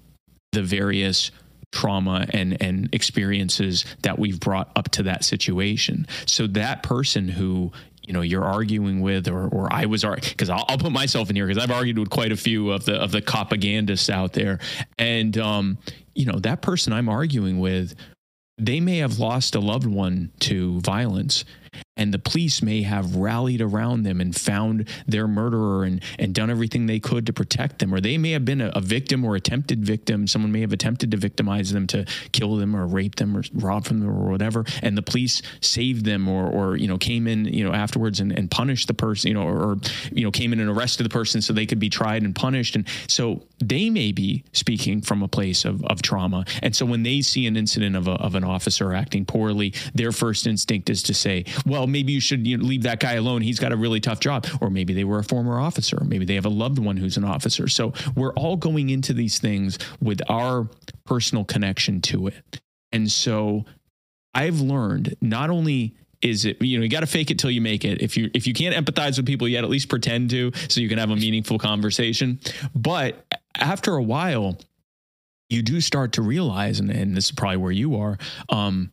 [0.52, 1.30] the various
[1.72, 6.06] trauma and and experiences that we've brought up to that situation.
[6.24, 7.70] So that person who
[8.06, 11.36] you know you're arguing with or or I was because I'll, I'll, put myself in
[11.36, 14.58] here because I've argued with quite a few of the of the propagandists out there.
[14.98, 15.78] And um
[16.14, 17.94] you know that person I'm arguing with
[18.58, 21.44] they may have lost a loved one to violence
[21.96, 26.50] and the police may have rallied around them and found their murderer and, and done
[26.50, 27.94] everything they could to protect them.
[27.94, 30.26] Or they may have been a, a, victim or attempted victim.
[30.26, 33.84] Someone may have attempted to victimize them to kill them or rape them or rob
[33.84, 34.64] from them or whatever.
[34.82, 38.32] And the police saved them or, or you know came in you know afterwards and,
[38.32, 39.78] and punished the person you know or, or
[40.12, 42.74] you know came in and arrested the person so they could be tried and punished.
[42.76, 46.44] And so they may be speaking from a place of, of trauma.
[46.62, 50.12] And so when they see an incident of, a, of an officer acting poorly their
[50.12, 53.42] first instinct is to say well, maybe you should you know, leave that guy alone.
[53.42, 54.46] He's got a really tough job.
[54.60, 56.02] Or maybe they were a former officer.
[56.04, 57.68] Maybe they have a loved one who's an officer.
[57.68, 60.68] So we're all going into these things with our
[61.04, 62.60] personal connection to it.
[62.92, 63.64] And so
[64.34, 67.60] I've learned not only is it you know you got to fake it till you
[67.60, 70.50] make it if you if you can't empathize with people yet at least pretend to
[70.68, 72.40] so you can have a meaningful conversation
[72.74, 73.26] but
[73.58, 74.58] after a while
[75.50, 78.16] you do start to realize and, and this is probably where you are
[78.48, 78.90] um,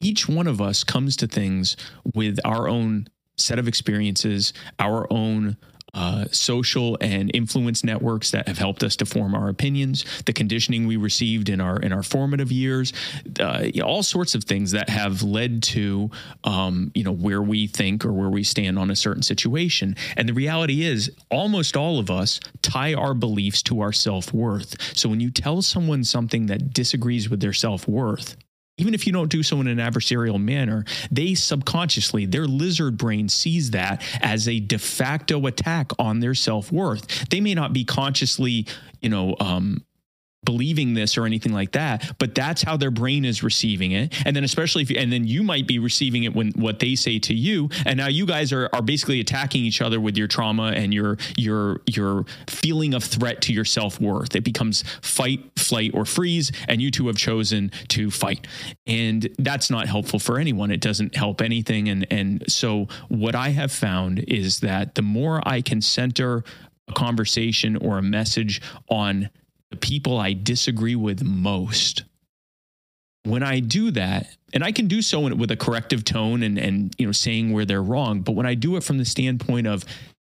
[0.00, 1.76] each one of us comes to things
[2.14, 5.56] with our own set of experiences, our own
[5.94, 10.86] uh, social and influence networks that have helped us to form our opinions, the conditioning
[10.86, 12.92] we received in our in our formative years,
[13.40, 16.10] uh, all sorts of things that have led to
[16.44, 19.96] um, you know where we think or where we stand on a certain situation.
[20.16, 24.96] And the reality is, almost all of us tie our beliefs to our self worth.
[24.96, 28.36] So when you tell someone something that disagrees with their self worth,
[28.78, 33.28] even if you don't do so in an adversarial manner, they subconsciously, their lizard brain
[33.28, 37.28] sees that as a de facto attack on their self worth.
[37.28, 38.66] They may not be consciously,
[39.00, 39.84] you know, um,
[40.44, 44.14] believing this or anything like that but that's how their brain is receiving it.
[44.26, 46.94] And then especially if you, and then you might be receiving it when what they
[46.94, 47.68] say to you.
[47.86, 51.18] And now you guys are are basically attacking each other with your trauma and your
[51.36, 54.34] your your feeling of threat to your self-worth.
[54.34, 58.46] It becomes fight flight or freeze and you two have chosen to fight.
[58.86, 60.70] And that's not helpful for anyone.
[60.70, 61.88] It doesn't help anything.
[61.88, 66.44] And and so what i have found is that the more i can center
[66.88, 69.30] a conversation or a message on
[69.70, 72.04] the people I disagree with most.
[73.24, 76.94] When I do that, and I can do so with a corrective tone and and
[76.98, 79.84] you know saying where they're wrong, but when I do it from the standpoint of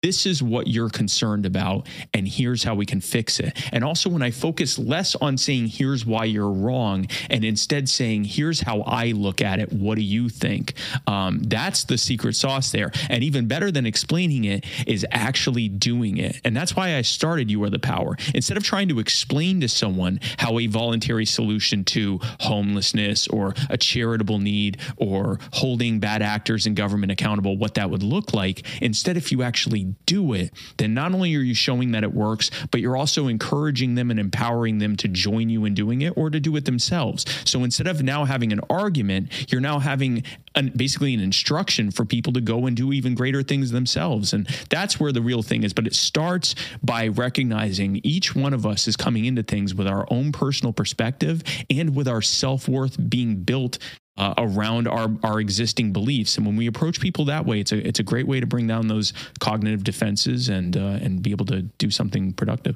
[0.03, 3.57] this is what you're concerned about and here's how we can fix it.
[3.71, 8.25] And also when i focus less on saying here's why you're wrong and instead saying
[8.25, 9.71] here's how i look at it.
[9.71, 10.73] What do you think?
[11.07, 12.91] Um, that's the secret sauce there.
[13.09, 16.41] And even better than explaining it is actually doing it.
[16.43, 18.17] And that's why i started you are the power.
[18.35, 23.77] Instead of trying to explain to someone how a voluntary solution to homelessness or a
[23.77, 29.15] charitable need or holding bad actors in government accountable what that would look like instead
[29.15, 32.81] if you actually do it, then not only are you showing that it works, but
[32.81, 36.39] you're also encouraging them and empowering them to join you in doing it or to
[36.39, 37.25] do it themselves.
[37.49, 40.23] So instead of now having an argument, you're now having
[40.55, 44.33] an, basically an instruction for people to go and do even greater things themselves.
[44.33, 45.73] And that's where the real thing is.
[45.73, 50.05] But it starts by recognizing each one of us is coming into things with our
[50.09, 53.77] own personal perspective and with our self worth being built
[54.17, 56.37] uh, around our our existing beliefs.
[56.37, 58.67] And when we approach people that way, it's a it's a great way to bring
[58.67, 62.75] down those cognitive defenses and uh, and be able to do something productive.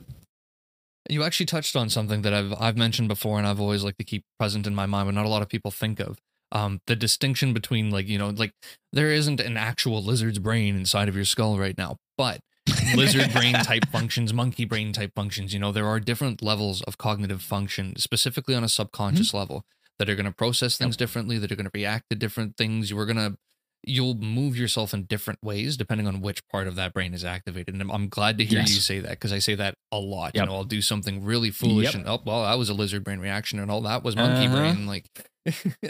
[1.10, 4.04] You actually touched on something that I've I've mentioned before, and I've always liked to
[4.04, 6.18] keep present in my mind, but not a lot of people think of.
[6.52, 8.54] Um, the distinction between like you know like
[8.92, 12.40] there isn't an actual lizard's brain inside of your skull right now, but
[12.96, 15.54] lizard brain type functions, monkey brain type functions.
[15.54, 19.38] You know, there are different levels of cognitive function, specifically on a subconscious mm-hmm.
[19.38, 19.66] level
[20.00, 21.00] that are going to process things yep.
[21.00, 22.90] differently, that are going to react to different things.
[22.90, 23.38] You are going to
[23.84, 27.74] you'll move yourself in different ways depending on which part of that brain is activated.
[27.74, 28.74] And I'm, I'm glad to hear yes.
[28.74, 30.36] you say that because I say that a lot.
[30.36, 30.44] Yep.
[30.44, 31.96] You know, I'll do something really foolish yep.
[31.96, 34.56] and oh well, that was a lizard brain reaction and all that was monkey uh-huh.
[34.56, 34.88] brain.
[34.88, 35.06] Like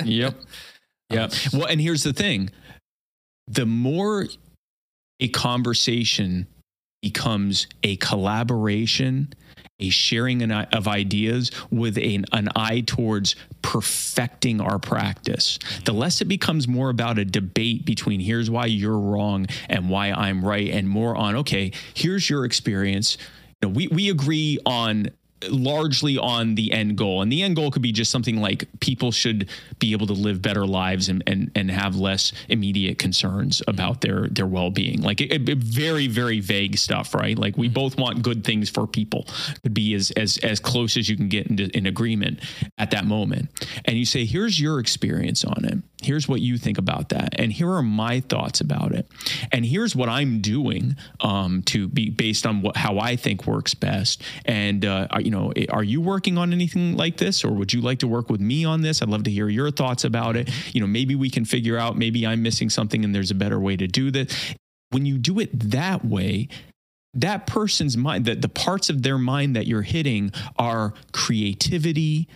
[0.03, 0.35] Yep.
[1.09, 1.29] Yeah.
[1.53, 2.49] Well, and here's the thing.
[3.47, 4.27] The more
[5.21, 6.47] a conversation
[7.01, 9.34] becomes a collaboration
[9.79, 15.59] a sharing of ideas with an, an eye towards perfecting our practice.
[15.85, 20.11] The less it becomes more about a debate between here's why you're wrong and why
[20.11, 23.17] I'm right, and more on, okay, here's your experience.
[23.61, 25.09] You know, we, we agree on
[25.49, 27.22] largely on the end goal.
[27.22, 29.49] And the end goal could be just something like people should
[29.80, 33.69] be able to live better lives and and, and have less immediate concerns mm-hmm.
[33.69, 35.01] about their their well-being.
[35.01, 37.38] Like it, it, very very vague stuff right?
[37.38, 37.73] Like we mm-hmm.
[37.73, 39.27] both want good things for people
[39.64, 42.39] could be as as as close as you can get into in agreement
[42.77, 43.49] at that moment.
[43.85, 47.52] And you say here's your experience on it here's what you think about that and
[47.52, 49.07] here are my thoughts about it
[49.52, 53.74] and here's what i'm doing um, to be based on what how i think works
[53.74, 57.82] best and uh, you know, are you working on anything like this or would you
[57.82, 59.02] like to work with me on this?
[59.02, 60.49] I'd love to hear your thoughts about it.
[60.74, 63.60] You know, maybe we can figure out maybe I'm missing something and there's a better
[63.60, 64.56] way to do this.
[64.91, 66.48] When you do it that way,
[67.14, 72.28] that person's mind, that the parts of their mind that you're hitting are creativity,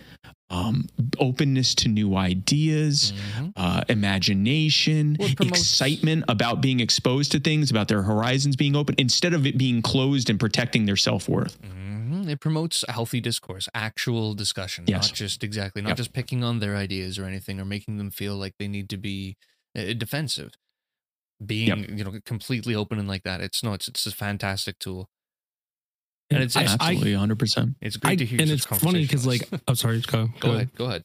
[0.52, 0.86] um,
[1.18, 3.48] openness to new ideas, mm-hmm.
[3.56, 9.32] uh, imagination, well, excitement about being exposed to things, about their horizons being open, instead
[9.32, 11.60] of it being closed and protecting their self worth.
[11.62, 12.28] Mm-hmm.
[12.28, 15.08] It promotes a healthy discourse, actual discussion, yes.
[15.08, 15.96] not just exactly, not yep.
[15.96, 18.98] just picking on their ideas or anything, or making them feel like they need to
[18.98, 19.36] be
[19.76, 20.52] uh, defensive.
[21.44, 21.90] Being, yep.
[21.90, 23.40] you know, completely open and like that.
[23.40, 25.08] It's no, it's it's a fantastic tool.
[26.34, 27.76] And it's, absolutely hundred percent.
[27.80, 28.40] It's great I, to hear.
[28.40, 30.74] And it's funny because, like, I'm oh, sorry, go, go, go ahead.
[30.76, 31.02] Go ahead.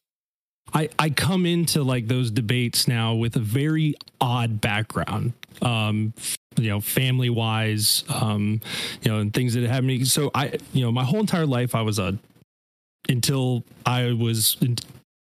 [0.73, 5.33] I, I come into like those debates now with a very odd background.
[5.61, 6.13] Um,
[6.57, 8.61] you know, family wise, um,
[9.01, 9.87] you know, and things that happened.
[9.87, 10.03] Me.
[10.05, 12.17] So I, you know, my whole entire life, I was a,
[13.07, 14.57] until I was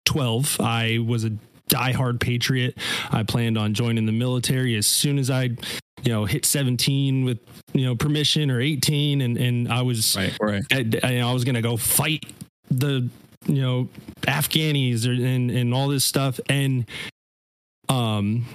[0.06, 1.32] 12, I was a
[1.70, 2.78] diehard patriot.
[3.12, 5.52] I planned on joining the military as soon as I,
[6.04, 7.40] you know, hit 17 with,
[7.74, 9.22] you know, permission or 18.
[9.22, 11.04] And, and I was, right, right.
[11.04, 12.26] I, I was going to go fight
[12.70, 13.10] the,
[13.46, 13.90] you know,
[14.22, 16.40] Afghanis and, and all this stuff.
[16.50, 16.86] And,
[17.90, 18.46] um,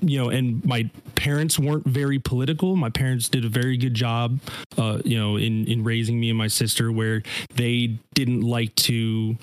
[0.00, 2.74] you know, and my parents weren't very political.
[2.74, 4.40] My parents did a very good job,
[4.76, 7.22] uh, you know, in in raising me and my sister, where
[7.54, 9.36] they didn't like to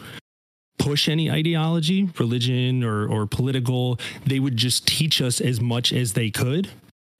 [0.77, 3.99] push any ideology, religion or or political.
[4.25, 6.69] They would just teach us as much as they could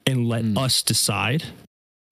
[0.10, 0.58] and let mm.
[0.58, 1.44] us decide,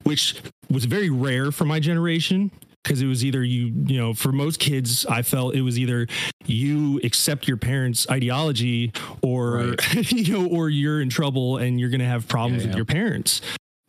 [0.03, 2.52] which was very rare for my generation
[2.84, 6.07] because it was either you you know for most kids i felt it was either
[6.45, 10.11] you accept your parents ideology or right.
[10.11, 12.69] you know or you're in trouble and you're going to have problems yeah, yeah.
[12.69, 13.41] with your parents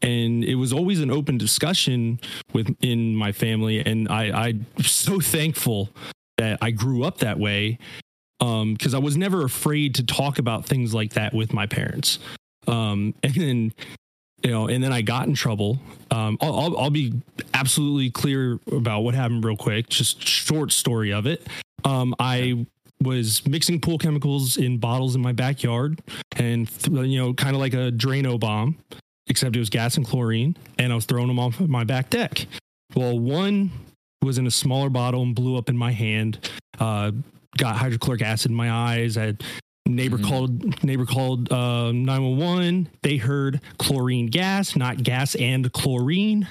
[0.02, 2.18] and it was always an open discussion
[2.52, 5.90] within my family and i i'm so thankful
[6.36, 7.78] that i grew up that way
[8.40, 12.18] um because i was never afraid to talk about things like that with my parents
[12.68, 13.72] um and then
[14.42, 15.80] you know, and then I got in trouble.
[16.10, 17.12] Um, I'll, I'll, I'll, be
[17.54, 19.88] absolutely clear about what happened real quick.
[19.88, 21.46] Just short story of it.
[21.84, 22.66] Um, I
[23.02, 26.00] was mixing pool chemicals in bottles in my backyard,
[26.36, 28.78] and th- you know, kind of like a Drano bomb,
[29.26, 32.46] except it was gas and chlorine, and I was throwing them off my back deck.
[32.94, 33.70] Well, one
[34.22, 36.50] was in a smaller bottle and blew up in my hand.
[36.78, 37.12] Uh,
[37.56, 39.16] got hydrochloric acid in my eyes.
[39.16, 39.44] I had
[39.88, 40.28] Neighbor mm-hmm.
[40.28, 42.88] called neighbor called uh, 911.
[43.02, 46.46] They heard chlorine gas, not gas and chlorine.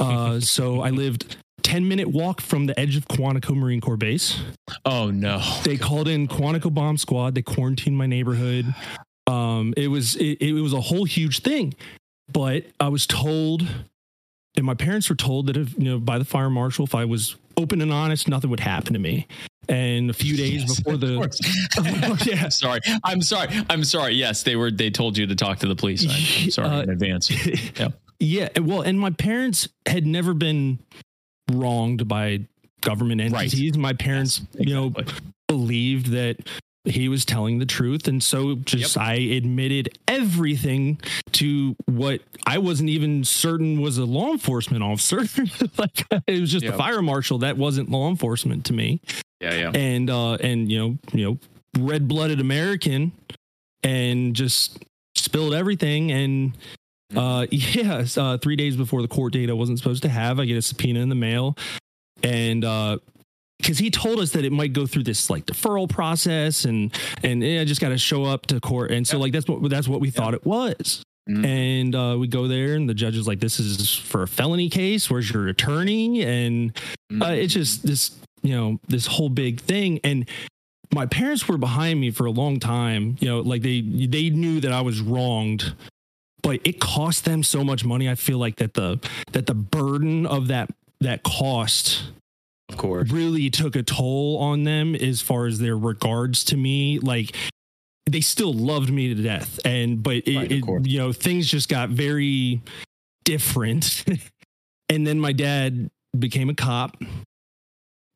[0.00, 4.40] uh, so I lived 10 minute walk from the edge of Quantico Marine Corps base.
[4.84, 5.42] Oh no.
[5.62, 7.34] They called in Quantico bomb squad.
[7.34, 8.74] They quarantined my neighborhood.
[9.26, 11.74] Um, it was it, it was a whole huge thing.
[12.32, 13.66] But I was told
[14.56, 17.04] and my parents were told that if you know by the fire marshal if I
[17.04, 19.26] was open and honest, nothing would happen to me
[19.68, 22.48] and a few days yes, before the yeah.
[22.48, 22.80] Sorry.
[23.02, 23.48] I'm sorry.
[23.70, 24.14] I'm sorry.
[24.14, 26.90] Yes they were they told you to talk to the police i'm, sorry uh, in
[26.90, 27.30] advance.
[27.78, 27.88] Yeah.
[28.20, 30.78] Yeah well and my parents had never been
[31.50, 32.46] wronged by
[32.80, 33.72] government entities.
[33.72, 33.80] Right.
[33.80, 34.66] my parents yes, exactly.
[34.66, 34.92] you know
[35.48, 36.38] believed that
[36.84, 39.04] he was telling the truth and so just yep.
[39.04, 41.00] i admitted everything
[41.32, 45.18] to what i wasn't even certain was a law enforcement officer
[45.78, 46.72] like it was just yep.
[46.72, 49.00] the fire marshal that wasn't law enforcement to me
[49.44, 49.70] yeah, yeah.
[49.74, 51.38] And uh and you know, you know,
[51.78, 53.12] red-blooded American
[53.82, 54.82] and just
[55.16, 56.52] spilled everything and
[57.12, 57.18] mm-hmm.
[57.18, 60.46] uh yeah, uh 3 days before the court date I wasn't supposed to have, I
[60.46, 61.56] get a subpoena in the mail
[62.22, 62.98] and uh
[63.64, 66.92] because he told us that it might go through this like deferral process and
[67.22, 69.68] and yeah, I just got to show up to court and so like that's what
[69.68, 73.16] that's what we thought it was mm and uh, we go there and the judge
[73.16, 76.76] is like this is for a felony case where's your attorney and
[77.22, 77.60] uh, it's mm-hmm.
[77.60, 78.10] just this
[78.44, 79.98] you know, this whole big thing.
[80.04, 80.28] And
[80.92, 83.16] my parents were behind me for a long time.
[83.18, 85.74] You know, like they they knew that I was wronged,
[86.42, 88.08] but it cost them so much money.
[88.08, 89.00] I feel like that the
[89.32, 90.70] that the burden of that
[91.00, 92.04] that cost
[92.70, 93.10] Of course.
[93.10, 96.98] really took a toll on them as far as their regards to me.
[96.98, 97.36] Like
[98.06, 101.68] they still loved me to death, and but it, Right, it- you know things just
[101.68, 102.60] got very
[103.24, 104.04] different.
[104.88, 106.96] and then my dad became a cop,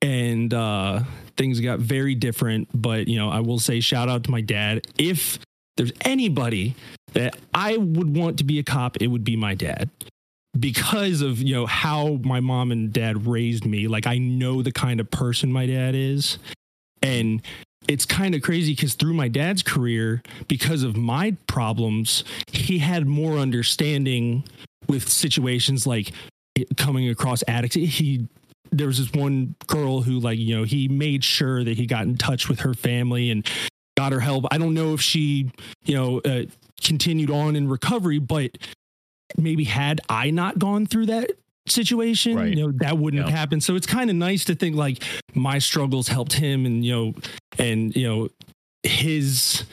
[0.02, 1.02] and uh,
[1.36, 2.68] things got very different.
[2.74, 4.86] But you know, I will say shout out to my dad.
[4.98, 5.38] If
[5.76, 6.74] there's anybody
[7.12, 9.90] that I would want to be a cop, it would be my dad
[10.58, 14.72] because of you know how my mom and dad raised me like i know the
[14.72, 16.38] kind of person my dad is.
[17.00, 17.42] And
[17.86, 23.06] it's kind of crazy because through my dad's career because of my problems he had
[23.06, 24.44] more understanding
[24.88, 26.12] with situations like
[26.76, 27.76] coming across addicts.
[27.76, 28.26] He
[28.70, 32.02] there was this one girl who like you know he made sure that he got
[32.02, 33.48] in touch with her family and
[33.96, 34.44] got her help.
[34.50, 35.50] I don't know if she
[35.84, 36.44] you know uh,
[36.82, 38.58] continued on in recovery but
[39.36, 41.30] maybe had I not gone through that
[41.66, 42.48] situation, Right.
[42.48, 43.36] you know, that wouldn't have Yeah.
[43.36, 43.62] happened.
[43.62, 45.02] So it's kind of nice to think like
[45.34, 47.14] my struggles helped him and, you know,
[47.58, 48.28] and, you know,
[48.82, 49.64] his,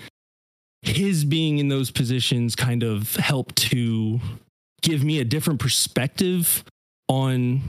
[0.82, 4.20] his being in those positions kind of helped to
[4.82, 6.64] give me a different perspective
[7.08, 7.62] on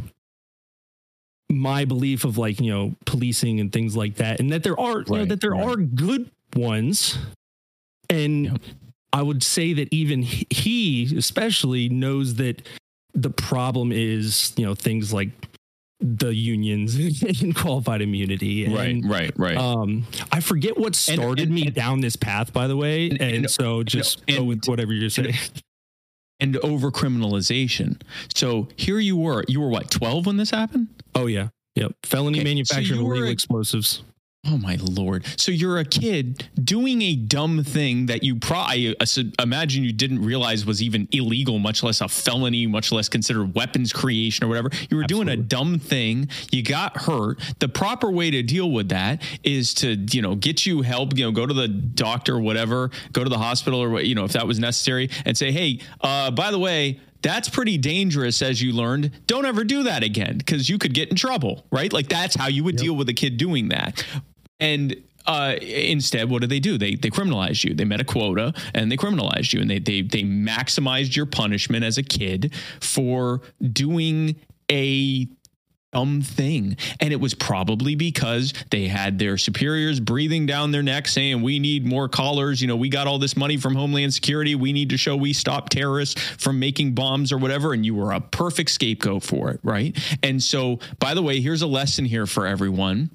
[1.49, 4.41] my belief of like, you know, policing and things like that.
[4.41, 5.65] And that there are, you know, that there right.
[5.69, 7.17] are good ones.
[8.11, 8.61] And Yep.
[9.13, 12.67] I would say that even he- especially, knows that
[13.15, 15.31] the problem is, you know, things like
[16.01, 16.95] the unions
[17.43, 18.67] and qualified immunity.
[18.67, 19.57] And, Right, right, right.
[19.57, 23.51] Um, I forget what started and- me and- down this path, by the way, and,
[23.51, 25.35] so just go with whatever you're saying.
[26.39, 28.01] and over criminalization.
[28.35, 29.45] So here you were.
[29.49, 30.89] You were what, 12 when this happened?
[31.15, 31.93] Oh yeah, yep.
[32.03, 34.03] Felony Okay, manufacturing of illegal explosives.
[34.49, 35.25] Oh my lord!
[35.37, 38.95] So you're a kid doing a dumb thing that you probably
[39.41, 43.93] imagine you didn't realize was even illegal, much less a felony, much less considered weapons
[43.93, 44.71] creation or whatever.
[44.89, 46.29] You were doing a dumb thing.
[46.53, 47.41] You got hurt.
[47.59, 51.17] The proper way to deal with that is to you know get you help.
[51.17, 52.91] You know, go to the doctor, or whatever.
[53.13, 55.81] Go to the hospital, or what you know if that was necessary, and say, hey,
[56.03, 57.01] uh, by the way.
[57.23, 59.11] That's pretty dangerous, as you learned.
[59.27, 61.93] Don't ever do that again because you could get in trouble, right?
[61.93, 64.05] Like that's how you would deal with a kid doing that.
[64.61, 64.97] And
[65.27, 66.79] uh, instead, what did they do?
[66.79, 67.75] They they criminalized you.
[67.75, 71.85] They met a quota and they criminalized you, and they they they maximized your punishment
[71.85, 73.41] as a kid for
[73.73, 74.37] doing
[74.71, 75.29] a
[75.93, 76.77] dumb thing.
[77.01, 81.59] And it was probably because they had their superiors breathing down their neck saying, We
[81.59, 82.61] need more collars.
[82.61, 84.55] You know, we got all this money from Homeland Security.
[84.55, 87.73] We need to show we stop terrorists from making bombs or whatever.
[87.73, 89.97] And you were a perfect scapegoat for it, right?
[90.23, 93.11] And so, by the way, here's a lesson here for everyone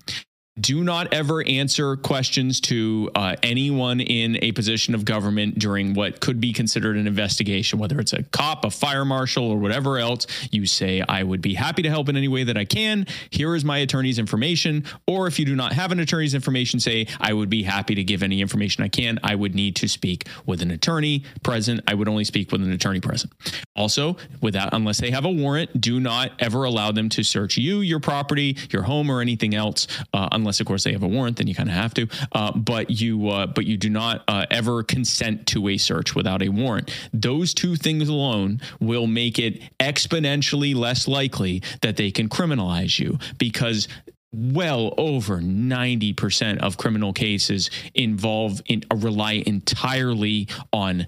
[0.62, 6.20] do not ever answer questions to uh, anyone in a position of government during what
[6.20, 10.28] could be considered an investigation, whether it's a cop, a fire marshal, or whatever else.
[10.52, 13.08] You say, I would be happy to help in any way that I can.
[13.32, 14.86] Here is my attorney's information.
[15.08, 18.04] Or if you do not have an attorney's information, say, I would be happy to
[18.04, 19.20] give any information I can.
[19.24, 21.82] I would need to speak with an attorney present.
[21.88, 23.34] I would only speak with an attorney present.
[23.76, 27.80] Also, without unless they have a warrant, do not ever allow them to search you,
[27.80, 31.38] your property, your home, or anything else, uh, unless of course they have a warrant.
[31.38, 32.08] Then you kind of have to.
[32.32, 36.42] Uh, but you, uh, but you do not uh, ever consent to a search without
[36.42, 36.92] a warrant.
[37.14, 43.18] Those two things alone will make it exponentially less likely that they can criminalize you
[43.38, 43.88] because
[44.34, 51.06] well over 90% of criminal cases involve in rely entirely on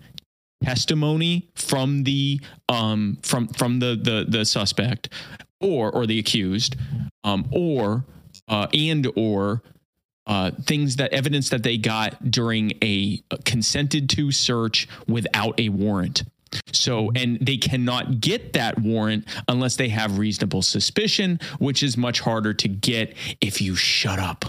[0.63, 2.39] testimony from the
[2.69, 5.09] um from from the the the suspect
[5.59, 6.77] or or the accused
[7.23, 8.05] um or
[8.47, 9.61] uh and or
[10.25, 16.23] uh, things that evidence that they got during a consented to search without a warrant.
[16.71, 22.19] So, and they cannot get that warrant unless they have reasonable suspicion, which is much
[22.19, 24.45] harder to get if you shut up.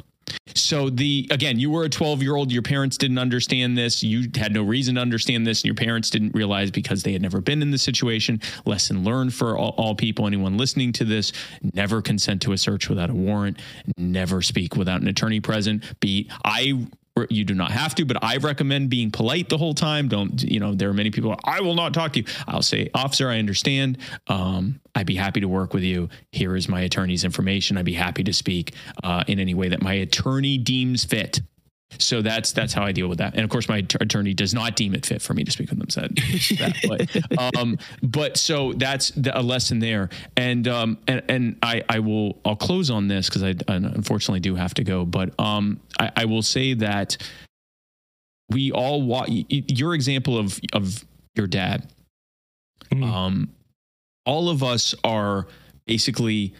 [0.54, 2.52] So the again, you were a 12 year old.
[2.52, 4.02] Your parents didn't understand this.
[4.02, 7.22] You had no reason to understand this, and your parents didn't realize because they had
[7.22, 8.40] never been in the situation.
[8.64, 11.32] Lesson learned for all, all people, anyone listening to this:
[11.74, 13.60] never consent to a search without a warrant.
[13.96, 15.98] Never speak without an attorney present.
[16.00, 16.86] Be I.
[17.30, 20.08] You do not have to, but I recommend being polite the whole time.
[20.08, 20.74] Don't you know?
[20.74, 21.38] There are many people.
[21.44, 22.26] I will not talk to you.
[22.48, 23.98] I'll say, officer, I understand.
[24.26, 26.08] Um, I'd be happy to work with you.
[26.32, 27.78] Here is my attorney's information.
[27.78, 28.74] I'd be happy to speak
[29.04, 31.40] uh, in any way that my attorney deems fit.
[31.98, 33.34] So that's that's how I deal with that.
[33.34, 35.70] And of course, my att- attorney does not deem it fit for me to speak
[35.70, 35.90] with them.
[35.90, 36.16] Said
[36.58, 36.76] that,
[37.38, 40.08] but, um, but so that's the, a lesson there.
[40.36, 44.54] And um, and and I I will I'll close on this because I, unfortunately do
[44.54, 45.04] have to go.
[45.04, 47.16] But um, I, I will say that
[48.50, 51.04] we all wa- y- y- your example of of
[51.34, 51.90] your dad
[52.92, 53.02] Mhm.
[53.04, 53.48] um,
[54.26, 55.46] all of us are
[55.86, 56.54] basically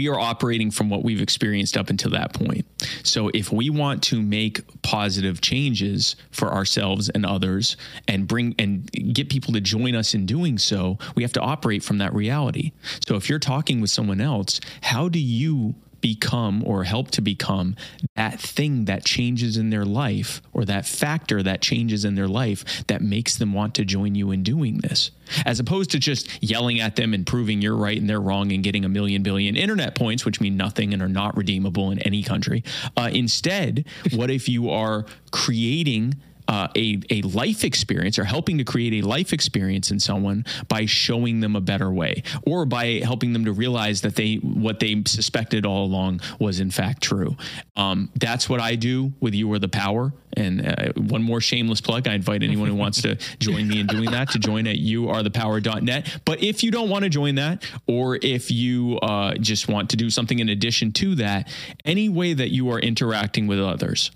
[0.00, 2.64] we are operating from what we've experienced up until that point.
[3.02, 7.76] So if we want to make positive changes for ourselves and others
[8.08, 11.82] and bring and get people to join us in doing so, we have to operate
[11.82, 12.72] from that reality.
[13.06, 17.76] So if you're talking with someone else, how do you become or help to become
[18.16, 22.86] that thing that changes in their life or that factor that changes in their life
[22.86, 25.10] that makes them want to join you in doing this.
[25.46, 28.64] As opposed to just yelling at them and proving you're right and they're wrong and
[28.64, 32.22] getting a million billion internet points which mean nothing and are not redeemable in any
[32.22, 32.64] country.
[32.96, 36.14] Uh, instead what if you are creating
[36.50, 40.84] uh, a, a life experience or helping to create a life experience in someone by
[40.84, 45.00] showing them a better way or by helping them to realize that they what they
[45.06, 47.36] suspected all along was in fact true.
[47.76, 50.12] Um, that's what I do with You Are the Power.
[50.36, 53.86] And uh, one more shameless plug I invite anyone who wants to join me in
[53.86, 56.20] doing that to join at youarethepower.net.
[56.24, 59.96] But if you don't want to join that, or if you uh, just want to
[59.96, 61.48] do something in addition to that,
[61.84, 64.10] any way that you are interacting with others,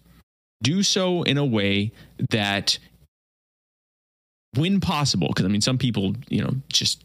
[0.64, 1.92] do so in a way
[2.30, 2.78] that
[4.56, 7.04] when possible because i mean some people you know just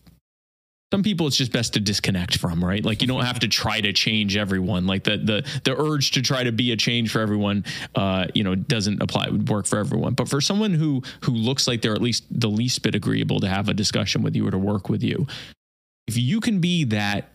[0.92, 2.84] some people it's just best to disconnect from right?
[2.84, 4.88] Like you don't have to try to change everyone.
[4.88, 7.64] Like the the the urge to try to be a change for everyone
[7.94, 10.16] uh you know doesn't apply would work for everyone.
[10.16, 13.48] But for someone who who looks like they're at least the least bit agreeable to
[13.48, 15.28] have a discussion with you or to work with you
[16.10, 17.30] if you can be that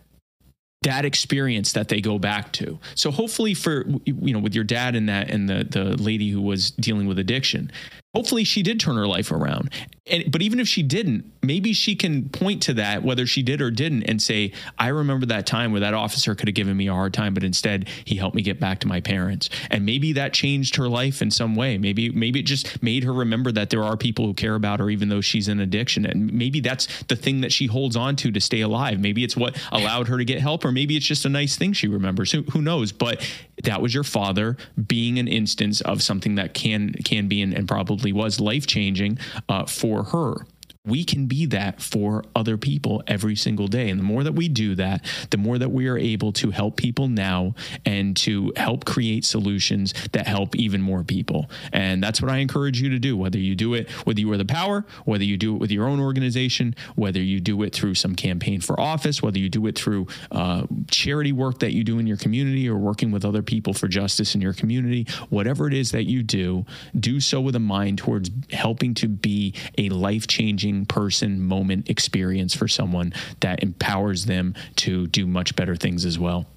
[0.85, 2.79] that experience that they go back to.
[2.93, 6.41] So hopefully for you know with your dad and that and the the lady who
[6.41, 7.71] was dealing with addiction,
[8.15, 9.69] hopefully she did turn her life around.
[10.07, 13.59] And but even if she didn't, maybe she can point to that whether she did
[13.59, 16.87] or didn't and say, "I remember that time where that officer could have given me
[16.87, 20.13] a hard time, but instead he helped me get back to my parents." And maybe
[20.13, 21.79] that changed her life in some way.
[21.79, 24.91] Maybe maybe it just made her remember that there are people who care about her
[24.91, 26.05] even though she's in addiction.
[26.05, 28.99] And maybe that's the thing that she holds on to to stay alive.
[28.99, 31.73] Maybe it's what allowed her to get help or maybe it's just a nice thing
[31.73, 32.31] she remembers.
[32.31, 32.91] Who, who knows?
[32.91, 33.27] But
[33.63, 34.55] that was your father
[34.85, 39.17] being an instance of something that can can be and, and probably was life changing
[39.49, 40.45] uh, for her
[40.85, 43.89] we can be that for other people every single day.
[43.89, 46.77] And the more that we do that, the more that we are able to help
[46.77, 47.55] people now
[47.85, 51.49] and to help create solutions that help even more people.
[51.73, 54.37] And that's what I encourage you to do, whether you do it whether you are
[54.37, 57.95] the power, whether you do it with your own organization, whether you do it through
[57.95, 61.99] some campaign for office, whether you do it through uh, charity work that you do
[61.99, 65.73] in your community or working with other people for justice in your community, whatever it
[65.73, 66.65] is that you do,
[66.99, 72.55] do so with a mind towards helping to be a life changing person moment experience
[72.55, 76.47] for someone that empowers them to do much better things as well.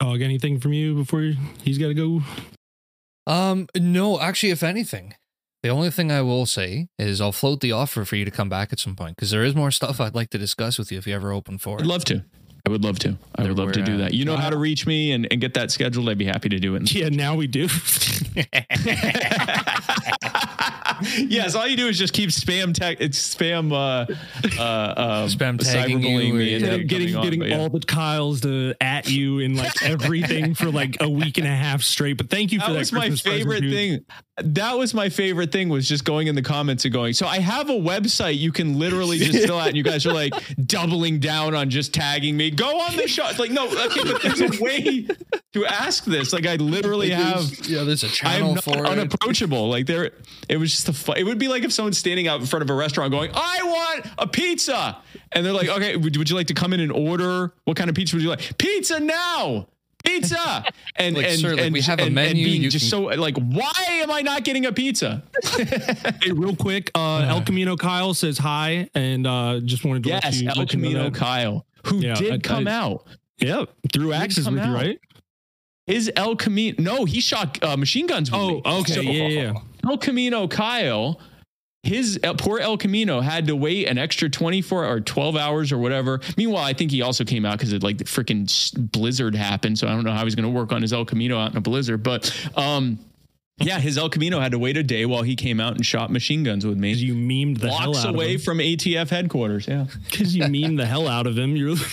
[0.00, 1.32] Dog, anything from you before
[1.62, 2.22] he's got to go?
[3.26, 5.14] Um, no, actually, if anything,
[5.62, 8.48] the only thing I will say is I'll float the offer for you to come
[8.48, 10.98] back at some point because there is more stuff I'd like to discuss with you
[10.98, 11.82] if you ever open for it.
[11.82, 12.24] I'd love to.
[12.66, 13.16] I would love to.
[13.36, 14.14] I would love to do that.
[14.14, 16.08] You know how to reach me and, and get that scheduled.
[16.08, 16.92] I'd be happy to do it.
[16.92, 17.68] Yeah, now we do.
[21.18, 22.98] yes, all you do is just keep spam tag.
[23.00, 23.72] It's spam.
[23.72, 24.06] Uh,
[24.58, 27.58] uh, um, Spam tagging you me and or- getting getting, on, getting yeah.
[27.58, 31.50] all the Kyles to at you in like everything for like a week and a
[31.50, 32.16] half straight.
[32.16, 32.78] But thank you for that that.
[32.78, 33.72] was my Christmas present, favorite dude.
[33.72, 34.04] thing.
[34.38, 37.12] That was my favorite thing was just going in the comments and going.
[37.12, 40.12] So I have a website you can literally just fill out, and you guys are
[40.12, 40.32] like
[40.66, 42.50] doubling down on just tagging me.
[42.50, 43.26] Go on the show.
[43.28, 45.06] It's like no, okay, but there's a way
[45.52, 46.32] to ask this.
[46.32, 47.50] Like I literally have.
[47.68, 48.86] yeah, there's a I'm channel not for it.
[48.86, 49.68] unapproachable.
[49.68, 50.12] Like there,
[50.48, 50.98] it was just a.
[50.98, 53.30] Fu- it would be like if someone's standing out in front of a restaurant going,
[53.34, 54.96] "I want a pizza,"
[55.32, 57.52] and they're like, "Okay, would, would you like to come in and order?
[57.64, 58.56] What kind of pizza would you like?
[58.58, 59.68] Pizza now."
[60.04, 60.64] Pizza
[60.96, 62.90] and Like, and, sir, like, and we have a and- and menu, being you just
[62.90, 65.22] can- so like, why am I not getting a pizza?
[66.22, 70.24] Hey, real quick, uh, El Camino Kyle says hi, and uh, just wanted to let
[70.24, 71.10] Yes, you, El let you know Camino.
[71.12, 73.06] Kyle, who Yeah, did I- come I- out.
[73.38, 74.98] Yep, through axes come with you, right?
[75.86, 78.62] His El Camino, no, he shot uh, machine guns with Oh, me.
[78.66, 79.52] okay, So- yeah, yeah.
[79.88, 81.20] El Camino Kyle,
[81.82, 85.78] his uh, poor El Camino had to wait an extra 24 or 12 hours or
[85.78, 86.20] whatever.
[86.36, 88.46] Meanwhile, I think he also came out because it like the freaking
[88.92, 89.78] blizzard happened.
[89.78, 91.56] So I don't know how he's going to work on his El Camino out in
[91.56, 92.02] a blizzard.
[92.02, 92.98] But um,
[93.58, 96.10] yeah, his El Camino had to wait a day while he came out and shot
[96.10, 96.92] machine guns with me.
[96.92, 99.66] You memed the hell out away of him from ATF headquarters.
[99.66, 99.86] Yeah.
[100.10, 101.56] because you memed the hell out of him.
[101.56, 101.76] You're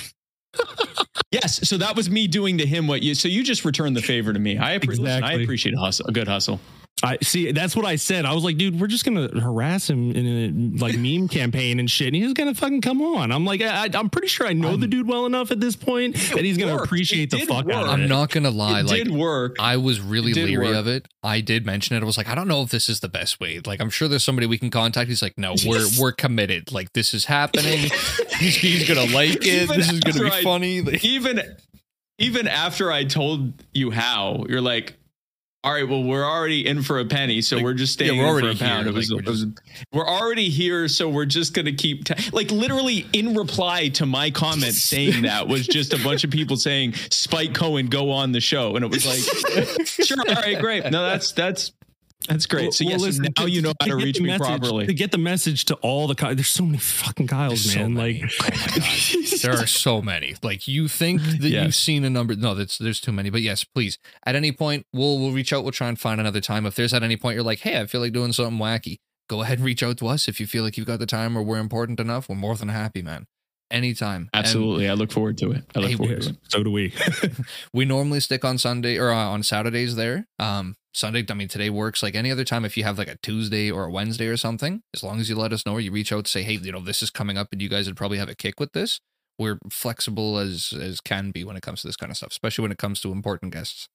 [1.32, 1.68] Yes.
[1.68, 3.14] So that was me doing to him what you.
[3.14, 4.58] So you just returned the favor to me.
[4.58, 6.60] I, listen, I appreciate a hustle, a good hustle.
[7.02, 7.52] I see.
[7.54, 8.26] That's what I said.
[8.26, 10.26] I was like, dude, we're just gonna harass him in
[10.78, 12.08] a like meme campaign and shit.
[12.08, 13.32] And he's gonna fucking come on.
[13.32, 16.16] I'm like, I, I'm pretty sure I know the dude well enough at this point
[16.16, 16.86] that he's gonna worked.
[16.88, 17.76] appreciate It the did fuck out work.
[17.86, 18.08] of I'm it.
[18.08, 19.56] not gonna lie, it like did work.
[19.60, 20.76] I was really leery work.
[20.76, 21.08] of it.
[21.24, 22.02] I did mention it.
[22.02, 23.62] I was like, I don't know if this is the best way.
[23.66, 25.08] Like, I'm sure there's somebody we can contact.
[25.10, 26.72] He's like, no, we're we're committed.
[26.74, 27.80] Like, this is happening.
[28.40, 29.46] he's, he's gonna like it.
[29.46, 30.82] Even this is gonna be I- funny.
[30.82, 31.42] Like, even
[32.18, 34.96] even after I told you how, you're like,
[35.64, 38.22] all right, well, we're already in for a penny, so Like, we're just staying yeah,
[38.22, 38.86] we're in already for a pound.
[38.86, 39.46] here, was, like, we're was-
[39.92, 44.74] we're already here, so we're just gonna keep like literally in reply to my comment
[44.74, 48.76] saying that was just a bunch of people saying Spike Cohen go on the show,
[48.78, 50.84] and it was like, sure, all right, great.
[50.92, 51.72] No, that's that's
[52.28, 52.74] that's great.
[52.74, 54.86] so Well, yes, listen, now to- you know how to get reach me message- properly.
[54.88, 57.94] To get the message to all the Ky- there's so many fucking Kyles, There's man.
[57.94, 58.22] many.
[58.22, 60.36] like, Oh there are so many.
[60.44, 62.36] Like you think that you've seen a number.
[62.36, 63.30] No, that's there's too many.
[63.30, 63.98] But yes, please.
[64.26, 65.64] At any point, we'll we'll reach out.
[65.64, 66.66] We'll try and find another time.
[66.66, 68.98] If there's at any point you're like, hey, I feel like doing something wacky,
[69.30, 70.28] go ahead and reach out to us.
[70.28, 72.68] If you feel like you've got the time or we're important enough, we're more than
[72.70, 73.26] happy, man.
[73.72, 74.30] Anytime.
[74.34, 75.64] And Absolutely, I look forward to it.
[75.76, 76.38] I look Hey, forward to it.
[76.48, 76.92] so do we.
[77.74, 80.26] we normally stick on Sunday or uh, on Saturdays there.
[80.40, 82.66] Um, Sunday, I mean, today works like any other time.
[82.66, 85.36] If you have like a Tuesday or a Wednesday or something, as long as you
[85.36, 87.38] let us know or you reach out to say, hey, you know, this is coming
[87.38, 89.00] up and you guys would probably have a kick with this.
[89.38, 92.64] We're flexible as as can be when it comes to this kind of stuff, especially
[92.64, 93.88] when it comes to important guests.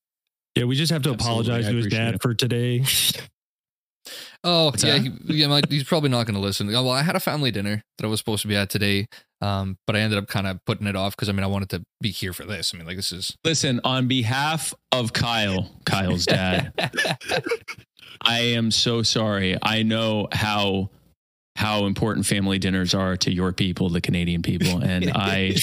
[0.56, 2.22] yeah, we just have to Absolutely, apologize I to his dad it.
[2.22, 2.84] for today.
[4.42, 5.46] Oh What's yeah, he, yeah.
[5.46, 6.66] My, he's probably not going to listen.
[6.68, 9.06] Well, I had a family dinner that I was supposed to be at today,
[9.40, 11.70] um, but I ended up kind of putting it off because I mean I wanted
[11.70, 12.72] to be here for this.
[12.74, 16.72] I mean, like this is Listen, on behalf of Kyle, Kyle's dad,
[18.22, 19.56] I am so sorry.
[19.62, 20.90] I know how
[21.56, 25.56] how important family dinners are to your people, the Canadian people, and I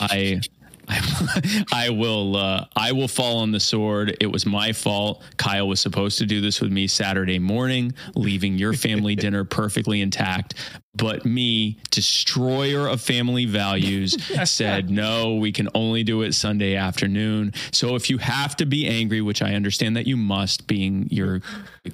[0.00, 0.40] I
[0.88, 4.16] I, I will uh, I will fall on the sword.
[4.20, 5.22] It was my fault.
[5.36, 10.00] Kyle was supposed to do this with me Saturday morning, leaving your family dinner perfectly
[10.00, 10.54] intact.
[10.94, 15.36] But me, destroyer of family values, said no.
[15.36, 17.54] We can only do it Sunday afternoon.
[17.72, 21.40] So if you have to be angry, which I understand that you must, being your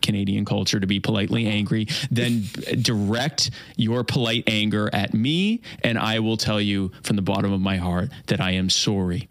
[0.02, 2.44] Canadian culture to be politely angry, then
[2.82, 7.60] direct your polite anger at me, and I will tell you from the bottom of
[7.60, 9.28] my heart that I am sorry.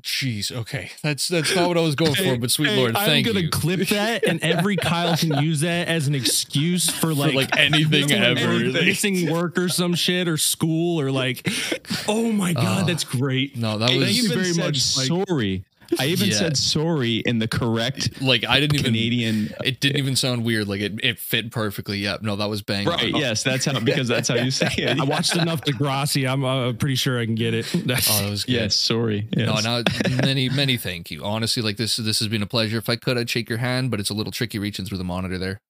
[0.00, 0.52] Jeez.
[0.52, 3.26] Okay, that's that's not what I was going for, but sweet Hey, lord, I'm thank
[3.26, 7.56] gonna clip that, and every Kyle can use that as an excuse for like, like
[7.58, 8.58] anything ever.
[8.58, 11.46] missing work or some shit or school or like,
[12.08, 13.56] oh my god, Uh, that's great.
[13.56, 15.64] No, that was you very much, like- sorry.
[15.98, 16.34] I even Yeah.
[16.36, 18.86] said sorry in the correct like I didn't even.
[18.92, 19.52] Canadian.
[19.64, 20.68] It didn't even sound weird.
[20.68, 21.98] Like it, it fit perfectly.
[21.98, 22.22] Yep.
[22.22, 22.86] No, that was bang.
[22.86, 22.94] on.
[22.94, 23.14] Right.
[23.16, 25.00] Yes, that's how because that's how you say it.
[25.00, 26.30] I watched enough Degrassi.
[26.30, 27.66] I'm uh, pretty sure I can get it.
[28.10, 28.52] Oh, that was good.
[28.52, 29.28] Yes, sorry.
[29.36, 29.64] Yes.
[29.64, 31.24] No, no, many, many thank you.
[31.24, 32.78] Honestly, like this, this has been a pleasure.
[32.78, 35.04] If I could, I'd shake your hand, but it's a little tricky reaching through the
[35.04, 35.60] monitor there.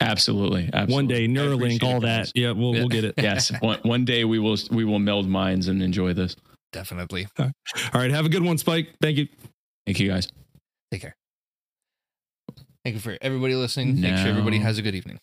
[0.00, 0.70] Absolutely.
[0.72, 0.94] Absolutely.
[0.94, 2.32] One day, I Neuralink, all that.
[2.34, 2.80] Yeah, we'll Yeah.
[2.80, 3.14] we'll get it.
[3.18, 3.52] Yes.
[3.60, 6.36] One, one day we will we will meld minds and enjoy this.
[6.72, 7.26] Definitely.
[7.38, 7.50] All
[7.94, 8.90] right, have a good one, Spike.
[9.00, 9.28] Thank you.
[9.86, 10.28] Thank you guys.
[10.90, 11.16] Take care.
[12.84, 14.00] Thank you for everybody listening.
[14.00, 15.18] Make sure everybody has a good evening.